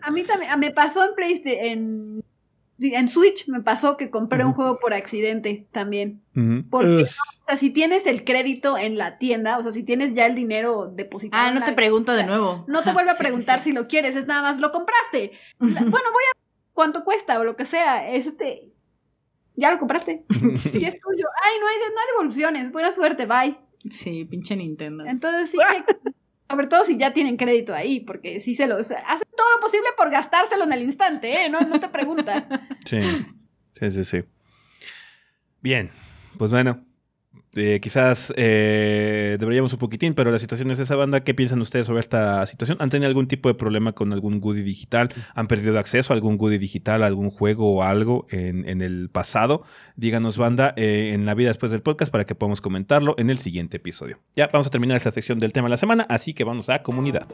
[0.01, 2.23] A mí también, a- me pasó en PlayStation, en,
[2.81, 6.21] en Switch me pasó que compré un juego por accidente también.
[6.35, 6.63] Ujú.
[6.69, 7.09] Porque, Ugh.
[7.41, 10.35] o sea, si tienes el crédito en la tienda, o sea, si tienes ya el
[10.35, 11.43] dinero depositado.
[11.47, 12.63] Ah, no la te pregunta de nuevo.
[12.67, 13.69] No te vuelve a sí, sí, preguntar sí.
[13.69, 15.31] si lo quieres, es nada más, lo compraste.
[15.59, 16.37] La- bueno, voy a
[16.73, 18.09] cuánto cuesta o lo que sea.
[18.09, 18.71] Este,
[19.55, 20.25] ya lo compraste.
[20.55, 20.79] Sí.
[20.79, 21.25] Ya es tuyo.
[21.43, 22.71] Ay, no hay, de- no hay devoluciones.
[22.71, 23.57] Buena suerte, bye.
[23.89, 25.05] Sí, pinche Nintendo.
[25.05, 26.15] Entonces sí, chequen.
[26.49, 29.55] sobre todo si ya tienen crédito ahí, porque sí se lo o sea, hacen todo
[29.55, 31.49] lo posible por gastárselo en el instante, ¿eh?
[31.49, 32.47] No, no te preguntan.
[32.85, 33.01] Sí,
[33.73, 34.23] sí, sí, sí.
[35.61, 35.91] Bien,
[36.37, 36.83] pues bueno,
[37.55, 41.23] eh, quizás eh, deberíamos un poquitín, pero la situación es esa banda.
[41.23, 42.77] ¿Qué piensan ustedes sobre esta situación?
[42.81, 45.09] ¿Han tenido algún tipo de problema con algún goodie digital?
[45.35, 49.63] ¿Han perdido acceso a algún goodie digital, algún juego o algo en, en el pasado?
[49.95, 53.37] Díganos, banda, eh, en la vida después del podcast para que podamos comentarlo en el
[53.37, 54.19] siguiente episodio.
[54.35, 56.81] Ya vamos a terminar esta sección del tema de la semana, así que vamos a
[56.81, 57.27] comunidad.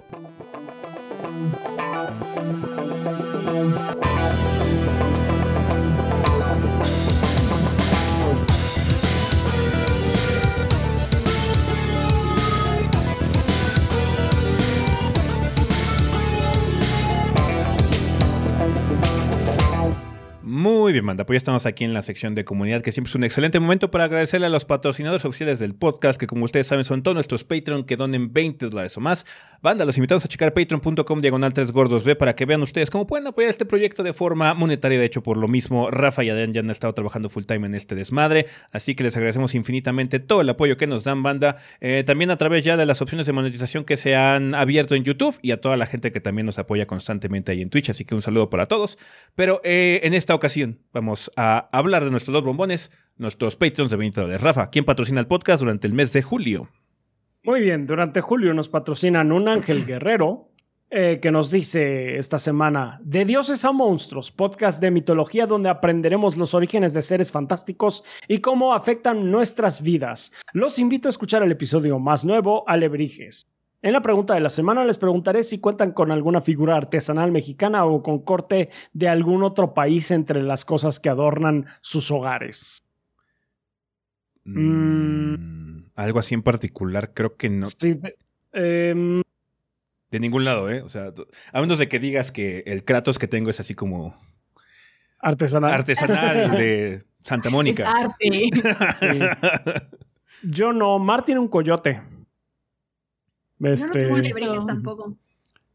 [20.95, 21.25] Bien, manda.
[21.25, 23.91] Pues ya estamos aquí en la sección de comunidad, que siempre es un excelente momento
[23.91, 27.43] para agradecerle a los patrocinadores oficiales del podcast, que como ustedes saben son todos nuestros
[27.43, 29.25] Patreon que donen 20 dólares o más.
[29.61, 33.05] Banda, los invitamos a checar patreon.com diagonal 3 gordos B para que vean ustedes cómo
[33.05, 34.97] pueden apoyar este proyecto de forma monetaria.
[34.97, 37.75] De hecho, por lo mismo, Rafa y Adrián ya han estado trabajando full time en
[37.75, 41.57] este desmadre, así que les agradecemos infinitamente todo el apoyo que nos dan, banda.
[41.81, 45.03] Eh, también a través ya de las opciones de monetización que se han abierto en
[45.03, 48.05] YouTube y a toda la gente que también nos apoya constantemente ahí en Twitch, así
[48.05, 48.97] que un saludo para todos.
[49.35, 53.97] Pero eh, en esta ocasión vamos a hablar de nuestros dos bombones, nuestros Patreons de
[53.97, 54.41] 20 dólares.
[54.41, 56.69] Rafa, ¿quién patrocina el podcast durante el mes de julio?
[57.43, 60.51] Muy bien, durante julio nos patrocinan un ángel guerrero
[60.89, 66.37] eh, que nos dice esta semana, De dioses a monstruos, podcast de mitología donde aprenderemos
[66.37, 70.31] los orígenes de seres fantásticos y cómo afectan nuestras vidas.
[70.53, 73.43] Los invito a escuchar el episodio más nuevo, Alebrijes.
[73.85, 77.85] En la pregunta de la semana les preguntaré si cuentan con alguna figura artesanal mexicana
[77.85, 82.79] o con corte de algún otro país entre las cosas que adornan sus hogares.
[84.43, 87.65] Mm, algo así en particular, creo que no.
[87.65, 88.07] Sí, sí.
[88.53, 89.21] Em,
[90.09, 90.81] De ningún lado, ¿eh?
[90.81, 91.13] O sea,
[91.53, 94.15] a menos de que digas que el Kratos que tengo es así como
[95.19, 95.71] artesanal.
[95.71, 97.91] artesanal de Santa Es Mónica.
[97.91, 98.49] arte.
[98.99, 99.19] Sí.
[100.41, 100.97] Yo no.
[100.97, 102.01] Mar tiene un coyote.
[103.59, 105.17] Yo no Este, tengo tampoco.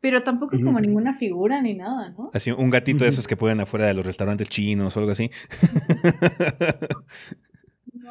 [0.00, 0.64] Pero tampoco Ujú.
[0.64, 2.30] como ninguna figura ni nada, ¿no?
[2.32, 5.30] Así, un gatito de esos que pueden afuera de los restaurantes chinos o algo así.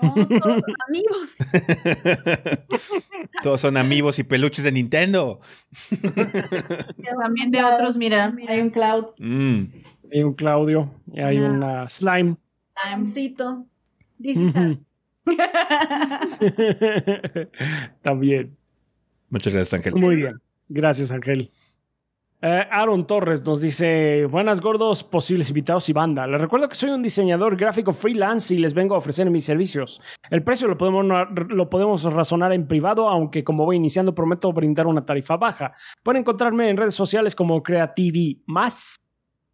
[0.02, 1.36] No, todos amigos.
[3.44, 5.40] Todos son amigos y peluches de Nintendo.
[7.22, 9.06] También de otros, mira, hay un cloud.
[9.18, 9.64] Mm.
[10.14, 11.50] hay un Claudio y hay Ah.
[11.50, 12.38] una Slime.
[12.76, 13.66] Amcito.
[14.18, 14.40] Dice.
[14.42, 14.80] Ujú.
[18.02, 18.56] También.
[19.30, 19.96] Muchas gracias, Ángel.
[19.96, 20.42] Muy bien.
[20.68, 21.52] Gracias, Ángel.
[22.42, 26.26] Eh, Aaron Torres nos dice, buenas gordos, posibles invitados y banda.
[26.26, 30.02] Les recuerdo que soy un diseñador gráfico freelance y les vengo a ofrecer mis servicios.
[30.30, 31.06] El precio lo podemos,
[31.50, 35.74] lo podemos razonar en privado, aunque como voy iniciando prometo brindar una tarifa baja.
[36.02, 38.96] Pueden encontrarme en redes sociales como Creativi Más.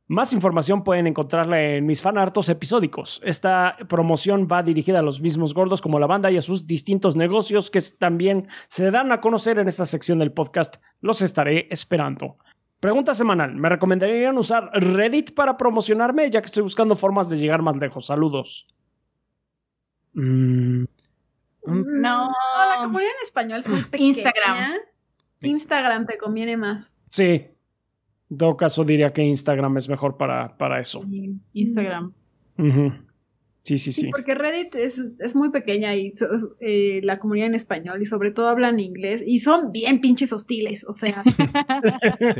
[0.07, 3.19] Más información pueden encontrarla en mis fanartos episódicos.
[3.23, 7.15] Esta promoción va dirigida a los mismos gordos como la banda y a sus distintos
[7.15, 10.75] negocios que también se dan a conocer en esta sección del podcast.
[11.01, 12.37] Los estaré esperando.
[12.79, 13.55] Pregunta semanal.
[13.55, 18.05] ¿Me recomendarían usar Reddit para promocionarme ya que estoy buscando formas de llegar más lejos?
[18.05, 18.67] Saludos.
[20.13, 20.83] Mm,
[21.65, 22.29] No.
[22.29, 24.05] la comunidad en español es muy pequeña.
[24.07, 24.71] Instagram.
[25.41, 26.93] Instagram te conviene más.
[27.09, 27.47] sí.
[28.29, 31.03] En todo caso diría que Instagram es mejor para, para eso.
[31.53, 32.13] Instagram.
[33.61, 34.11] Sí, sí, Sí, sí.
[34.11, 38.29] porque Reddit es, es muy pequeña y so- eh, la comunidad en español y sobre
[38.31, 41.23] todo hablan inglés y son bien pinches hostiles, o sea,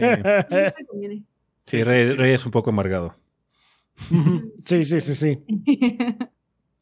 [1.64, 3.16] Sí, no sí, es un poco amargado.
[4.64, 5.40] Sí, sí, sí, sí.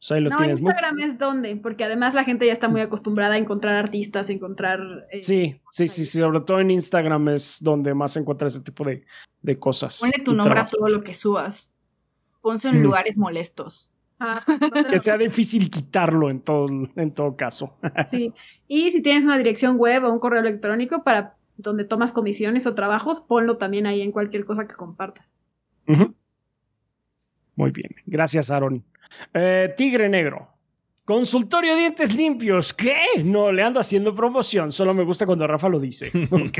[0.04, 0.60] O sea, ahí lo No, tienes.
[0.60, 4.28] Muy- Instagram es donde, porque además la gente ya está muy acostumbrada a encontrar artistas,
[4.28, 4.80] a encontrar...
[5.10, 6.18] eh, Sí, sí, sí, sí.
[6.18, 9.06] Sobre todo en Instagram es donde más se encuentra ese tipo de,
[9.40, 10.00] de cosas.
[10.00, 11.72] Ponle tu nombre a todo lo que subas.
[12.42, 12.84] Ponse en Ujú.
[12.84, 13.90] lugares molestos.
[14.20, 14.42] ah,
[14.84, 16.66] no Que sea difícil quitarlo en todo,
[16.96, 17.72] en todo caso.
[18.04, 18.34] Sí.
[18.68, 22.74] Y si tienes una dirección web o un correo electrónico para donde tomas comisiones o
[22.74, 25.24] trabajos, ponlo también ahí en cualquier cosa que compartas.
[27.56, 27.94] Muy bien.
[28.04, 28.84] Gracias, Aaron.
[29.32, 30.48] Eh, Tigre Negro.
[31.04, 32.72] Consultorio de dientes limpios.
[32.72, 32.96] ¿Qué?
[33.24, 34.72] No, le ando haciendo promoción.
[34.72, 36.10] Solo me gusta cuando Rafa lo dice.
[36.30, 36.58] Ok.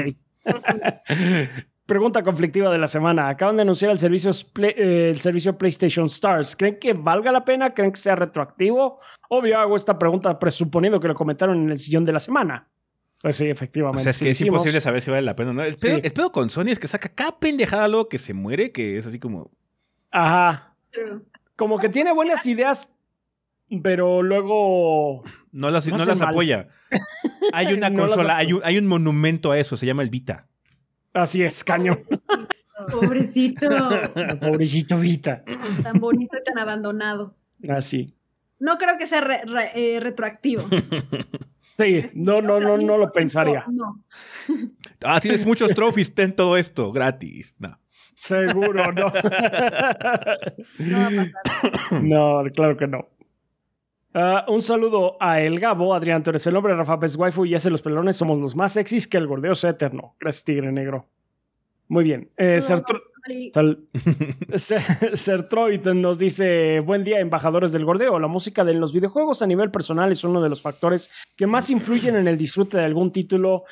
[1.87, 3.29] Pregunta conflictiva de la semana.
[3.29, 6.57] Acaban de anunciar el servicio, Play- eh, el servicio PlayStation Stars.
[6.57, 7.75] ¿Creen que valga la pena?
[7.75, 9.01] ¿Creen que sea retroactivo?
[9.29, 12.69] Obvio, hago esta pregunta presuponiendo que lo comentaron en el sillón de la semana.
[13.21, 14.03] Pues sí, O efectivamente.
[14.03, 14.55] sea, es sí que lo es hicimos.
[14.57, 15.63] imposible saber si vale la pena o no.
[15.63, 16.01] El pedo, Sí.
[16.05, 19.07] el pedo con Sony es que saca cada pendejada luego que se muere, que es
[19.07, 19.51] así como.
[20.11, 20.75] Ajá.
[21.57, 22.93] Como que tiene buenas ideas,
[23.83, 25.23] pero luego
[25.53, 26.29] No las, No no hace las mal.
[26.31, 26.69] apoya.
[27.53, 30.47] Hay una No consola, hay un, hay un monumento a eso, se llama el Vita.
[31.15, 32.01] así es, caño.
[32.91, 33.69] Pobrecito.
[34.41, 35.45] Pobrecito Vita.
[35.83, 37.37] tan bonito y tan abandonado.
[37.69, 38.15] Así.
[38.59, 40.65] No creo que sea re- re- eh, retroactivo.
[41.77, 43.65] Sí, no, no, no, no lo pensaría.
[43.69, 44.01] No.
[45.05, 47.57] Ah, tienes muchos trophies, ten todo esto gratis.
[47.59, 47.77] No.
[48.15, 49.13] Seguro, no.
[52.03, 53.09] No claro que no.
[54.17, 57.55] Ah, un saludo a El Gabo, Adrián, tú eres el hombre, Rafa Pez Waifu y
[57.55, 60.15] ese los pelones somos los más sexys que el gordeo sea eterno.
[60.21, 61.09] Gracias, Tigre Negro.
[61.89, 62.31] Muy bien.
[62.37, 62.61] Eh,
[65.15, 69.73] Sertroid nos dice, buen día embajadores del gordeo, la música de los videojuegos a nivel
[69.73, 73.65] personal es uno de los factores que más influyen en el disfrute de algún título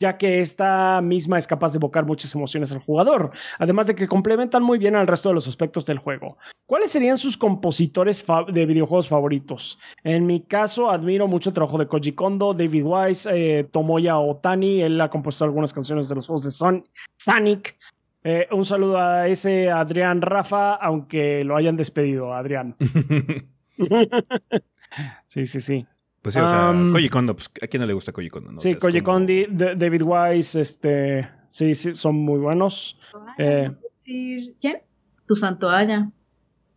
[0.00, 4.08] ya que esta misma es capaz de evocar muchas emociones al jugador, además de que
[4.08, 6.38] complementan muy bien al resto de los aspectos del juego.
[6.66, 9.78] ¿Cuáles serían sus compositores de videojuegos favoritos?
[10.02, 14.80] En mi caso, admiro mucho el trabajo de Koji Kondo, David Wise, eh, Tomoya Otani,
[14.80, 16.84] él ha compuesto algunas canciones de los juegos de Son
[17.18, 17.76] Sonic.
[18.24, 22.76] Eh, un saludo a ese Adrián Rafa, aunque lo hayan despedido, Adrián.
[25.26, 25.86] sí, sí, sí.
[26.22, 28.58] Pues sí, o sea, Koji Kondo, pues, ¿a quién no le gusta Koji Kondo?
[28.58, 32.98] Sí, Koji Kondo, David Wise, este, sí, sí, son muy buenos.
[33.38, 33.70] Eh,
[34.04, 34.82] ¿Quién?
[35.26, 36.10] Tu Santoalla.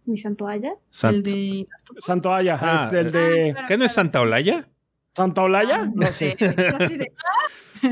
[0.06, 0.74] ¿Mi Santoalla?
[1.04, 1.68] el de...
[1.98, 3.56] Santoalla, ah, este, el de...
[3.68, 4.68] ¿Qué no es Santa Olaya?
[5.12, 5.84] ¿Santa Olaya?
[5.84, 6.36] Ah, no sé.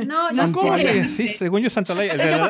[0.06, 1.08] no, no sé.
[1.08, 2.48] Sí, según yo Santa Olaya.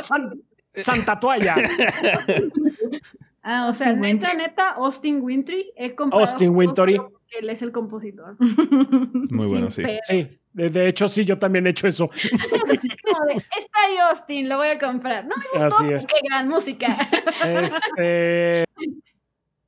[0.73, 1.55] Santa Toalla.
[3.43, 5.71] ah, o sea, neta, neta, Austin Wintry.
[6.11, 6.99] Austin Wintry
[7.39, 8.35] él es el compositor.
[8.39, 9.83] Muy bueno, sí.
[10.03, 12.09] Sí, de, hecho, sí, yo también he hecho eso.
[12.13, 15.25] está ahí Austin, lo voy a comprar.
[15.25, 16.05] No me gustó, Así es.
[16.05, 16.87] qué gran música.
[17.45, 18.65] Este,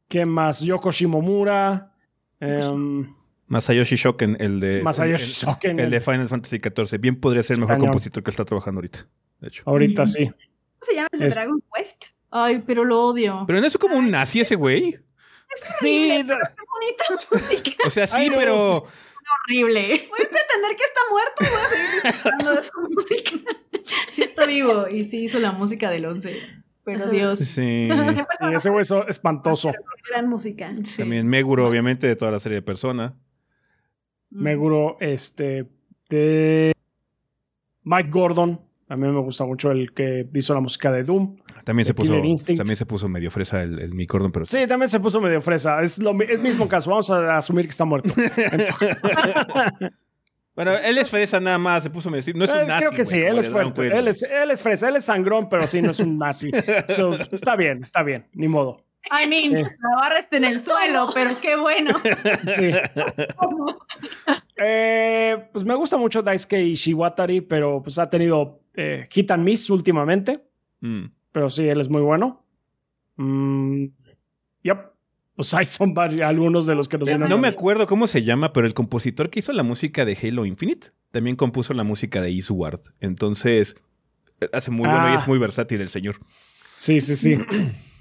[0.07, 0.61] ¿Qué más?
[0.61, 1.91] Yoko Shimomura.
[2.39, 3.15] Um,
[3.47, 6.99] Masayoshi Shoken, el de, Masayoshi el, el, de Final Fantasy XIV.
[6.99, 9.07] Bien podría ser el mejor compositor que está trabajando ahorita.
[9.39, 9.63] De hecho.
[9.65, 10.25] Ahorita sí.
[10.25, 10.35] ¿Cómo
[10.81, 12.05] se llama el de Dragon Quest?
[12.31, 13.43] Ay, pero lo odio.
[13.45, 14.99] Pero no es como un nazi ese güey.
[15.55, 17.83] Es horrible, sí, qué bonita música.
[17.85, 18.87] O sea, sí, pero.
[19.47, 19.81] Horrible.
[20.09, 23.53] Voy a pretender que está muerto y voy a seguir disfrutando de su música.
[24.11, 26.63] Sí está vivo y sí hizo la música del 11.
[26.83, 27.39] Pero Dios.
[27.39, 27.89] Sí.
[28.55, 29.71] ese güey es espantoso.
[30.09, 30.73] Gran música.
[30.97, 33.15] También Meguro, obviamente, de toda la serie de Persona.
[34.29, 35.67] Meguro, este.
[36.09, 36.73] De.
[37.83, 38.61] Mike Gordon.
[38.93, 41.37] A mí me gusta mucho el que hizo la música de Doom.
[41.63, 44.45] También se, puso, también se puso medio fresa el, el Mi pero...
[44.45, 45.81] Sí, también se puso medio fresa.
[45.81, 46.91] Es el mismo caso.
[46.91, 48.13] Vamos a asumir que está muerto.
[50.55, 51.81] bueno, él es fresa nada más.
[51.81, 52.35] Se puso medio...
[52.35, 52.85] No es un eh, nazi.
[52.85, 53.87] Creo que sí, él es fuerte.
[53.87, 54.89] Él es, él es, fresa.
[54.89, 56.51] Él es sangrón, pero sí, no es un nazi.
[57.31, 58.27] está bien, está bien.
[58.33, 58.85] Ni modo.
[59.11, 61.91] I mean, la barra está en el suelo, pero qué bueno.
[62.43, 62.71] Sí.
[64.57, 69.69] Eh, pues me gusta mucho Daisuke Ishiwatari, pero pues ha tenido eh, hit and miss
[69.69, 70.43] últimamente.
[70.79, 71.05] Mm.
[71.31, 72.45] Pero sí, él es muy bueno.
[73.17, 73.85] Mm,
[74.61, 74.93] yep.
[75.35, 77.27] Pues ahí son algunos de los que nos vienen.
[77.27, 80.45] No me acuerdo cómo se llama, pero el compositor que hizo la música de Halo
[80.45, 82.81] Infinite también compuso la música de Eastward.
[82.99, 83.75] Entonces,
[84.51, 85.27] hace muy bueno y es ah.
[85.27, 86.17] muy versátil el señor.
[86.77, 87.37] Sí, sí, sí.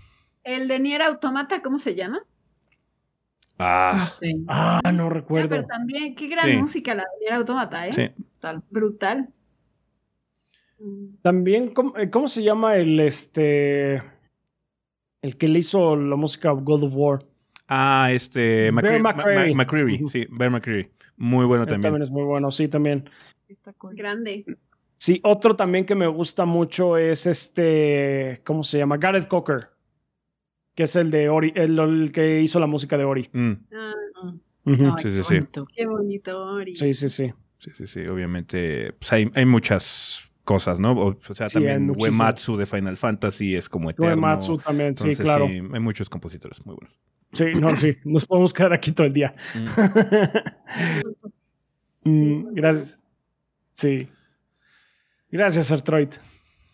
[0.44, 2.24] el de Nier Automata, ¿cómo se llama?
[3.58, 4.34] Ah, no sé.
[4.48, 5.48] Ah, no recuerdo.
[5.48, 7.92] pero también, qué gran música la de Nier Automata, ¿eh?
[7.92, 8.10] Sí.
[8.70, 9.28] brutal.
[11.22, 14.02] También, eh, ¿cómo, se llama el este.
[15.20, 17.24] El que le hizo la música God of War?
[17.68, 18.72] Ah, este.
[18.72, 20.08] McCreary.
[20.08, 20.90] sí, Bear McCreary.
[21.16, 21.82] Muy bueno también.
[21.82, 23.08] También es muy bueno, sí, también.
[23.48, 24.44] Está grande.
[24.96, 28.40] Sí, otro también que me gusta mucho es este.
[28.44, 28.96] ¿Cómo se llama?
[28.96, 29.71] Gareth Cocker.
[30.74, 33.28] Que es el de Ori, el, que hizo la música de Ori.
[33.32, 33.52] Mm.
[33.72, 35.40] Ah, sí, sí, sí.
[35.74, 36.74] Qué bonito, Ori.
[36.74, 37.32] Sí, sí, sí.
[37.58, 38.00] Sí, sí, sí.
[38.06, 40.92] Obviamente, pues hay, hay muchas cosas, ¿no?
[40.92, 44.10] O, sea, también Uematsu de Final Fantasy es como eterno.
[44.10, 45.46] Uematsu también, sí, claro.
[45.46, 46.98] Sí, hay muchos compositores muy buenos.
[47.32, 49.34] Sí, no, sí, nos podemos quedar aquí todo el día.
[52.04, 52.10] Mm.
[52.10, 53.02] mm, gracias.
[53.72, 54.08] Sí.
[55.30, 56.10] Gracias, Artroid.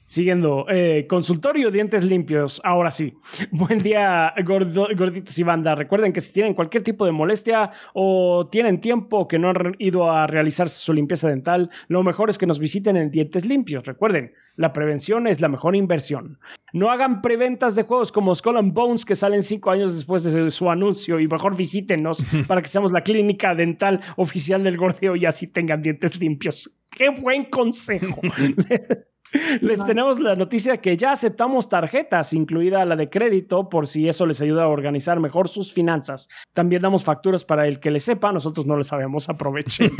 [0.09, 2.63] Siguiendo, eh, consultorio, dientes limpios.
[2.65, 3.19] Ahora sí.
[3.51, 5.75] Buen día, gorditos y banda.
[5.75, 10.11] Recuerden que si tienen cualquier tipo de molestia o tienen tiempo que no han ido
[10.11, 13.85] a realizarse su limpieza dental, lo mejor es que nos visiten en Dientes Limpios.
[13.85, 16.41] Recuerden, la prevención es la mejor inversión.
[16.73, 20.51] No hagan preventas de juegos como Skull and Bones que salen cinco años después de
[20.51, 25.27] su anuncio y mejor visítenos para que seamos la clínica dental oficial del gordeo y
[25.27, 26.79] así tengan dientes limpios.
[26.89, 28.23] ¡Qué buen consejo!
[29.61, 34.27] Les tenemos la noticia que ya aceptamos tarjetas, incluida la de crédito, por si eso
[34.27, 36.29] les ayuda a organizar mejor sus finanzas.
[36.53, 39.91] También damos facturas para el que le sepa, nosotros no le sabemos, aprovechen.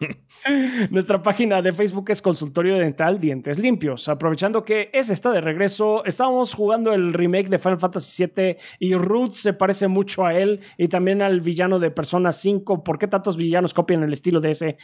[0.90, 4.08] Nuestra página de Facebook es Consultorio Dental Dientes Limpios.
[4.08, 8.94] Aprovechando que ese está de regreso, estábamos jugando el remake de Final Fantasy VII y
[8.94, 12.82] Ruth se parece mucho a él y también al villano de Persona 5.
[12.84, 14.76] ¿Por qué tantos villanos copian el estilo de ese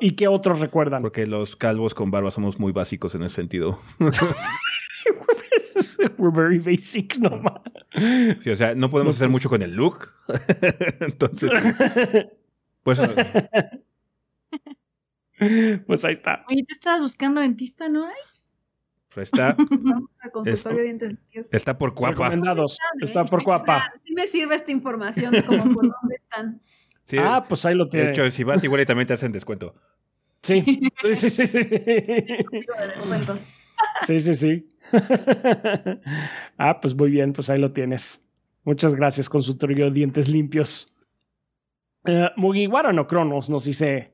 [0.00, 1.02] y qué otros recuerdan?
[1.02, 3.80] Porque los calvos con barba somos muy básicos en sentido.
[6.18, 7.42] We're very basic, no
[8.38, 10.12] Sí, o sea, no podemos hacer mucho con el look.
[11.00, 11.50] Entonces,
[12.82, 13.00] pues.
[15.86, 16.44] pues ahí está.
[16.48, 18.50] Oye, tú estabas buscando dentista, ¿no es?
[19.12, 19.56] Pues está.
[21.50, 22.32] está por cuapa.
[23.00, 23.92] Está por cuapa.
[24.04, 26.62] sí me sirve esta información de cómo por dónde están.
[27.18, 28.06] ah, pues ahí lo tiene.
[28.06, 29.74] De hecho, si vas igual y también te hacen descuento.
[30.42, 30.64] Sí,
[31.14, 31.60] sí, sí, sí.
[34.06, 34.34] Sí, sí, sí.
[34.34, 34.68] sí.
[36.58, 38.28] ah, pues muy bien, pues ahí lo tienes.
[38.64, 40.94] Muchas gracias, consultorio Dientes Limpios.
[42.04, 44.12] Uh, Mugiwara no Cronos nos dice: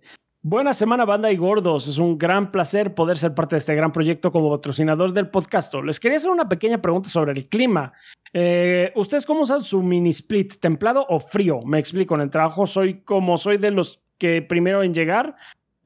[0.48, 1.88] Buena semana, banda y gordos.
[1.88, 5.74] Es un gran placer poder ser parte de este gran proyecto como patrocinador del podcast.
[5.84, 7.92] Les quería hacer una pequeña pregunta sobre el clima.
[8.32, 10.54] Eh, ¿Ustedes cómo usan su mini split?
[10.60, 11.62] ¿Templado o frío?
[11.62, 12.14] Me explico.
[12.14, 15.34] En el trabajo soy como soy de los que primero en llegar.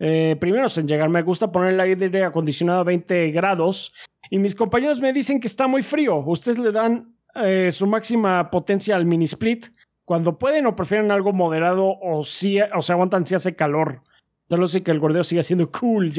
[0.01, 3.93] Eh, primero en llegar, me gusta poner el aire acondicionado a 20 grados
[4.31, 6.17] y mis compañeros me dicen que está muy frío.
[6.17, 9.67] ¿Ustedes le dan eh, su máxima potencia al mini split
[10.07, 14.03] cuando pueden o prefieren algo moderado o, si, o se aguantan si hace calor?
[14.49, 16.13] Solo sé que el gordeo sigue siendo cool,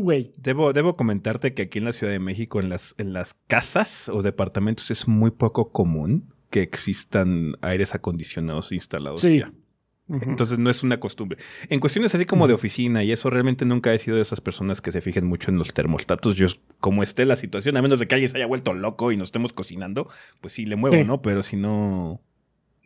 [0.00, 0.32] güey.
[0.38, 4.08] Debo, debo comentarte que aquí en la Ciudad de México, en las, en las casas
[4.08, 9.20] o departamentos, es muy poco común que existan aires acondicionados instalados.
[9.20, 9.44] Sí.
[10.08, 11.38] Entonces no es una costumbre.
[11.68, 14.80] En cuestiones así como de oficina y eso, realmente nunca he sido de esas personas
[14.80, 16.34] que se fijen mucho en los termostatos.
[16.34, 16.46] Yo,
[16.80, 19.28] como esté la situación, a menos de que alguien se haya vuelto loco y nos
[19.28, 20.08] estemos cocinando,
[20.40, 21.20] pues sí le muevo, ¿no?
[21.20, 22.22] Pero si no,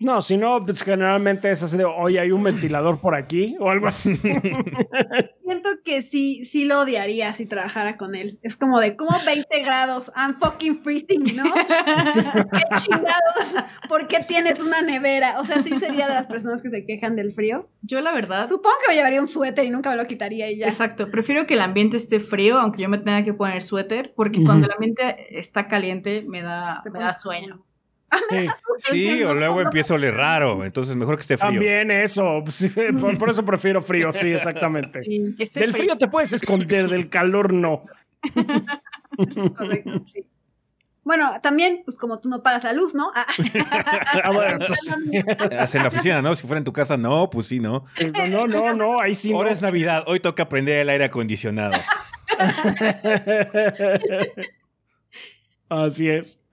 [0.03, 3.71] no, si no, pues generalmente es así de, oye, hay un ventilador por aquí o
[3.71, 4.17] algo así.
[5.45, 8.39] Siento que sí, sí lo odiaría si trabajara con él.
[8.43, 10.13] Es como de, como 20 grados?
[10.17, 11.45] I'm fucking freezing, ¿no?
[12.53, 13.65] ¿Qué chingados?
[13.89, 15.41] ¿Por qué tienes una nevera?
[15.41, 17.69] O sea, sí sería de las personas que se quejan del frío.
[17.83, 18.47] Yo la verdad...
[18.47, 20.67] Supongo que me llevaría un suéter y nunca me lo quitaría y ya.
[20.67, 24.43] Exacto, prefiero que el ambiente esté frío, aunque yo me tenga que poner suéter, porque
[24.45, 27.65] cuando el ambiente está caliente me da, me da sueño.
[28.79, 31.51] Sí, o luego empiezo a oler raro, entonces mejor que esté frío.
[31.51, 32.43] También eso,
[33.19, 35.01] por, eso prefiero frío, sí, exactamente.
[35.01, 35.97] del frío.
[35.97, 37.85] te puedes esconder, del calor no.
[39.57, 40.27] Correcto, sí.
[41.05, 43.11] Bueno, también, pues como tú no pagas la luz, ¿no?
[43.15, 43.27] Ah.
[44.25, 46.37] ah en la oficina, ¿no?
[46.37, 47.85] Si fuera en tu casa, no, pues sí, ¿no?
[48.31, 49.33] No, no, no, ahí sí.
[49.33, 51.77] Ahora es Navidad, hoy toca aprender el aire acondicionado.
[55.73, 56.45] Así es.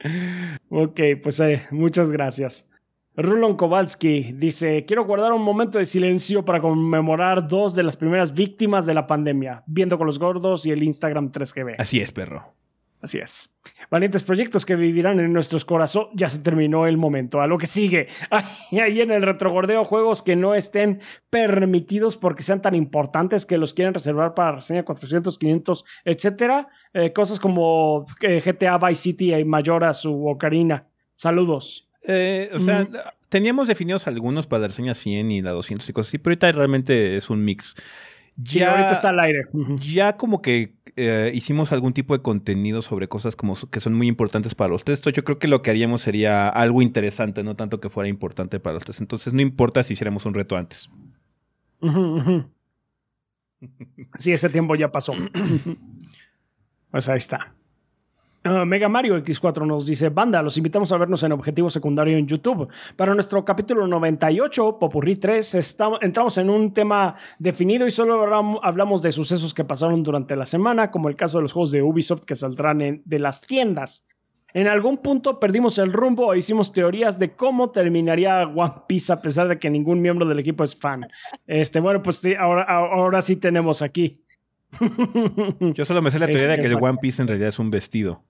[0.70, 2.70] Ok, pues eh, muchas gracias.
[3.18, 8.34] Rulon Kowalski dice, quiero guardar un momento de silencio para conmemorar dos de las primeras
[8.34, 11.76] víctimas de la pandemia, viendo con los gordos y el Instagram 3GB.
[11.78, 12.54] Así es, perro.
[13.02, 13.56] Así es.
[13.90, 16.10] Valientes proyectos que vivirán en nuestros corazones.
[16.16, 17.40] Ya se terminó el momento.
[17.40, 18.08] A lo que sigue.
[18.72, 23.74] Ahí en el retrogordeo, juegos que no estén permitidos porque sean tan importantes que los
[23.74, 26.68] quieren reservar para reseña 400, 500, etcétera.
[26.94, 30.88] Eh, cosas como eh, GTA Vice City y Mayoras u Ocarina.
[31.16, 31.88] Saludos.
[32.04, 32.88] Eh, o sea,
[33.30, 36.52] teníamos definidos algunos para la reseña 100 y la 200 y cosas así, pero ahorita
[36.52, 37.76] realmente es un mix.
[38.42, 39.48] Ya, ahorita está al aire.
[39.80, 44.08] Ya como que eh, hicimos algún tipo de contenido sobre cosas como que son muy
[44.08, 45.02] importantes para los tres.
[45.02, 48.76] Yo creo que lo que haríamos sería algo interesante, no tanto que fuera importante para
[48.76, 49.02] los tres.
[49.02, 50.90] Entonces no importa si hiciéramos un reto antes.
[54.18, 55.14] Sí, ese tiempo ya pasó.
[56.92, 57.54] pues ahí está.
[58.44, 62.26] Ah, Mega Mario X4 nos dice, banda, los invitamos a vernos en Objetivo Secundario en
[62.26, 62.70] YouTube.
[62.96, 68.24] Para nuestro capítulo 98, Popurrí 3, entramos en un tema definido y solo
[68.64, 71.82] hablamos de sucesos que pasaron durante la semana, como el caso de los juegos de
[71.82, 74.08] Ubisoft que saldrán en, de las tiendas.
[74.54, 79.22] En algún punto perdimos el rumbo e hicimos teorías de cómo terminaría One Piece a
[79.22, 81.06] pesar de que ningún miembro del equipo es fan.
[81.46, 84.24] Este, bueno, pues ahora, ahora sí tenemos aquí.
[85.74, 87.70] Yo solo me sé la teoría de que el One Piece en realidad es un
[87.70, 88.24] vestido.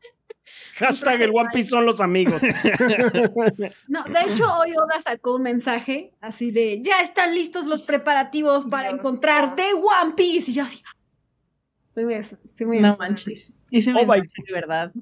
[0.77, 2.43] Hashtag el One Piece son los amigos.
[3.89, 8.67] No, de hecho, hoy Oda sacó un mensaje así de ya están listos los preparativos
[8.67, 10.51] para encontrar The One Piece.
[10.51, 10.83] Y yo así.
[11.89, 13.57] Estoy muy, estoy muy no manches.
[13.71, 14.93] Ese oh mensaje de verdad.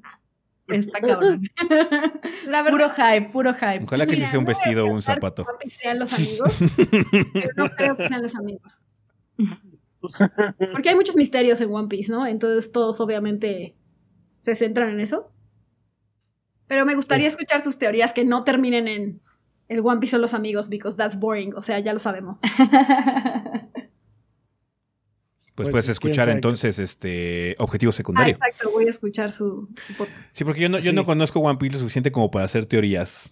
[0.67, 1.41] Está cabrón.
[2.69, 3.83] puro hype, puro hype.
[3.83, 5.43] Ojalá que sea un vestido o un zapato.
[5.43, 6.53] One Piece sean los amigos,
[7.33, 8.81] pero no creo que sean los amigos.
[10.71, 12.25] Porque hay muchos misterios en One Piece, ¿no?
[12.25, 13.75] Entonces todos obviamente
[14.45, 15.31] se centran en eso.
[16.67, 19.21] Pero me gustaría escuchar sus teorías que no terminen en
[19.67, 21.53] el One Piece son los amigos, because that's boring.
[21.55, 22.39] O sea, ya lo sabemos.
[25.55, 28.37] Pues, puedes escuchar entonces este objetivo secundario.
[28.41, 29.69] Ah, exacto, voy a escuchar su,
[30.33, 33.31] Sí, porque yo no, yo no conozco One Piece lo suficiente como para hacer teorías.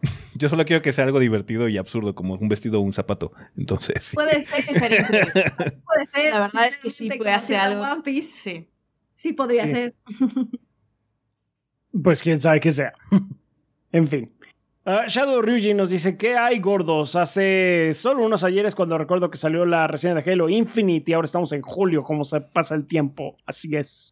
[0.34, 3.32] Yo solo quiero que sea algo divertido y absurdo, como un vestido o un zapato.
[3.54, 4.12] Entonces.
[4.14, 6.32] Puede ser, Puede ser.
[6.32, 7.82] La verdad es que sí puede hacer algo.
[7.82, 8.32] One Piece.
[8.32, 8.68] Sí.
[9.18, 9.94] Sí, podría ser.
[12.02, 12.92] Pues quién sabe que sea.
[13.92, 14.32] en fin.
[14.84, 17.16] Ah, Shadow Ryuji nos dice que hay gordos.
[17.16, 21.26] Hace solo unos ayeres cuando recuerdo que salió la reseña de Halo Infinite y ahora
[21.26, 23.36] estamos en julio, como se pasa el tiempo.
[23.44, 24.10] Así es.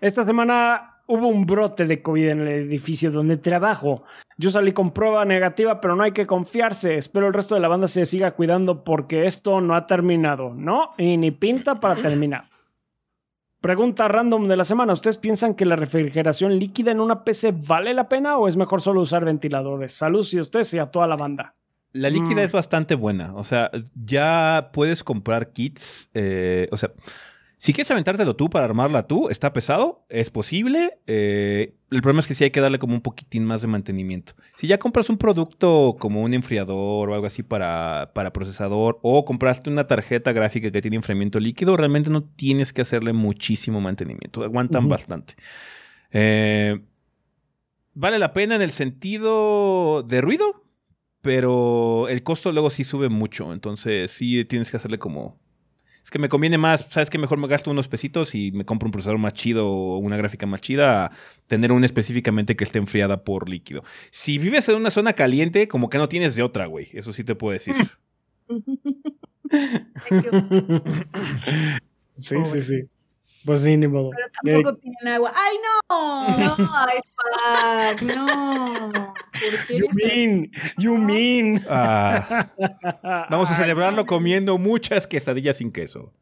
[0.00, 4.04] Esta semana hubo un brote de COVID en el edificio donde trabajo.
[4.38, 6.96] Yo salí con prueba negativa, pero no hay que confiarse.
[6.96, 10.92] Espero el resto de la banda se siga cuidando porque esto no ha terminado, ¿no?
[10.98, 12.48] Y ni pinta para terminar.
[13.66, 14.92] Pregunta random de la semana.
[14.92, 18.80] ¿Ustedes piensan que la refrigeración líquida en una PC vale la pena o es mejor
[18.80, 19.92] solo usar ventiladores?
[19.92, 21.52] Saludos y a ustedes y a toda la banda.
[21.90, 22.44] La líquida Mm.
[22.44, 23.34] es bastante buena.
[23.34, 26.10] O sea, ya puedes comprar kits.
[26.14, 26.92] eh, o sea,
[27.58, 30.98] si quieres aventártelo tú para armarla tú, está pesado, es posible.
[31.06, 34.34] eh, el problema es que sí hay que darle como un poquitín más de mantenimiento.
[34.56, 39.24] Si ya compras un producto como un enfriador o algo así para, para procesador, o
[39.24, 44.42] compraste una tarjeta gráfica que tiene enfriamiento líquido, realmente no tienes que hacerle muchísimo mantenimiento.
[44.42, 45.34] Aguantan bastante.
[46.10, 46.80] Eh,
[47.94, 50.64] vale la pena en el sentido de ruido,
[51.22, 53.52] pero el costo luego sí sube mucho.
[53.52, 55.38] Entonces sí tienes que hacerle como.
[56.06, 58.86] Es que me conviene más, ¿sabes que Mejor me gasto unos pesitos y me compro
[58.86, 61.10] un procesador más chido o una gráfica más chida a
[61.48, 63.82] tener una específicamente que esté enfriada por líquido.
[64.12, 66.90] Si vives en una zona caliente, como que no tienes de otra, güey.
[66.92, 67.74] Eso sí te puedo decir.
[72.18, 72.82] sí, sí, sí.
[73.46, 74.10] Pues sí, ni modo.
[74.10, 74.26] Pero
[74.62, 75.32] tampoco tienen agua.
[75.34, 75.78] ¡Ay, no!
[76.36, 76.56] No,
[76.98, 78.92] Spag, no.
[78.92, 79.78] ¿Por qué?
[79.78, 81.64] You mean, you mean.
[81.68, 82.48] Ah,
[83.30, 86.12] vamos a celebrarlo comiendo muchas quesadillas sin queso.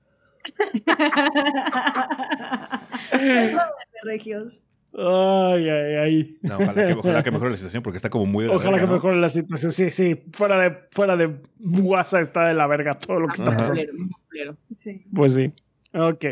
[4.04, 4.60] Regios.
[4.96, 6.38] Ay, ay, ay.
[6.42, 8.72] No, ojalá, que, ojalá que mejore la situación porque está como muy de la Ojalá
[8.72, 8.94] verga, que ¿no?
[8.96, 9.72] mejore la situación.
[9.72, 10.22] Sí, sí.
[10.32, 13.56] Fuera de, fuera de WhatsApp está de la verga todo lo que está Ajá.
[13.56, 13.80] pasando.
[13.82, 14.56] Culero, culero.
[14.72, 15.04] Sí.
[15.12, 15.52] Pues sí.
[15.94, 16.24] Ok.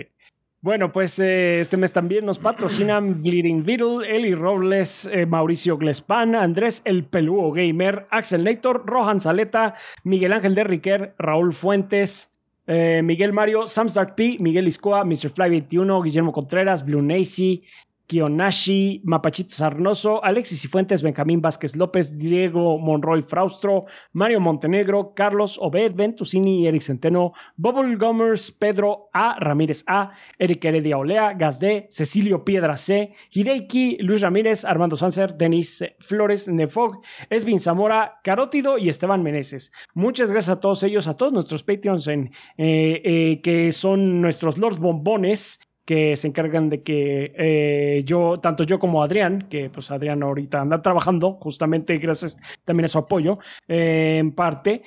[0.64, 6.36] Bueno, pues eh, este mes también nos patrocinan Bleeding Beetle, Eli Robles, eh, Mauricio Glespan,
[6.36, 9.74] Andrés El Pelúo Gamer, Axel Nator, Rohan Saleta,
[10.04, 12.36] Miguel Ángel de Riquer, Raúl Fuentes,
[12.68, 15.30] eh, Miguel Mario, Samstark P, Miguel Iscoa, Mr.
[15.30, 17.64] Fly 21, Guillermo Contreras, Blue Nacy,
[18.12, 25.58] Kionashi, Mapachito Sarnoso, Alexis y Fuentes, Benjamín Vázquez López, Diego Monroy Fraustro, Mario Montenegro, Carlos
[25.58, 29.38] Obed, Ventusini, Eric Centeno, Bubble Gummers, Pedro A.
[29.40, 35.82] Ramírez A, Eric Heredia Olea, Gazde, Cecilio Piedra C, Hideiki, Luis Ramírez, Armando Sanser, Denis
[36.00, 39.72] Flores, Nefog, Esvin Zamora, Carótido y Esteban Meneses.
[39.94, 42.26] Muchas gracias a todos ellos, a todos nuestros Patreons en,
[42.58, 48.64] eh, eh, que son nuestros Lord Bombones que se encargan de que eh, yo, tanto
[48.64, 53.38] yo como Adrián, que pues Adrián ahorita anda trabajando, justamente gracias también a su apoyo,
[53.68, 54.82] eh, en parte,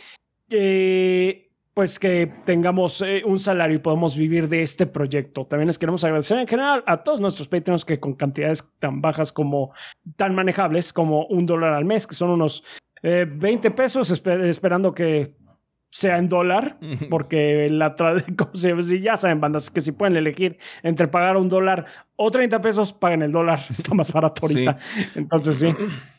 [0.49, 5.45] eh, pues que tengamos un salario y podamos vivir de este proyecto.
[5.45, 9.34] También les queremos agradecer en general a todos nuestros Patreons que con cantidades tan bajas
[9.34, 9.73] como,
[10.15, 12.63] tan manejables como un dólar al mes, que son unos
[13.03, 15.34] eh, 20 pesos, esper- esperando que
[15.95, 16.77] sea en dólar,
[17.09, 17.95] porque la
[18.35, 21.85] como si ya saben, bandas, que si pueden elegir entre pagar un dólar
[22.17, 23.61] o 30 pesos, paguen el dólar.
[23.69, 24.77] Está más barato ahorita.
[25.15, 25.73] Entonces, sí.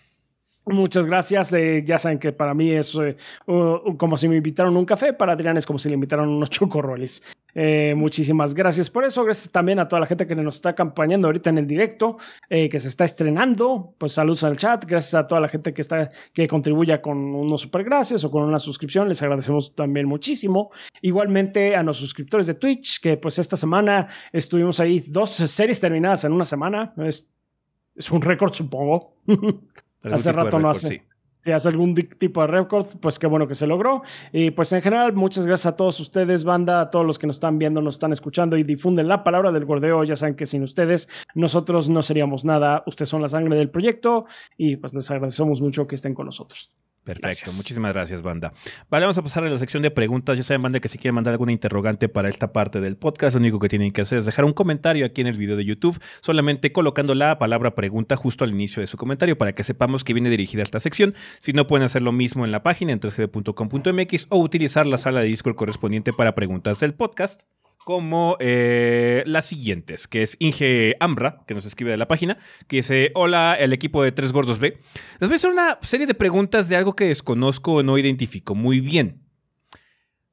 [0.67, 1.53] Muchas gracias.
[1.53, 3.17] eh, ya saben que para mí es eh,
[3.47, 5.13] como si me invitaron un café.
[5.13, 7.23] Para Adrián es como si le invitaron unos chocorroles.
[7.59, 9.25] Eh, muchísimas gracias por eso.
[9.25, 12.19] Gracias también a toda la gente que nos está acompañando ahorita en el directo,
[12.51, 13.95] eh, que se está estrenando.
[13.97, 14.85] Pues saludos al chat.
[14.85, 18.43] Gracias a toda la gente que está que contribuya con unos super gracias o con
[18.43, 19.09] una suscripción.
[19.09, 20.71] Les agradecemos también muchísimo.
[21.01, 26.25] Igualmente a los suscriptores de Twitch, que pues esta semana estuvimos ahí dos series terminadas
[26.25, 26.93] en una semana.
[26.99, 29.15] Es un récord, supongo.
[30.13, 30.89] Hace rato no hace.
[30.89, 31.03] sí.
[31.43, 34.03] si hace algún tipo de récord, pues qué bueno que se logró.
[34.33, 37.37] Y pues en general, muchas gracias a todos ustedes, banda, a todos los que nos
[37.37, 40.05] están viendo, nos están escuchando y difunden la palabra del gordeo.
[40.05, 42.83] Ya saben que sin ustedes nosotros no seríamos nada.
[42.87, 44.27] Ustedes son la sangre del proyecto
[44.57, 46.73] y pues les agradecemos mucho que estén con nosotros.
[47.07, 47.57] Perfecto, Gracias.
[47.57, 48.53] muchísimas gracias, banda.
[48.91, 50.37] Vale, vamos a pasar a la sección de preguntas.
[50.37, 53.41] Ya saben, banda, que si quieren mandar alguna interrogante para esta parte del podcast, lo
[53.41, 55.97] único que tienen que hacer es dejar un comentario aquí en el video de YouTube,
[56.21, 60.15] solamente colocando la palabra pregunta justo al inicio de su comentario para que sepamos que
[60.15, 61.15] viene dirigida a esta sección.
[61.39, 65.21] Si no, pueden hacer lo mismo en la página en 3gb.com.mx o utilizar la sala
[65.21, 67.43] de Discord correspondiente para preguntas del podcast.
[67.79, 72.37] Como eh, las siguientes, que es Inge Ambra, que nos escribe de la página,
[72.67, 74.79] que dice: Hola, el equipo de Tres Gordos B.
[75.21, 78.55] Les voy a hacer una serie de preguntas de algo que desconozco o no identifico
[78.55, 79.27] muy bien.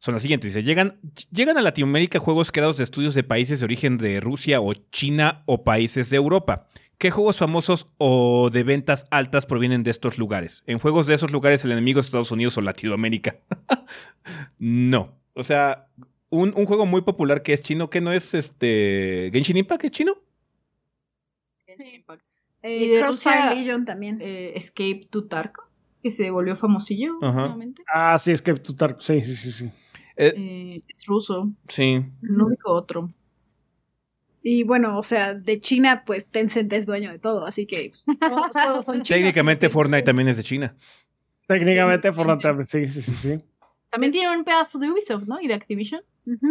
[0.04, 0.54] Son las siguientes.
[0.54, 1.00] Dice, llegan,
[1.32, 5.44] llegan a Latinoamérica juegos creados de estudios de países de origen de Rusia o China
[5.46, 6.68] o países de Europa.
[6.98, 10.64] ¿Qué juegos famosos o de ventas altas provienen de estos lugares?
[10.68, 13.38] En juegos de esos lugares el enemigo es Estados Unidos o Latinoamérica.
[14.58, 15.18] no.
[15.36, 15.88] O sea,
[16.36, 19.30] un, un juego muy popular que es chino, que no es este...
[19.34, 20.16] Genshin Impact, ¿es chino?
[21.68, 24.20] Eh, Y de Crossfire Rusia- Legion también.
[24.22, 25.66] Eh, Escape to Tarkov,
[26.02, 27.84] que se volvió famosillo últimamente.
[27.94, 29.72] Ah, sí, es que tú tar- sí, sí, sí, sí.
[30.16, 31.52] Eh, Eh, es ruso.
[31.68, 32.04] sí.
[32.22, 33.10] No ubico otro.
[34.42, 38.06] Y bueno, o sea, de China, pues Tencent es dueño de todo, así que pues,
[38.54, 39.08] todos son chinos.
[39.08, 40.76] Técnicamente Fortnite también es de China.
[41.48, 43.44] Técnicamente, Fortnite, sí, sí, sí, sí.
[43.90, 45.40] También tiene un pedazo de Ubisoft, ¿no?
[45.42, 46.02] Y de Activision.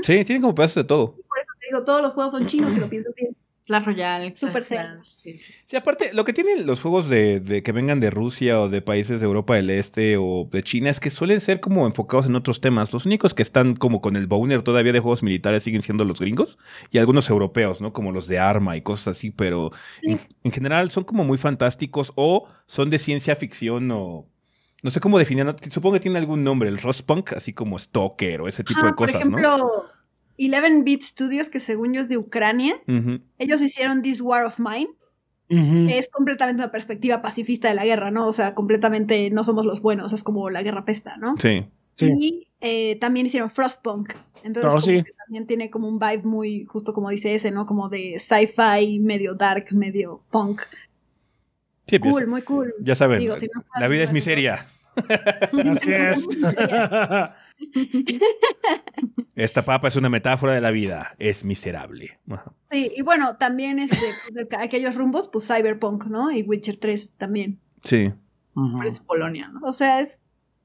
[0.03, 1.13] Sí, tienen como pedazos de todo.
[1.15, 3.37] Por eso te digo, todos los juegos son chinos si lo piensas bien.
[3.65, 4.33] Clash Royale.
[4.51, 5.53] Clash- Sí, sí.
[5.65, 8.83] Sí, aparte, lo que tienen los juegos de, de que vengan de Rusia o de
[8.83, 12.35] países de Europa del Este o de China es que suelen ser como enfocados en
[12.35, 12.93] otros temas.
[12.93, 16.19] Los únicos que están como con el boner todavía de juegos militares siguen siendo los
[16.19, 16.59] gringos
[16.91, 17.93] y algunos europeos, ¿no?
[17.93, 19.71] Como los de Arma y cosas así, pero
[20.03, 24.25] en, en general son como muy fantásticos o son de ciencia ficción o...
[24.83, 28.49] No sé cómo definir, supongo que tiene algún nombre, el Rostpunk, así como Stalker o
[28.49, 29.85] ese tipo Ah, de cosas, por ejemplo,
[30.39, 33.21] 11-Bit Studios, que según yo es de Ucrania, ¿no?
[33.39, 34.89] Ellos hicieron This War of Mine,
[35.49, 38.27] que es completamente una perspectiva pacifista de la guerra, ¿no?
[38.27, 41.37] O sea, completamente no somos los buenos, es como la guerra pesta, ¿no?
[41.37, 41.65] Sí.
[41.95, 42.09] Sí.
[42.19, 44.15] Y eh, también hicieron Frostpunk.
[44.45, 45.03] Entonces, Oh, como sí.
[45.05, 47.67] que también tiene como un vibe muy, justo como dice ese, ¿no?
[47.67, 50.63] Como de sci-fi, medio dark, medio punk.
[51.87, 52.75] Sí, pues, Cool, muy cool.
[52.81, 54.67] ya saben, Digo, si no- la vida es miseria.
[55.71, 56.29] Así es.
[59.37, 61.15] Esta papa es una metáfora de la vida.
[61.19, 62.19] Es miserable.
[62.31, 62.53] Ajá.
[62.71, 63.97] Sí, y bueno, también este,
[64.33, 66.31] de aquellos rumbos, pues Cyberpunk, ¿no?
[66.31, 67.59] Y Witcher 3 también.
[67.83, 68.13] Sí.
[68.55, 68.77] Ujú.
[68.77, 69.61] Por eso Polonia, ¿no?
[69.67, 70.21] O sea, es.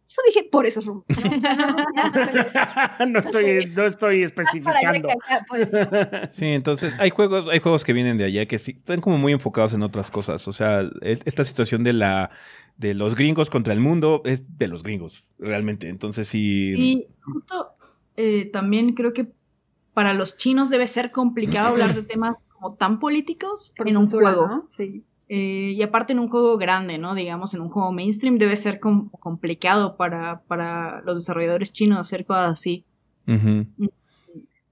[0.08, 1.06] Eso dije por esos rumbos.
[3.08, 3.20] ¿no?
[3.20, 5.10] Estoy, no estoy allá especificando.
[5.48, 5.70] pues.
[6.32, 9.34] Sí, entonces hay juegos, hay juegos que vienen de allá que sí están como muy
[9.34, 10.48] enfocados en otras cosas.
[10.48, 12.30] O sea, es- esta situación de la
[12.78, 15.90] de los gringos contra el mundo es de los gringos, realmente.
[15.90, 16.74] Entonces sí.
[16.78, 17.72] Y justo
[18.16, 19.28] eh, también creo que
[19.94, 24.08] para los chinos debe ser complicado hablar de temas como tan políticos Por en un
[24.08, 24.48] juego.
[24.48, 24.68] ¿no?
[24.70, 25.04] Sí.
[25.30, 27.14] Eh, y aparte en un juego grande, ¿no?
[27.14, 32.26] Digamos, en un juego mainstream debe ser com- complicado para, para los desarrolladores chinos hacer
[32.26, 32.86] cosas así.
[33.28, 33.68] Ujú.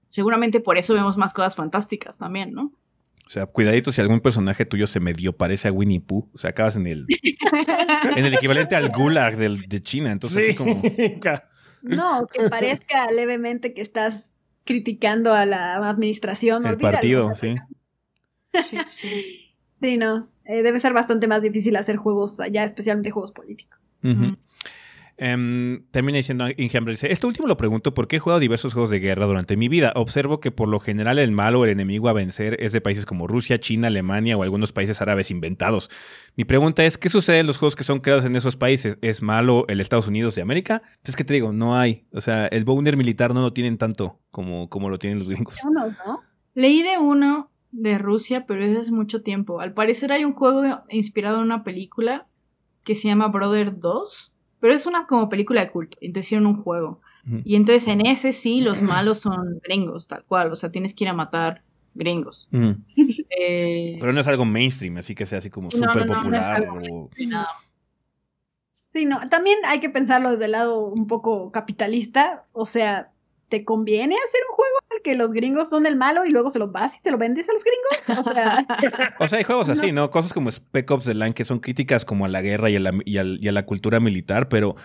[0.08, 2.72] Seguramente por eso vemos más cosas fantásticas también, ¿no?
[3.26, 6.30] O sea, cuidadito si algún personaje tuyo se medio parece a Winnie Pooh.
[6.32, 7.06] O sea, acabas en el
[8.16, 10.12] en el equivalente al gulag del, de China.
[10.12, 10.50] Entonces, sí.
[10.52, 10.80] así como.
[11.82, 16.64] No, que parezca levemente que estás criticando a la administración.
[16.64, 17.56] El olvídalo, partido, o sea,
[18.54, 18.62] sí.
[18.62, 19.54] Sí, sí.
[19.82, 20.28] Sí, no.
[20.48, 23.80] Eh, debe ser bastante más difícil hacer juegos allá, especialmente juegos políticos.
[25.18, 29.00] Em, termina diciendo Ingembre, dice, esto último lo pregunto porque he jugado diversos juegos de
[29.00, 29.92] guerra durante mi vida.
[29.96, 33.06] Observo que por lo general el malo o el enemigo a vencer es de países
[33.06, 35.90] como Rusia, China, Alemania o algunos países árabes inventados.
[36.36, 38.98] Mi pregunta es, ¿qué sucede en los juegos que son creados en esos países?
[39.00, 40.82] ¿Es malo el Estados Unidos de América?
[41.02, 42.06] Pues que te digo, no hay.
[42.12, 45.56] O sea, el boner militar no lo tienen tanto como, como lo tienen los gringos.
[45.64, 46.20] Unos, ¿no?
[46.54, 49.60] Leí de uno de Rusia, pero es hace mucho tiempo.
[49.60, 52.26] Al parecer hay un juego inspirado en una película
[52.84, 55.98] que se llama Brother 2, pero es una como película de culto.
[56.00, 57.00] Entonces hicieron un juego.
[57.44, 60.52] Y entonces en ese sí los malos son gringos, tal cual.
[60.52, 61.62] O sea, tienes que ir a matar
[61.94, 62.48] gringos.
[63.38, 66.36] Eh, Pero no es algo mainstream, así que sea así como No, súper no, no
[66.36, 66.68] es popular.
[66.92, 67.10] o-.
[68.92, 69.28] Sí, no.
[69.28, 72.44] También hay que pensarlo desde el lado un poco capitalista.
[72.52, 73.10] O sea,
[73.48, 76.50] ¿te conviene hacer un juego en el que los gringos son el malo y luego
[76.50, 78.26] se lo vas y se lo vendes a los gringos?
[78.26, 78.66] O sea,
[79.20, 80.10] O sea, hay juegos así, ¿no?
[80.10, 82.80] Cosas como Spec Ops The Line que son críticas como a la guerra y a
[82.80, 84.76] la, y a la cultura militar, pero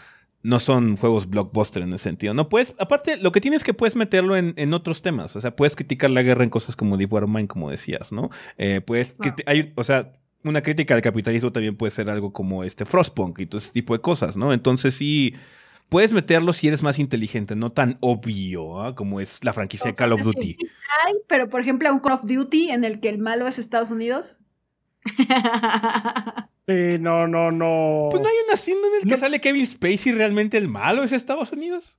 [0.44, 2.34] no son juegos blockbuster en ese sentido.
[2.34, 5.36] No puedes, aparte, lo que tienes es que puedes meterlo en, en otros temas.
[5.36, 8.30] O sea, puedes criticar la guerra en cosas como Deep War Mine, como decías, ¿no?
[8.58, 9.16] Eh, puedes,
[9.46, 10.14] hay, o sea,
[10.44, 13.94] una crítica al capitalismo también puede ser algo como este Frostpunk y todo ese tipo
[13.94, 14.54] de cosas, ¿no?
[14.54, 15.36] Entonces sí.
[15.92, 18.96] Puedes meterlo si eres más inteligente, no tan obvio ¿ah?
[18.96, 20.56] como es la franquicia de O sea, Call of Duty.
[21.04, 23.92] hay, pero por ejemplo, un Call of Duty en el que el malo es Estados
[23.92, 24.40] Unidos.
[26.68, 28.08] Sí, no, no, no.
[28.12, 29.18] Pues no hay una escena en el que No.
[29.18, 31.98] sale Kevin Spacey realmente el malo es Estados Unidos.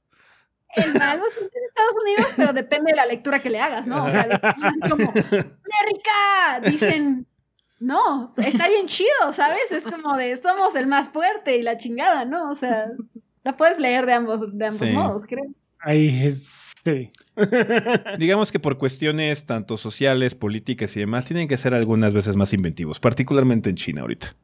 [0.77, 4.05] El malo es Estados Unidos, pero depende de la lectura que le hagas, ¿no?
[4.05, 4.41] O sea, los
[4.89, 6.71] como, ¡América!
[6.71, 7.27] Dicen,
[7.81, 9.71] no, está bien chido, ¿sabes?
[9.73, 12.49] Es como de, somos el más fuerte y la chingada, ¿no?
[12.49, 12.87] O sea,
[13.45, 14.93] la puedes leer de ambos, de ambos Sí.
[14.95, 15.45] modos, creo.
[15.81, 16.73] Ahí es.
[16.85, 17.11] Sí.
[18.19, 22.53] Digamos que por cuestiones tanto sociales, políticas y demás, tienen que ser algunas veces más
[22.53, 24.35] inventivos, particularmente en China ahorita.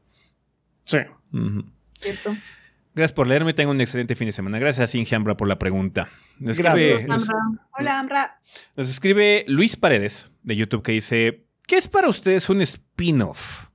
[0.85, 0.99] Sí.
[2.01, 2.35] Cierto.
[2.95, 4.59] Gracias por leerme, tengo un excelente fin de semana.
[4.59, 6.09] Gracias, Injambra, por la pregunta.
[6.41, 7.29] Nos escribe, Gracias, nos-
[7.79, 8.41] Hola, Amra.
[8.77, 13.67] nos escribe Luis Paredes de YouTube que dice, ¿qué es para ustedes un spin-off?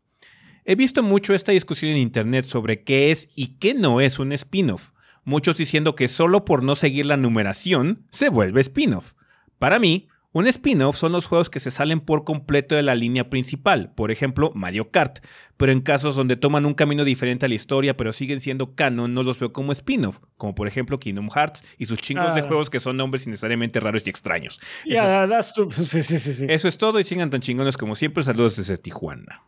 [0.65, 4.31] He visto mucho esta discusión en internet sobre qué es y qué no es un
[4.33, 4.91] spin-off.
[5.25, 9.13] Muchos diciendo que solo por no seguir la numeración se vuelve spin-off.
[9.59, 13.29] Para mí, Un spin-off son los juegos que se salen por completo de la línea
[13.29, 15.19] principal, por ejemplo Mario Kart,
[15.57, 19.13] pero en casos donde toman un camino diferente a la historia pero siguen siendo canon,
[19.13, 22.45] no los veo como spin-off, como por ejemplo Kingdom Hearts y sus chingos de Ah.
[22.47, 24.59] juegos que son nombres innecesariamente raros y extraños.
[24.87, 25.53] Eso, that's.
[25.87, 28.23] Sí, sí, sí, eso es todo y sigan tan chingones como siempre.
[28.23, 29.43] Saludos desde Tijuana.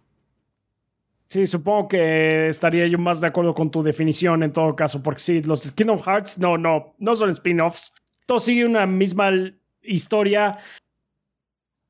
[1.27, 5.19] Sí, supongo que estaría yo más de acuerdo con tu definición en todo caso, porque
[5.19, 7.93] sí, los Kingdom Hearts no, no, no son spin-offs.
[8.25, 9.31] Todo sigue una misma
[9.81, 10.57] historia.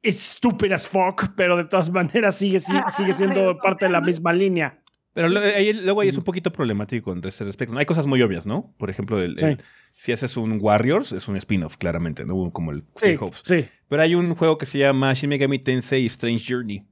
[0.02, 2.60] Es stupid as fuck, pero de todas maneras sigue,
[2.90, 4.80] sigue, siendo parte de la misma línea.
[5.14, 7.78] Pero luego ahí es un poquito problemático en ese respecto.
[7.78, 8.74] Hay cosas muy obvias, ¿no?
[8.78, 9.46] Por ejemplo, el- Sí.
[9.46, 12.52] el- si haces un Warriors, es un spin-off, claramente, ¿no?
[12.52, 13.42] Como el Sí, Hopes.
[13.46, 13.66] sí.
[13.88, 16.86] Pero hay un juego que se llama Shin Megami Tensei Strange Journey.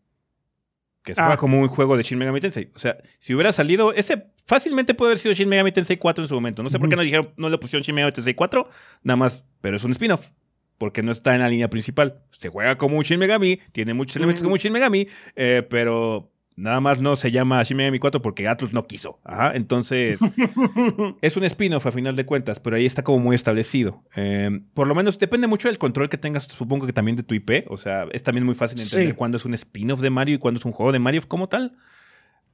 [1.04, 1.26] Que se Ah.
[1.26, 2.72] juega como un juego de Shin Megami Tensei.
[2.76, 6.28] O sea, si hubiera salido, ese fácilmente puede haber sido Shin Megami Tensei 4 en
[6.28, 6.64] su momento.
[6.64, 8.68] No sé por qué no dijeron, no le pusieron Shin Megami Tensei 4,
[9.04, 10.30] nada más, pero es un spin-off.
[10.78, 12.24] Porque no está en la línea principal.
[12.32, 16.33] Se juega como un Shin Megami, tiene muchos elementos como un Shin Megami, eh, pero
[16.56, 19.20] nada más no se llama Shin Megami 4 porque Atlus no quiso.
[19.24, 20.20] Ajá, entonces
[21.22, 24.04] es un spin-off a final de cuentas, pero ahí está como muy establecido.
[24.16, 27.34] Eh, por lo menos depende mucho del control que tengas, supongo que también de tu
[27.36, 27.66] IP.
[27.70, 29.16] O sea, es también muy fácil entender Sí.
[29.18, 31.76] cuándo es un spin-off de Mario y cuándo es un juego de Mario como tal.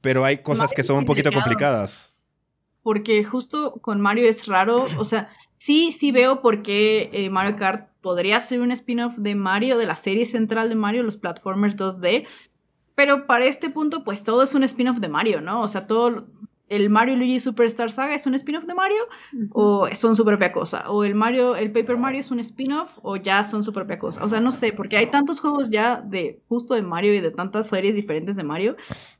[0.00, 2.14] Pero hay cosas Mario que son un poquito complicadas.
[2.82, 5.28] Porque justo con Mario es raro, o sea,
[5.58, 9.84] sí, sí veo por qué eh, Mario Kart podría ser un spin-off de Mario, de
[9.84, 12.26] la serie central de Mario, los platformers 2D,
[13.00, 15.62] pero para este punto, pues todo es un spin-off de Mario, ¿no?
[15.62, 16.26] O sea, todo
[16.68, 19.00] el Mario Luigi Superstar Saga es un spin-off de Mario
[19.52, 23.16] o son su propia cosa, o el Mario, el Paper Mario es un spin-off o
[23.16, 24.22] ya son su propia cosa.
[24.22, 27.30] O sea, no sé, porque hay tantos juegos ya de justo de Mario y de
[27.30, 28.76] tantas series diferentes de Mario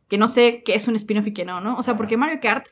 [0.08, 1.78] que no sé qué es un spin-off y qué no, ¿no?
[1.78, 2.66] O sea, porque Mario Kart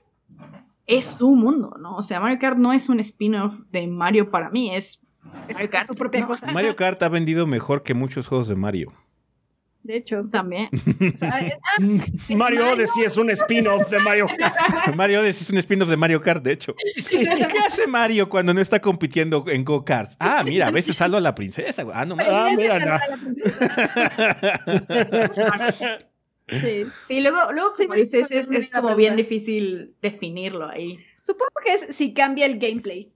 [0.87, 1.97] es su mundo, ¿no?
[1.97, 5.07] O sea, Mario Kart no es un spin-off de Mario para mí, es
[5.51, 6.27] Mario Kart su propia ¿no?
[6.27, 6.53] cosa.
[6.53, 8.93] Mario Kart ha vendido mejor que muchos juegos de Mario.
[9.89, 10.33] De hecho, sí.
[10.33, 10.69] También.
[11.15, 11.77] O sea, eh, ah,
[12.29, 14.95] es Mario Odyssey es un spin-off de Mario Kart.
[14.95, 16.75] Mario Odyssey es un spin-off de Mario Kart, de hecho.
[16.75, 20.17] ¿Qué hace Mario cuando no está compitiendo en go-karts?
[20.21, 21.87] Ah, mira, a veces salvo a la princesa.
[21.95, 22.19] Ah, no.
[22.21, 22.85] Ah, mira, no.
[22.85, 23.01] la.
[26.49, 26.87] Sí.
[27.03, 30.99] Sí, luego, luego Sí, como dices, es, es como bien difícil definirlo ahí.
[31.21, 33.13] Supongo que es si cambia el gameplay.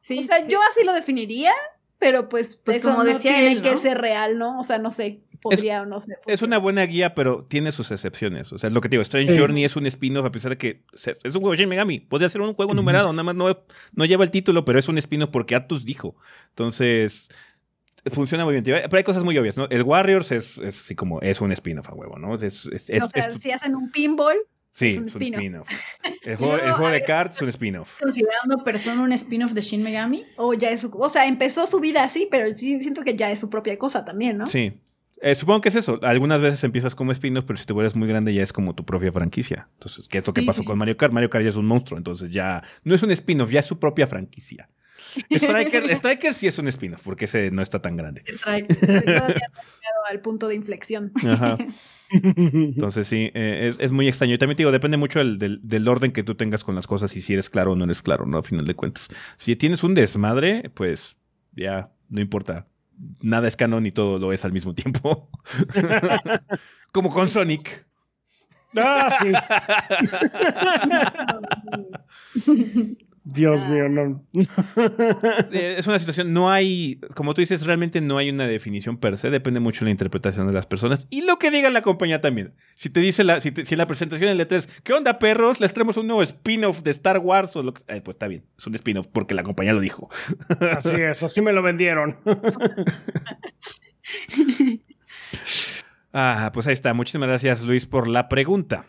[0.00, 0.52] Sí, o sea, sí.
[0.52, 1.52] yo así lo definiría,
[1.98, 3.76] pero pues, Pues eso como no decía tiene él, que ¿no?
[3.78, 4.60] ser real, ¿no?
[4.60, 6.16] O sea, no sé, podría o no sé.
[6.26, 8.52] Es una buena guía, pero tiene sus excepciones.
[8.52, 9.02] O sea, es lo que te digo.
[9.02, 9.38] Strange Sí.
[9.38, 12.00] Journey es un spin-off, a pesar de que es un juego de Shin Megami.
[12.00, 13.58] Podría ser un juego numerado, nada más no,
[13.94, 16.16] no lleva el título, pero es un spin-off porque Atlus dijo.
[16.50, 17.30] Entonces,
[18.06, 18.64] funciona muy bien.
[18.64, 19.66] Pero hay cosas muy obvias, ¿no?
[19.70, 22.34] El Warriors es, es así como, es un spin-off a huevo, ¿no?
[22.34, 24.36] Es, es- es- o sea, es- si hacen un pinball,
[24.74, 25.68] sí, es un spin-off.
[26.24, 28.00] El juego, el juego de cards es un spin-off.
[28.00, 30.24] Considerando Persona un spin-off de Shin Megami.
[30.38, 33.30] o ya es su, o sea, empezó su vida así, pero sí siento que ya
[33.30, 34.46] es su propia cosa también, ¿no?
[34.46, 34.72] Sí.
[35.20, 36.00] Eh, supongo que es eso.
[36.02, 38.86] Algunas veces empiezas como spin-off, pero si te vuelves muy grande ya es como tu
[38.86, 39.68] propia franquicia.
[39.74, 41.12] Entonces, ¿qué es lo que pasó sí, con Mario Kart?
[41.12, 43.78] Mario Kart ya es un monstruo, entonces ya no es un spin-off, ya es su
[43.78, 44.70] propia franquicia.
[45.30, 48.22] Striker, Striker sí es un spin-off, porque ese no está tan grande.
[48.42, 49.34] Todavía no ha llegado
[50.10, 51.12] al punto de inflexión.
[51.26, 51.58] Ajá.
[52.36, 54.34] Entonces sí, eh, es, es muy extraño.
[54.34, 56.86] Y también te digo, depende mucho del, del- del orden que tú tengas con las
[56.86, 58.38] cosas y si eres claro o no eres claro, ¿no?
[58.38, 59.08] A final de cuentas.
[59.36, 61.16] Si tienes un desmadre, pues
[61.56, 62.66] ya no importa.
[63.22, 65.28] Nada es canon y todo lo es al mismo tiempo.
[66.92, 67.86] Como con Sonic.
[68.76, 69.32] Ah, sí.
[73.26, 74.22] Dios mío, no.
[75.50, 79.16] Eh, es una situación, no hay, como tú dices, realmente no hay una definición per
[79.16, 82.20] se, depende mucho de la interpretación de las personas y lo que diga la compañía
[82.20, 82.52] también.
[82.74, 85.58] Si te dice la, si, te- si en la presentación en E3, ¿qué onda perros?
[85.60, 88.44] Les traemos un nuevo spin-off de Star Wars o lo que eh, pues está bien,
[88.58, 90.10] es un spin-off porque la compañía lo dijo.
[90.76, 92.18] Así es, así me lo vendieron.
[96.12, 96.94] Ah, pues ahí está.
[96.94, 98.86] Muchísimas gracias, Luis, por la pregunta.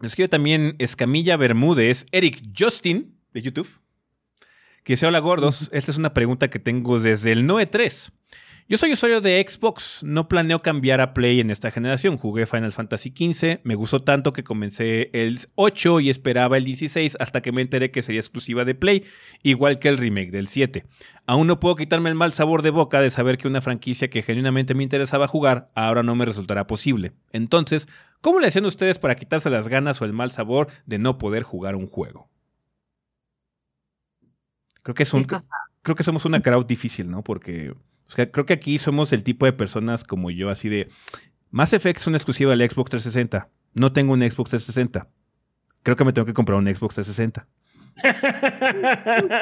[0.00, 3.68] Nos escribe también Escamilla Bermúdez, Eric Justin, de YouTube,
[4.84, 8.12] que dice, hola gordos, esta es una pregunta que tengo desde el Noe 3.
[8.70, 12.18] Yo soy usuario de Xbox, no planeo cambiar a Play en esta generación.
[12.18, 17.16] Jugué Final Fantasy XV, me gustó tanto que comencé el 8 y esperaba el 16
[17.18, 19.04] hasta que me enteré que sería exclusiva de Play,
[19.42, 20.84] igual que el remake del 7.
[21.26, 24.20] Aún no puedo quitarme el mal sabor de boca de saber que una franquicia que
[24.20, 27.12] genuinamente me interesaba jugar ahora no me resultará posible.
[27.32, 27.88] Entonces,
[28.20, 31.42] ¿cómo le hacían ustedes para quitarse las ganas o el mal sabor de no poder
[31.42, 32.28] jugar un juego?
[34.82, 35.48] Creo que es un, Estás-
[35.80, 37.24] creo que somos una crowd difícil, ¿no?
[37.24, 37.74] Porque
[38.08, 40.88] o sea, creo que aquí somos el tipo de personas como yo, así de
[41.50, 43.48] Mass Effect es una exclusiva del Xbox 360.
[43.74, 45.08] No tengo un Xbox 360.
[45.82, 47.46] Creo que me tengo que comprar un Xbox 360.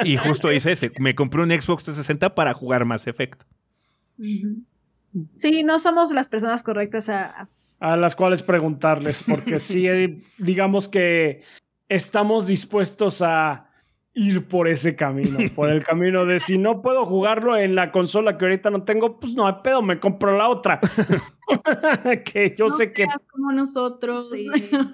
[0.03, 0.91] Y justo hice ese.
[0.99, 3.43] Me compré un Xbox 360 para jugar Mass Effect.
[4.17, 7.47] Sí, no somos las personas correctas a,
[7.79, 9.87] a las cuales preguntarles, porque sí,
[10.37, 11.43] digamos que
[11.87, 13.66] estamos dispuestos a
[14.17, 18.37] ir por ese camino, por el camino de si no puedo jugarlo en la consola
[18.37, 20.79] que ahorita no tengo, pues no hay pedo, me compro la otra.
[22.25, 24.31] que yo sé que como nosotros.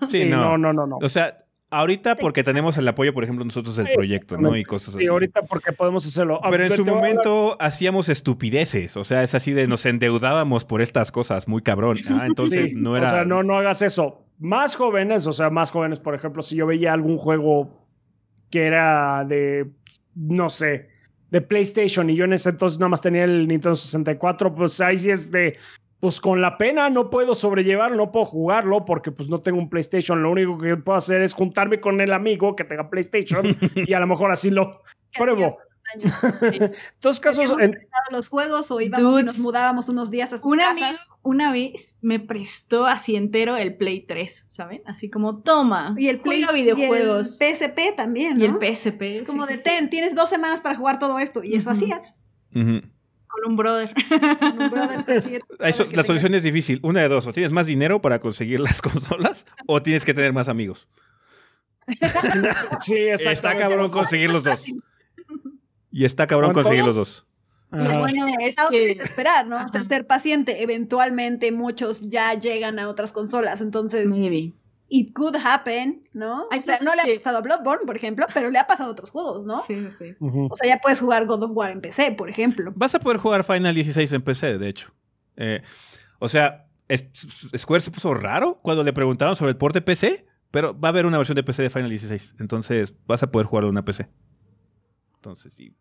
[0.10, 0.98] Sí, no, no, no, no.
[1.02, 1.40] O sea,
[1.74, 4.56] Ahorita porque tenemos el apoyo, por ejemplo, nosotros del proyecto, ¿no?
[4.56, 5.06] Y cosas así.
[5.06, 6.40] Sí, ahorita porque podemos hacerlo.
[6.48, 11.12] Pero en su momento hacíamos estupideces, o sea, es así de nos endeudábamos por estas
[11.12, 11.98] cosas, muy cabrón.
[12.12, 13.08] Ah, entonces no era...
[13.08, 14.24] O sea, no, no hagas eso.
[14.38, 17.83] Más jóvenes, o sea, más jóvenes, por ejemplo, si yo veía algún juego
[18.54, 19.72] que era de,
[20.14, 20.88] no sé,
[21.32, 24.96] de PlayStation y yo en ese entonces nada más tenía el Nintendo 64, pues ahí
[24.96, 25.58] sí es de,
[26.00, 29.72] pues con la pena no puedo sobrellevarlo, no puedo jugarlo porque pues no tengo un
[29.72, 30.22] PlayStation.
[30.22, 33.44] Lo único que puedo hacer es juntarme con el amigo que tenga PlayStation
[33.74, 34.84] y a lo mejor así lo
[35.18, 35.58] pruebo.
[36.42, 37.78] En todos casos, en...
[38.12, 42.20] los juegos o íbamos y nos mudábamos unos días a sus Vez, una vez me
[42.20, 44.82] prestó así entero el Play 3, ¿saben?
[44.86, 47.40] Así como, toma, y el Play videojuegos.
[47.40, 48.42] Y el PSP también, ¿no?
[48.42, 49.02] Y el PSP.
[49.02, 52.18] Es como de, ten, tienes dos semanas para jugar todo esto y eso hacías
[53.34, 53.94] con un brother.
[55.94, 56.80] la solución es difícil.
[56.84, 57.26] Una de dos.
[57.28, 60.88] O tienes más dinero para conseguir las consolas o tienes que tener más amigos.
[62.80, 64.64] sí, Está cabrón conseguir los dos.
[65.92, 67.26] Y está cabrón conseguir los dos.
[67.74, 68.92] Bueno, es que...
[68.92, 69.58] esperar, ¿no?
[69.84, 70.64] ser paciente.
[70.64, 73.62] Eventualmente muchos ya llegan a otras consolas.
[73.62, 74.12] Entonces
[74.90, 76.44] it could happen, ¿no?
[76.44, 78.92] o sea, no le ha pasado a Bloodborne, por ejemplo, pero le ha pasado a
[78.92, 79.58] otros juegos, ¿no?
[79.58, 80.16] Sí, sí.
[80.20, 82.72] O sea, ya puedes jugar God of War en PC, por ejemplo.
[82.76, 84.94] Vas a poder jugar Final 16 en PC, de hecho.
[85.36, 85.64] Eh,
[86.20, 86.68] o sea,
[87.58, 90.92] Square se puso raro cuando le preguntaron sobre el port de PC, pero va a
[90.92, 92.36] haber una versión de PC de Final 16.
[92.40, 94.10] Entonces vas a poder jugarlo en una PC.
[95.16, 95.76] Entonces, sí.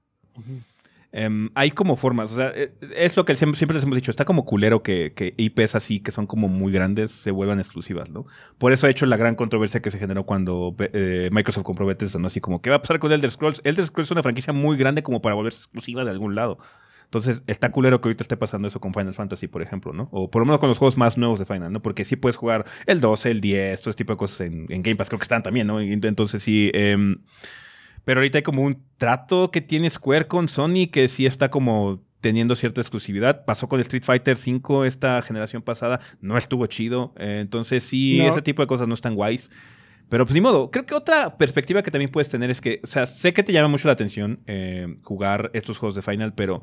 [1.14, 4.24] Em, hay como formas, o sea, eh, es lo que siempre, les hemos dicho, está
[4.24, 8.24] como culero que, que, IPs así, que son como muy grandes, se vuelvan exclusivas, ¿no?
[8.56, 12.18] Por eso ha hecho la gran controversia que se generó cuando eh, Microsoft compró Bethesda,
[12.18, 12.28] ¿no?
[12.28, 13.60] Así como, ¿qué va a pasar con Elder Scrolls?
[13.62, 16.58] Elder Scrolls es una franquicia muy grande como para volverse exclusiva de algún lado.
[17.04, 20.08] Entonces, está culero que ahorita esté pasando eso con Final Fantasy, por ejemplo, ¿no?
[20.12, 21.82] O por lo menos con los juegos más nuevos de Final, ¿no?
[21.82, 24.96] Porque sí puedes jugar el 12, el 10, todo ese tipo de cosas en, Game
[24.96, 25.78] Pass, creo que están también, ¿no?
[25.78, 26.70] Entonces, sí...
[26.72, 26.96] Eh,
[28.04, 32.02] pero ahorita hay como un trato que tiene Square con Sony que sí está como
[32.20, 33.44] teniendo cierta exclusividad.
[33.44, 37.12] Pasó con Street Fighter V esta generación pasada, no estuvo chido.
[37.18, 39.50] Eh, entonces sí, ese tipo de cosas no están guays.
[40.08, 42.86] Pero pues ni modo, creo que otra perspectiva que también puedes tener es que, o
[42.86, 46.62] sea, sé que te llama mucho la atención eh, jugar estos juegos de Final, pero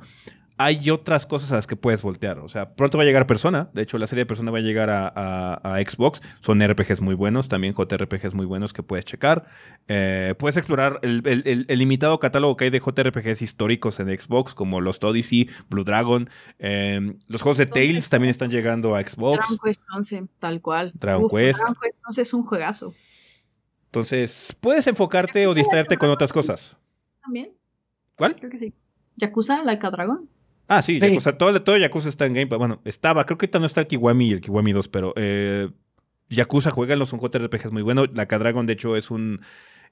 [0.62, 2.40] hay otras cosas a las que puedes voltear.
[2.40, 3.70] O sea, pronto va a llegar Persona.
[3.74, 6.22] De hecho, la serie de Persona va a llegar a, Xbox.
[6.42, 9.48] Son RPGs muy buenos, también JRPGs muy buenos que puedes checar.
[9.88, 15.02] Eh, puedes explorar el, limitado catálogo que hay de JRPGs históricos en Xbox, como los
[15.02, 16.30] Odyssey, Blue Dragon.
[16.58, 19.38] Em, los juegos de Tales también están llegando a Xbox.
[19.38, 20.92] Dragon Quest 11, tal cual.
[20.94, 21.60] Dragon Quest.
[21.60, 22.94] Dragon Quest 11 es un juegazo.
[23.86, 26.76] Entonces, puedes enfocarte o distraerte con otras cosas.
[27.22, 27.54] ¿También?
[28.18, 28.36] ¿Cuál?
[28.36, 28.74] Creo que sí.
[29.16, 30.30] ¿Yakuza, Like a Dragon?
[30.70, 32.60] Ah, sí, Yakuza, todo, todo Yakuza está en Game Pass.
[32.60, 35.70] Bueno, estaba, creo que ahorita no está el Kiwami y el Kiwami 2, pero eh,
[36.30, 38.10] Yakuza, jueganlos, son JRPGs muy buenos.
[38.14, 39.42] La K-Dragon, de hecho, es un.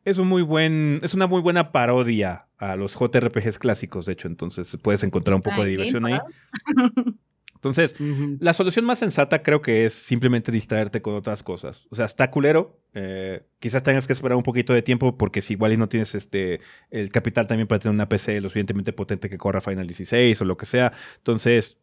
[0.05, 0.99] Es un muy buen.
[1.01, 4.27] Es una muy buena parodia a los JRPGs clásicos, de hecho.
[4.27, 6.19] Entonces puedes encontrar un poco de diversión ahí.
[7.57, 7.95] Entonces,
[8.39, 11.87] la solución más sensata creo que es simplemente distraerte con otras cosas.
[11.89, 12.79] O sea, está culero.
[12.93, 16.15] Eh, quizás tengas que esperar un poquito de tiempo porque si igual y no tienes
[16.15, 16.61] este
[16.91, 20.45] el capital también para tener una PC lo suficientemente potente que corra Final 16 o
[20.45, 20.93] lo que sea.
[21.17, 21.79] Entonces,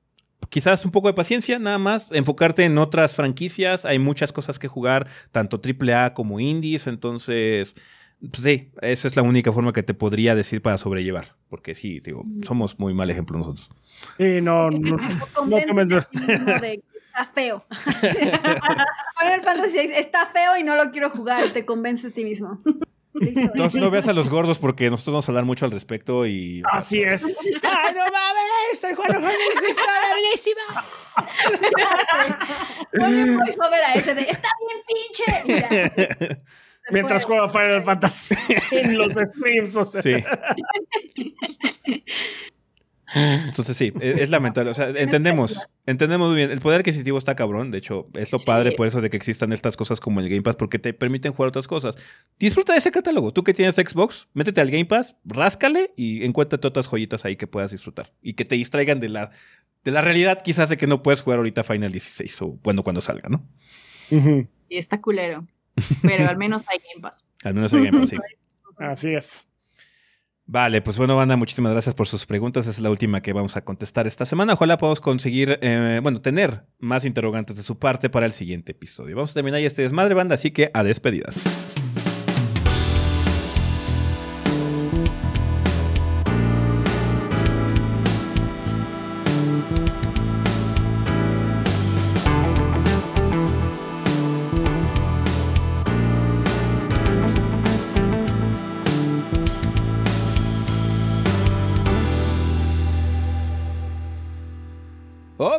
[0.49, 2.13] quizás un poco de paciencia, nada más.
[2.13, 3.85] Enfocarte en otras franquicias.
[3.85, 6.87] Hay muchas cosas que jugar, tanto AAA como indies.
[6.87, 7.75] Entonces
[8.21, 11.35] pues sí, esa es la única forma que te podría decir para sobrellevar.
[11.49, 13.71] Porque sí, digo, somos muy mal ejemplo nosotros.
[14.19, 14.97] Sí, no, no.
[15.47, 17.65] no, está feo.
[18.01, 21.51] Final Fantasy está feo y no lo quiero jugar.
[21.51, 22.61] Te convence a ti mismo.
[23.15, 26.63] Entonces no veas a los gordos porque nosotros vamos a hablar mucho al respecto y.
[26.73, 27.23] Así es.
[27.65, 28.73] ¡Ay, no mames!
[28.73, 29.75] ¡Estoy jugando Fantasy!
[30.11, 30.85] ¡Buenísima!
[32.99, 36.39] Ponle un voiceover a ese de ¡Está bien pinche!
[36.91, 38.35] Mientras juega Final Fantasy
[38.73, 40.03] en los streams, o sea.
[40.03, 40.15] Sí.
[43.15, 44.71] Entonces sí, e-, es, lamentable.
[44.71, 46.51] O sea, entendemos, entendemos muy bien.
[46.51, 47.71] El poder adquisitivo está cabrón.
[47.71, 50.43] De hecho, es lo padre por eso de que existan estas cosas como el Game
[50.43, 51.97] Pass, porque te permiten jugar otras cosas.
[52.39, 53.33] Disfruta de ese catálogo.
[53.33, 57.47] Tú que tienes Xbox, métete al Game Pass, ráscale y encuéntrate otras joyitas ahí que
[57.47, 58.13] puedas disfrutar.
[58.21, 59.31] Y que te distraigan de la,
[59.85, 63.01] de la realidad quizás de que no puedes jugar ahorita Final 16 o bueno, cuando
[63.01, 63.47] salga, ¿no?
[64.69, 65.47] Y está culero.
[66.03, 67.27] Pero al menos hay Game Pass.
[67.45, 68.17] al menos hay Game Pass, sí.
[68.79, 69.47] Así es.
[70.47, 72.67] Vale, pues bueno, banda, muchísimas gracias por sus preguntas.
[72.67, 74.53] Es la última que vamos a contestar esta semana.
[74.53, 79.17] Ojalá podamos conseguir, eh, bueno, tener más interrogantes de su parte para el siguiente episodio.
[79.17, 81.41] Vamos a terminar ya este desmadre, banda, así que a despedidas.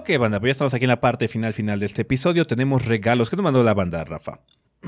[0.08, 2.46] Ok, banda, pues ya estamos aquí en la parte final final de este episodio.
[2.46, 3.32] Tenemos regalos.
[3.32, 4.40] ¿Qué nos mandó la banda, Rafa?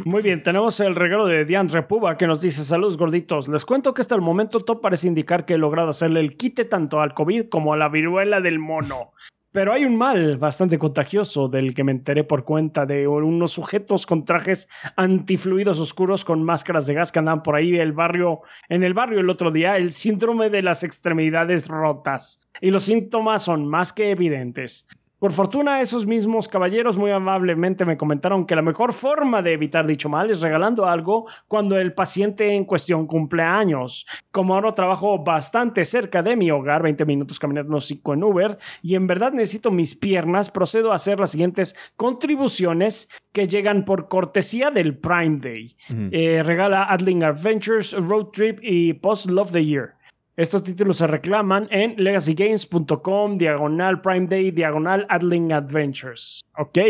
[0.05, 3.47] Muy bien, tenemos el regalo de Diane Repuba que nos dice: Saludos gorditos.
[3.47, 6.65] Les cuento que hasta el momento todo parece indicar que he logrado hacerle el quite
[6.65, 9.13] tanto al COVID como a la viruela del mono.
[9.51, 14.05] Pero hay un mal bastante contagioso del que me enteré por cuenta de unos sujetos
[14.05, 18.83] con trajes antifluidos oscuros con máscaras de gas que andaban por ahí el barrio, en
[18.83, 22.47] el barrio el otro día, el síndrome de las extremidades rotas.
[22.61, 24.87] Y los síntomas son más que evidentes.
[25.19, 29.87] Por fortuna, esos mismos caballeros muy amablemente me comentaron que la mejor forma de evitar
[29.87, 34.05] dicho mal es regalando algo cuando el paciente en cuestión cumple años.
[34.29, 38.93] Como ahora trabajo bastante cerca de mi hogar, 20 minutos caminando 5 en Uber, y
[38.93, 44.69] en verdad necesito mis piernas, procedo a hacer las siguientes contribuciones que llegan por cortesía
[44.69, 45.75] del Prime Day.
[46.11, 49.96] Eh, regala Adling Adventures, Road Trip y Post Love the Year.
[50.37, 56.41] Estos títulos se reclaman en legacygames.com, diagonal Prime Day, diagonal Adling Adventures.
[56.57, 56.77] Ok.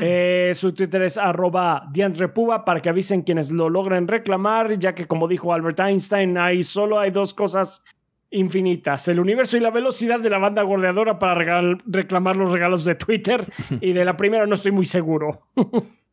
[0.00, 5.08] Eh, su Twitter es arroba Repuba para que avisen quienes lo logren reclamar, ya que
[5.08, 7.84] como dijo Albert Einstein, hay solo hay dos cosas
[8.30, 12.94] infinitas, el universo y la velocidad de la banda gordeadora para reclamar los regalos de
[12.94, 13.44] Twitter
[13.80, 15.40] y de la primera no estoy muy seguro.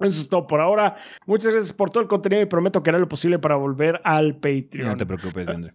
[0.00, 0.96] Eso es todo por ahora.
[1.26, 4.36] Muchas gracias por todo el contenido y prometo que haré lo posible para volver al
[4.36, 4.86] Patreon.
[4.86, 5.72] No te preocupes, Andre.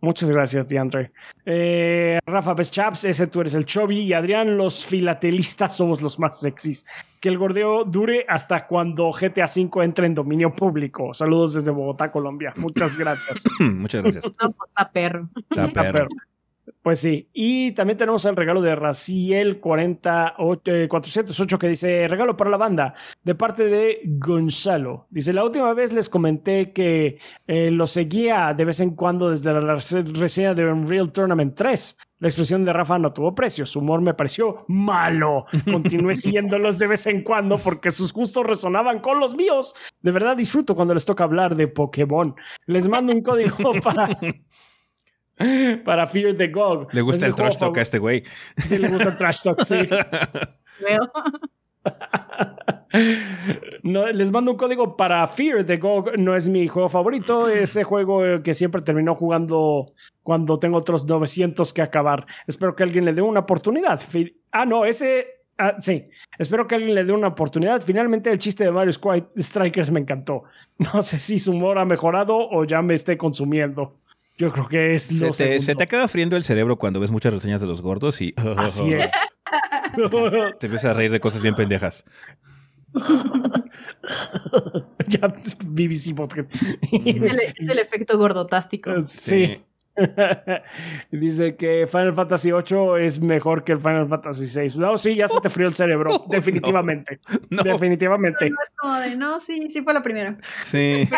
[0.00, 1.10] Muchas gracias, Diandre.
[1.44, 4.00] Eh, Rafa Beschaps, ese tú eres el Chobi.
[4.00, 6.86] Y Adrián, los filatelistas somos los más sexys.
[7.18, 11.14] Que el gordeo dure hasta cuando GTA V entre en dominio público.
[11.14, 12.52] Saludos desde Bogotá, Colombia.
[12.56, 13.44] Muchas gracias.
[13.60, 14.26] Muchas gracias.
[14.40, 15.28] No, pues está perro.
[15.50, 16.08] Está perro.
[16.86, 22.58] Pues sí, y también tenemos el regalo de Raciel 408 que dice regalo para la
[22.58, 22.94] banda
[23.24, 25.08] de parte de Gonzalo.
[25.10, 27.18] Dice, la última vez les comenté que
[27.48, 31.98] eh, lo seguía de vez en cuando desde la reseña de Unreal Tournament 3.
[32.20, 35.46] La expresión de Rafa no tuvo precio, su humor me pareció malo.
[35.64, 39.74] Continué siguiéndolos de vez en cuando porque sus gustos resonaban con los míos.
[40.02, 42.36] De verdad disfruto cuando les toca hablar de Pokémon.
[42.66, 44.06] Les mando un código para
[45.84, 46.88] para Fear the Gog.
[46.92, 48.22] Le gusta el trash talk a este güey.
[48.56, 49.88] Sí, le gusta el trash talk, sí.
[50.82, 51.10] Veo.
[53.82, 56.18] No, les mando un código para Fear the Gog.
[56.18, 57.48] No es mi juego favorito.
[57.48, 59.92] Ese juego que siempre terminó jugando
[60.22, 62.26] cuando tengo otros 900 que acabar.
[62.46, 64.00] Espero que alguien le dé una oportunidad.
[64.50, 65.26] Ah, no, ese.
[65.58, 66.08] Ah, sí,
[66.38, 67.82] espero que alguien le dé una oportunidad.
[67.82, 70.44] Finalmente, el chiste de Mario Strikers me encantó.
[70.78, 73.98] No sé si su humor ha mejorado o ya me esté consumiendo.
[74.38, 77.32] Yo creo que es se te, se te, acaba friendo el cerebro cuando ves muchas
[77.32, 78.34] reseñas de los gordos y...
[78.58, 79.10] Así es.
[80.58, 82.04] te empiezas a reír de cosas bien pendejas.
[85.08, 85.34] ya
[85.66, 86.28] vivísimo.
[86.28, 89.00] Es el, efecto gordotástico.
[89.02, 89.62] sí.
[91.10, 94.78] Dice que Final Fantasy VIII es mejor que el Final Fantasy VI.
[94.78, 96.24] No, sí, ya se te frió el cerebro.
[96.28, 97.20] definitivamente.
[97.50, 98.50] Definitivamente.
[98.50, 100.36] No, es como de, no, sí, sí fue la primera.
[100.62, 101.08] Sí.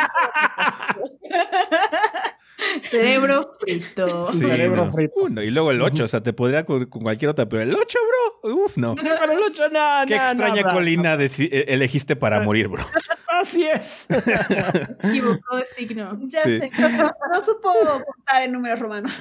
[2.83, 4.25] Cerebro frito.
[4.25, 5.15] Cerebro frito.
[5.17, 7.99] Uh, y luego el 8, o sea, te podría con, cualquier otra, pero el 8,
[8.43, 8.55] bro.
[8.55, 8.95] Uf, no.
[8.95, 10.07] No, el 8, nada.
[10.07, 12.85] Qué extraña colina eh, elegiste para morir, bro.
[13.29, 14.09] Así es.
[15.05, 16.19] Equivocó de signo.
[16.27, 16.69] Ya sé.
[16.79, 19.17] No, supo contar en números romanos.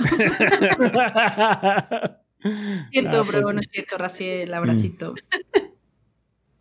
[2.91, 5.13] cierto, bro, no es cierto, Raciel, abracito.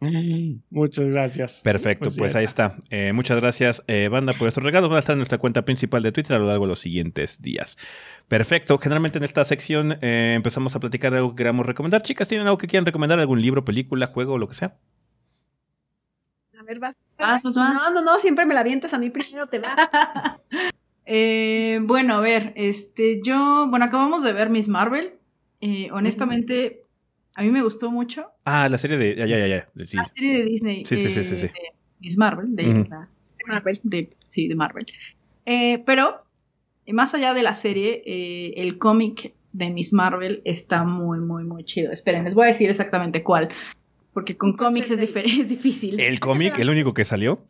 [0.71, 1.63] Muchas gracias.
[1.63, 2.77] Perfecto, pues, pues ahí está.
[2.91, 4.91] Eh, muchas gracias, eh, banda, por estos regalos.
[4.91, 7.41] Van a estar en nuestra cuenta principal de Twitter a lo largo de los siguientes
[7.41, 7.79] días.
[8.29, 8.77] Perfecto.
[8.79, 12.03] Generalmente en esta sección eh, empezamos a platicar de algo que queramos recomendar.
[12.03, 13.19] Chicas, ¿tienen algo que quieran recomendar?
[13.19, 14.77] ¿Algún libro, película, juego o lo que sea?
[16.59, 16.95] A ver, vas.
[17.19, 17.75] Vas, pues vas.
[17.75, 20.41] No, no, no, siempre me la vientes a mí primero, te va.
[21.87, 25.15] bueno, a ver, este, yo, bueno, acabamos de ver Miss Marvel.
[25.93, 26.83] honestamente,
[27.37, 28.31] a mí me gustó mucho.
[28.47, 29.15] Ah, la serie de.
[29.15, 29.69] Ya, ya, ya.
[29.75, 30.87] La serie de Disney.
[30.87, 31.53] Sí, sí, sí, sí, De
[32.01, 32.57] Miss Marvel.
[32.57, 32.89] De,
[33.47, 33.79] Marvel.
[33.83, 34.87] De, sí, de Marvel.
[35.45, 36.25] Eh, pero,
[36.89, 41.65] más allá de la serie, eh, el cómic de Miss Marvel está muy, muy, muy
[41.65, 41.93] chido.
[41.93, 43.51] Esperen, les voy a decir exactamente cuál.
[44.15, 46.01] Porque con cómics es, es difícil.
[46.01, 46.59] ¿El cómic?
[46.59, 47.45] ¿El único que salió?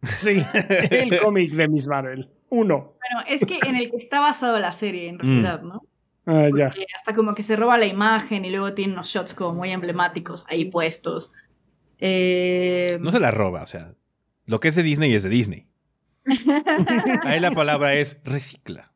[0.04, 0.42] Sí,
[0.90, 2.28] el cómic de Miss Marvel.
[2.50, 2.92] Uno.
[3.00, 5.80] Bueno, es que en el que está basado la serie, en realidad, ¿no?
[6.26, 6.72] Ah, ya.
[6.96, 10.44] Hasta como que se roba la imagen y luego tiene unos shots como muy emblemáticos
[10.48, 11.32] ahí puestos.
[11.98, 13.94] Eh, No se la roba, o sea,
[14.46, 15.66] lo que es de Disney es de Disney.
[17.24, 18.92] Ahí la palabra es recicla.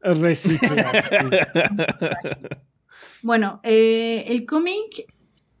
[0.00, 1.04] Reciclar.
[1.04, 1.26] sí.
[3.22, 5.06] Bueno, eh, el cómic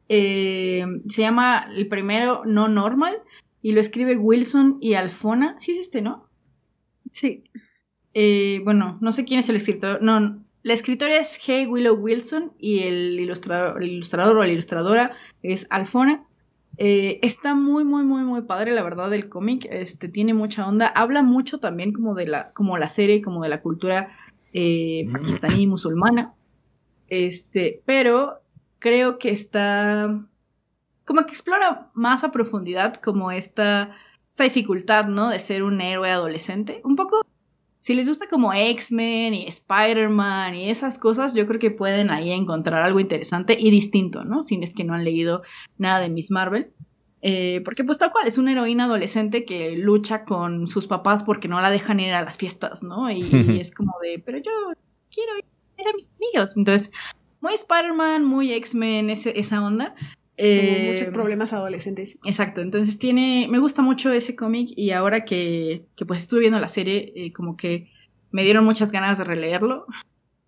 [0.08, 3.16] eh, se llama el primero No Normal
[3.62, 5.56] y lo escribe Wilson y Alfona.
[5.58, 6.28] Sí es este, ¿no?
[7.12, 7.44] Sí.
[8.14, 10.02] Eh, bueno, no sé quién es el escritor.
[10.02, 11.68] No, la escritora es G.
[11.68, 16.24] Willow Wilson y el ilustrador, el ilustrador o la ilustradora es Alfona.
[16.76, 19.66] Eh, está muy, muy, muy, muy padre, la verdad, el cómic.
[19.70, 20.86] Este, tiene mucha onda.
[20.88, 24.16] Habla mucho también como de la, como la serie, como de la cultura
[24.52, 26.34] eh, pakistaní musulmana.
[27.08, 28.40] Este, pero
[28.78, 30.20] creo que está.
[31.06, 33.96] Como que explora más a profundidad como esta,
[34.28, 35.30] esta dificultad, ¿no?
[35.30, 36.82] De ser un héroe adolescente.
[36.84, 37.22] Un poco
[37.80, 42.30] si les gusta como X-Men y Spider-Man y esas cosas, yo creo que pueden ahí
[42.30, 44.42] encontrar algo interesante y distinto, ¿no?
[44.42, 45.42] Si es que no han leído
[45.78, 46.72] nada de Miss Marvel.
[47.22, 51.48] Eh, porque pues tal cual, es una heroína adolescente que lucha con sus papás porque
[51.48, 53.10] no la dejan ir a las fiestas, ¿no?
[53.10, 54.52] Y, y es como de, pero yo
[55.10, 56.56] quiero ir a mis amigos.
[56.58, 56.92] Entonces,
[57.40, 59.94] muy Spider-Man, muy X-Men, esa onda.
[60.40, 62.18] Como Eh, muchos problemas adolescentes.
[62.24, 66.58] Exacto, entonces tiene, me gusta mucho ese cómic y ahora que, que, pues estuve viendo
[66.60, 67.90] la serie, eh, como que
[68.30, 69.86] me dieron muchas ganas de releerlo.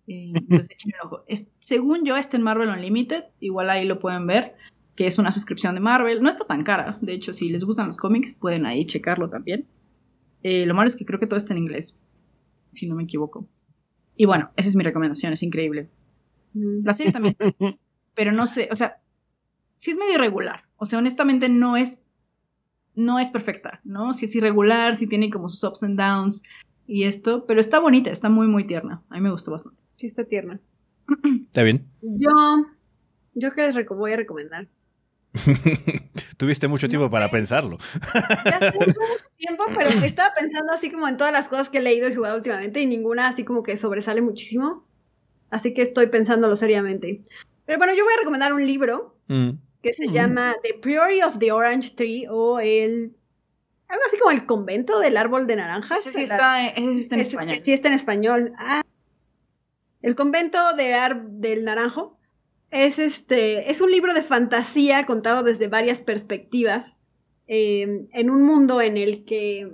[0.07, 1.23] Eh, entonces un ojo.
[1.27, 4.55] Es- según yo está en Marvel Unlimited, igual ahí lo pueden ver,
[4.95, 6.23] que es una suscripción de Marvel.
[6.23, 9.67] No está tan cara, de hecho si les gustan los cómics pueden ahí checarlo también.
[10.41, 11.99] Eh, lo malo es que creo que todo está en inglés,
[12.71, 13.47] si no me equivoco.
[14.17, 15.87] Y bueno, esa es mi recomendación, es increíble.
[16.53, 16.79] Mm.
[16.83, 17.45] La serie también está
[18.15, 18.97] pero no sé, o sea,
[19.75, 20.63] sí es medio irregular.
[20.77, 22.03] O sea, honestamente no es,
[22.95, 24.13] no es perfecta, ¿no?
[24.13, 26.43] Sí es irregular, sí tiene como sus ups and downs
[26.85, 29.03] y esto, pero está bonita, está muy, muy tierna.
[29.09, 29.81] A mí me gustó bastante.
[29.95, 30.59] Sí, está tierna.
[31.41, 31.87] ¿Está bien?
[32.01, 32.31] Yo,
[33.33, 34.67] yo que les voy a recomendar.
[36.37, 37.77] Tuviste mucho tiempo para pensarlo.
[38.45, 41.81] Ya tengo mucho tiempo, pero estaba pensando así como en todas las cosas que he
[41.81, 44.85] leído y jugado últimamente y ninguna así como que sobresale muchísimo.
[45.49, 47.23] Así que estoy pensándolo seriamente.
[47.65, 49.51] Pero bueno, yo voy a recomendar un libro Mm.
[49.81, 50.11] que se Mm.
[50.13, 53.15] llama The Priory of the Orange Tree o el...
[53.89, 55.99] Algo así como el convento del árbol de naranjas.
[56.07, 57.53] Ese sí La- está, ese sí está en es- español.
[57.55, 58.53] que sí está en español.
[58.57, 58.81] Ah.
[60.01, 62.17] El convento de Ar- del Naranjo
[62.71, 66.97] es este es un libro de fantasía contado desde varias perspectivas
[67.47, 69.69] eh, en un mundo en el que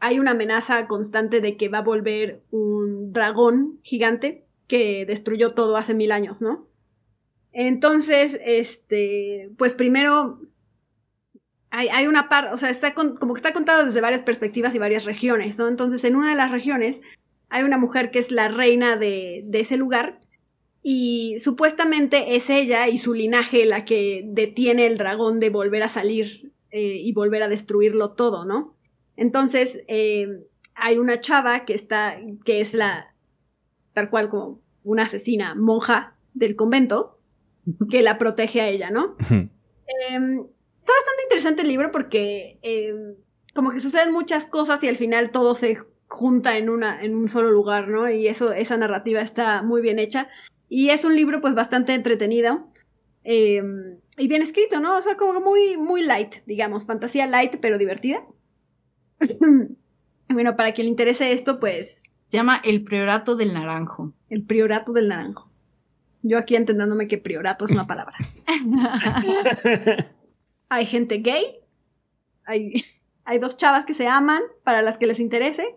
[0.00, 5.76] hay una amenaza constante de que va a volver un dragón gigante que destruyó todo
[5.76, 6.66] hace mil años, ¿no?
[7.52, 10.40] Entonces, este, pues primero
[11.70, 14.78] hay, hay una parte, o sea, está como que está contado desde varias perspectivas y
[14.78, 15.68] varias regiones, ¿no?
[15.68, 17.00] Entonces, en una de las regiones
[17.48, 20.20] hay una mujer que es la reina de, de ese lugar
[20.82, 25.88] y supuestamente es ella y su linaje la que detiene el dragón de volver a
[25.88, 28.74] salir eh, y volver a destruirlo todo, ¿no?
[29.16, 30.40] Entonces, eh,
[30.74, 33.14] hay una chava que está, que es la,
[33.92, 37.18] tal cual como una asesina monja del convento,
[37.90, 39.16] que la protege a ella, ¿no?
[39.30, 40.40] Em,
[40.80, 43.14] está bastante interesante el libro porque em,
[43.54, 45.78] como que suceden muchas cosas y al final todo se
[46.08, 48.08] junta en, una, en un solo lugar, ¿no?
[48.10, 50.28] Y eso, esa narrativa está muy bien hecha.
[50.68, 52.66] Y es un libro pues bastante entretenido
[53.24, 54.96] em, y bien escrito, ¿no?
[54.96, 58.24] O sea, como muy, muy light, digamos, fantasía light pero divertida.
[60.28, 64.12] bueno, para quien le interese esto, pues Se llama El Priorato del Naranjo.
[64.28, 65.51] el priorato del naranjo.
[66.22, 68.16] Yo aquí entendiéndome que priorato es una palabra.
[70.68, 71.60] hay gente gay,
[72.44, 72.84] hay,
[73.24, 75.76] hay dos chavas que se aman para las que les interese.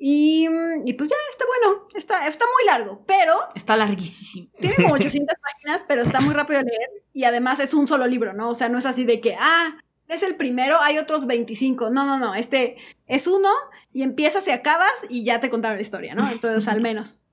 [0.00, 0.46] Y,
[0.84, 4.48] y pues ya, está bueno, está, está muy largo, pero Está larguísimo.
[4.60, 8.06] tiene como 800 páginas, pero está muy rápido de leer y además es un solo
[8.06, 8.50] libro, ¿no?
[8.50, 9.76] O sea, no es así de que, ah,
[10.06, 11.90] es el primero, hay otros 25.
[11.90, 12.76] No, no, no, este
[13.06, 13.48] es uno
[13.92, 16.30] y empiezas y acabas y ya te contaron la historia, ¿no?
[16.30, 17.27] Entonces, al menos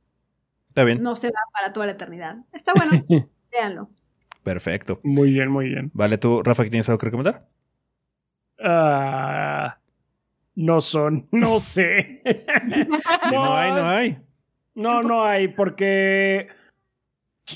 [0.76, 1.02] ¿Está bien?
[1.02, 2.36] no se va para toda la eternidad.
[2.52, 3.02] Está bueno,
[3.54, 3.90] léanlo.
[4.44, 5.00] Perfecto.
[5.04, 5.90] Muy bien, muy bien.
[5.94, 7.48] Vale, tú, Rafa, ¿qué tienes algo que recomendar?
[8.60, 9.78] Ah,
[10.56, 12.22] no son, no sé.
[12.26, 14.18] Si no hay, no hay.
[14.74, 16.50] No, no hay, porque.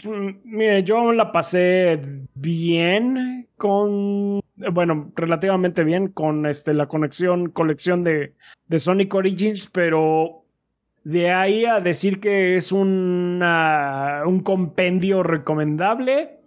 [0.05, 1.99] mm, Mire, yo la pasé
[2.35, 4.39] bien con.
[4.55, 8.35] Bueno, relativamente bien con este, la conexión, colección de,
[8.67, 10.38] de Sonic Origins, pero
[11.09, 16.37] de ahí a decir que es una, un compendio recomendable,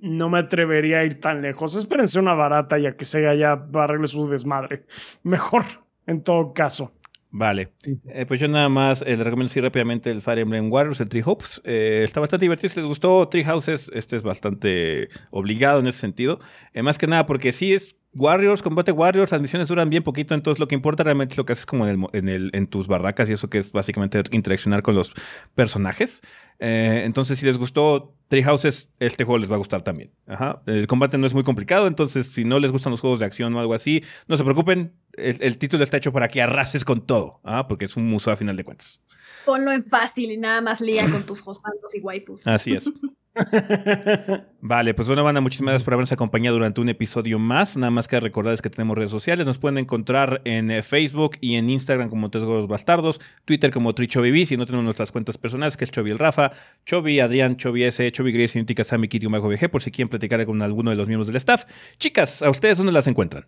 [0.00, 1.76] no me atrevería a ir tan lejos.
[1.76, 4.84] Espérense una barata ya que sea ya arregle su desmadre.
[5.22, 5.62] Mejor,
[6.08, 6.92] en todo caso.
[7.30, 7.70] Vale.
[8.08, 11.08] Eh, pues yo nada más eh, les recomiendo así rápidamente el Fire Emblem Warriors, el
[11.08, 11.62] Tree Hopes.
[11.62, 12.70] Eh, está bastante divertido.
[12.70, 16.40] Si les gustó Tree Houses, este es bastante obligado en ese sentido.
[16.74, 20.58] Más que nada porque sí es Warriors, combate Warriors, las misiones duran bien poquito, entonces
[20.58, 22.88] lo que importa realmente es lo que haces como en, el en, el- en tus
[22.88, 25.12] barracas y eso que es básicamente interaccionar con los
[25.54, 26.20] personajes.
[26.58, 30.12] Eh, entonces, si les gustó Tree Houses, este juego les va a gustar también.
[30.26, 30.62] Ajá.
[30.66, 33.54] El combate no es muy complicado, entonces si no les gustan los juegos de acción
[33.54, 34.92] o algo así, no se preocupen.
[35.12, 37.66] El, el título está hecho para que arrases con todo, ¿ah?
[37.68, 39.02] porque es un museo a final de cuentas.
[39.46, 42.46] Ponlo en fácil y nada más liga con tus hostbandos y waifus.
[42.46, 42.90] Así es.
[44.60, 47.76] Vale, pues bueno, banda, muchísimas gracias por habernos acompañado durante un episodio más.
[47.76, 49.46] Nada más que recordarles que tenemos redes sociales.
[49.46, 53.94] Nos pueden encontrar en eh, Facebook y en Instagram como Tres Gordos Bastardos, Twitter como
[53.94, 56.50] TriChoviV, si no tenemos nuestras cuentas personales, que es Chovi el Rafa,
[56.84, 60.62] Chovi Adrián, Chovi S, Chovi Grace, Cinética, Sammy, Kitty, VG, por si quieren platicar con
[60.62, 61.64] alguno de los miembros del staff.
[61.98, 63.46] Chicas, ¿a ustedes dónde las encuentran?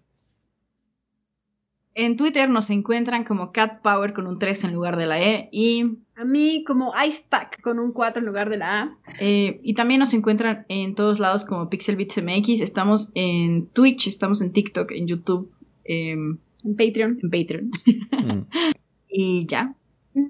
[1.94, 5.48] En Twitter nos encuentran como Cat Power con un 3 en lugar de la E
[5.52, 8.96] y, A mí como Ice Pack con un 4 en lugar de la A.
[9.20, 12.60] eh, y también nos encuentran en todos lados como Pixelbits MX.
[12.62, 15.50] Estamos en Twitch, estamos en TikTok, en YouTube,
[15.84, 17.18] em, En Patreon.
[17.22, 17.70] en Patreon
[18.12, 18.46] Mm.
[19.08, 19.74] y ya,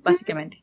[0.03, 0.63] básicamente.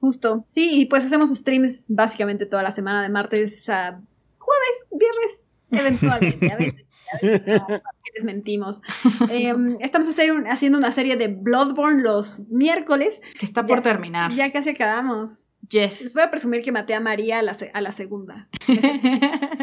[0.00, 0.44] Justo.
[0.46, 3.98] Sí, y pues hacemos streams básicamente toda la semana, de martes a
[4.38, 6.52] jueves, viernes, eventualmente.
[6.52, 8.80] A veces, a veces no, ¿para qué les mentimos.
[9.28, 13.20] Em, estamos hacer un- haciendo una serie de Bloodborne los miércoles.
[13.38, 14.32] Que está Ya- por terminar.
[14.32, 15.46] Ya casi acabamos.
[15.72, 16.14] Les Yes.
[16.14, 18.48] voy a presumir que maté a María a la, a la segunda.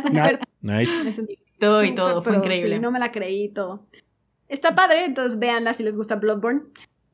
[0.02, 1.04] Súper Nice.
[1.04, 2.76] me sentí todo y todo, fue pro, increíble.
[2.76, 3.86] sí, no me la creí todo.
[4.48, 6.62] Está padre, entonces véanla si les gusta Bloodborne.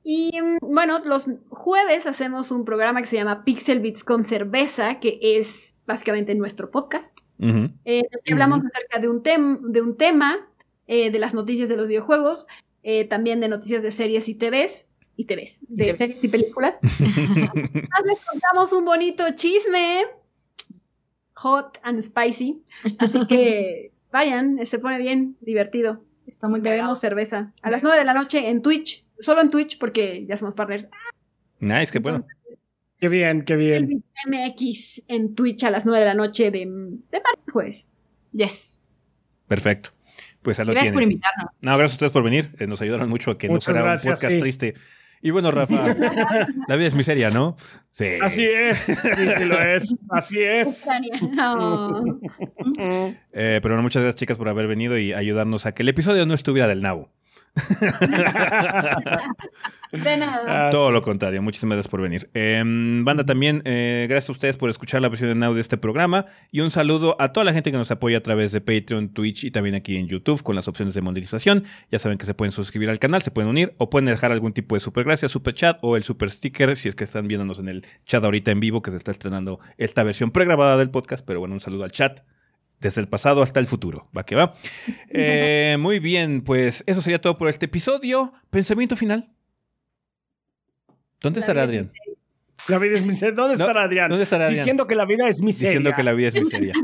[0.04, 4.99] Y mm, bueno, los jueves hacemos un programa que se llama Pixel Beats con cerveza,
[4.99, 7.69] que es básicamente nuestro podcast, Ujú.
[7.85, 10.49] eh, que hablamos acerca de un, tem- de un tema,
[10.88, 12.47] eh, de las noticias de los videojuegos,
[12.84, 15.97] eh, también de noticias de series y TVs, y TVs, de TVs.
[15.97, 16.80] series y películas.
[16.99, 20.05] Además, les contamos un bonito chisme,
[21.35, 22.64] hot and spicy,
[22.99, 26.03] así que vayan, se pone bien divertido.
[26.26, 26.59] Está muy.
[26.59, 30.35] Bebemos cerveza a las 9 de la noche en Twitch, solo en Twitch porque ya
[30.38, 30.88] somos partners.
[31.59, 32.26] Nice, qué bueno.
[32.99, 34.03] Qué bien, qué bien.
[34.26, 37.88] El MX en Twitch a las 9 de la noche de, de martes jueves.
[38.32, 38.82] Yes.
[39.48, 39.91] Perfecto.
[40.41, 41.52] Pues lo Gracias por invitarnos.
[41.61, 42.52] No, gracias a ustedes por venir.
[42.57, 44.40] Eh, nos ayudaron mucho a que Muchas no fuera gracias, un podcast sí.
[44.40, 44.74] triste.
[45.22, 45.95] Y bueno, Rafa,
[46.68, 47.56] la vida es miseria, ¿no?
[47.91, 48.11] Sí.
[48.22, 49.95] Así es, sí, sí lo es.
[50.11, 50.90] Así es.
[51.34, 52.19] No.
[53.40, 56.26] Eh, pero bueno, muchas gracias, chicas, por haber venido y ayudarnos a que el episodio
[56.26, 57.11] no estuviera del nabo.
[59.91, 60.67] De nada.
[60.67, 62.29] Ah, Todo lo contrario, muchísimas gracias por venir.
[62.34, 65.77] Eh, banda, también eh, gracias a ustedes por escuchar la versión en audio de este
[65.77, 69.09] programa y un saludo a toda la gente que nos apoya a través de Patreon,
[69.09, 71.63] Twitch y también aquí en YouTube con las opciones de monetización.
[71.91, 74.53] Ya saben que se pueden suscribir al canal, se pueden unir o pueden dejar algún
[74.53, 77.59] tipo de super gracias, super chat o el super sticker si es que están viéndonos
[77.59, 81.25] en el chat ahorita en vivo que se está estrenando esta versión pregrabada del podcast.
[81.25, 82.21] Pero bueno, un saludo al chat
[82.80, 84.10] desde el pasado hasta el futuro.
[84.16, 84.54] Va que va.
[85.10, 88.34] Eh, muy bien, pues eso sería todo por este episodio.
[88.49, 89.30] Pensamiento final.
[91.22, 91.91] ¿Dónde estará es Adrián?
[92.68, 93.34] La vida es miseria.
[93.36, 94.10] ¿Dónde No, estará Adrián?
[94.10, 94.60] ¿Dónde estará Adrián?
[94.60, 95.70] Diciendo que la vida es miseria.
[95.72, 96.72] Diciendo que la vida es miseria.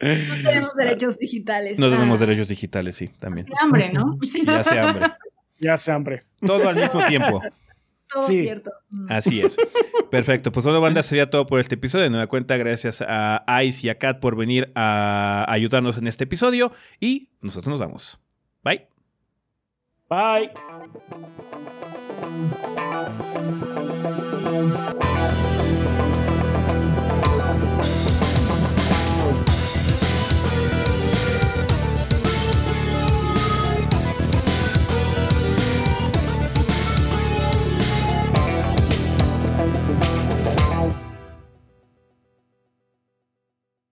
[0.00, 1.78] No tenemos derechos digitales.
[1.78, 2.26] No tenemos Ah.
[2.26, 3.46] derechos digitales, sí, también.
[3.46, 4.18] Hace hambre, ¿no?
[4.46, 5.06] Ya hace hambre.
[5.60, 6.24] Ya hace hambre.
[6.44, 7.40] Todo al mismo tiempo.
[8.14, 8.42] Todo Sí.
[8.42, 8.70] cierto.
[9.08, 9.56] Así es.
[10.10, 10.52] Perfecto.
[10.52, 12.04] Pues bueno, banda, sería todo por este episodio.
[12.04, 16.24] De nueva cuenta, gracias a Ice y a Kat por venir a ayudarnos en este
[16.24, 16.70] episodio.
[17.00, 18.18] Y nosotros nos vamos.
[18.62, 18.86] Bye.
[20.08, 20.50] Bye.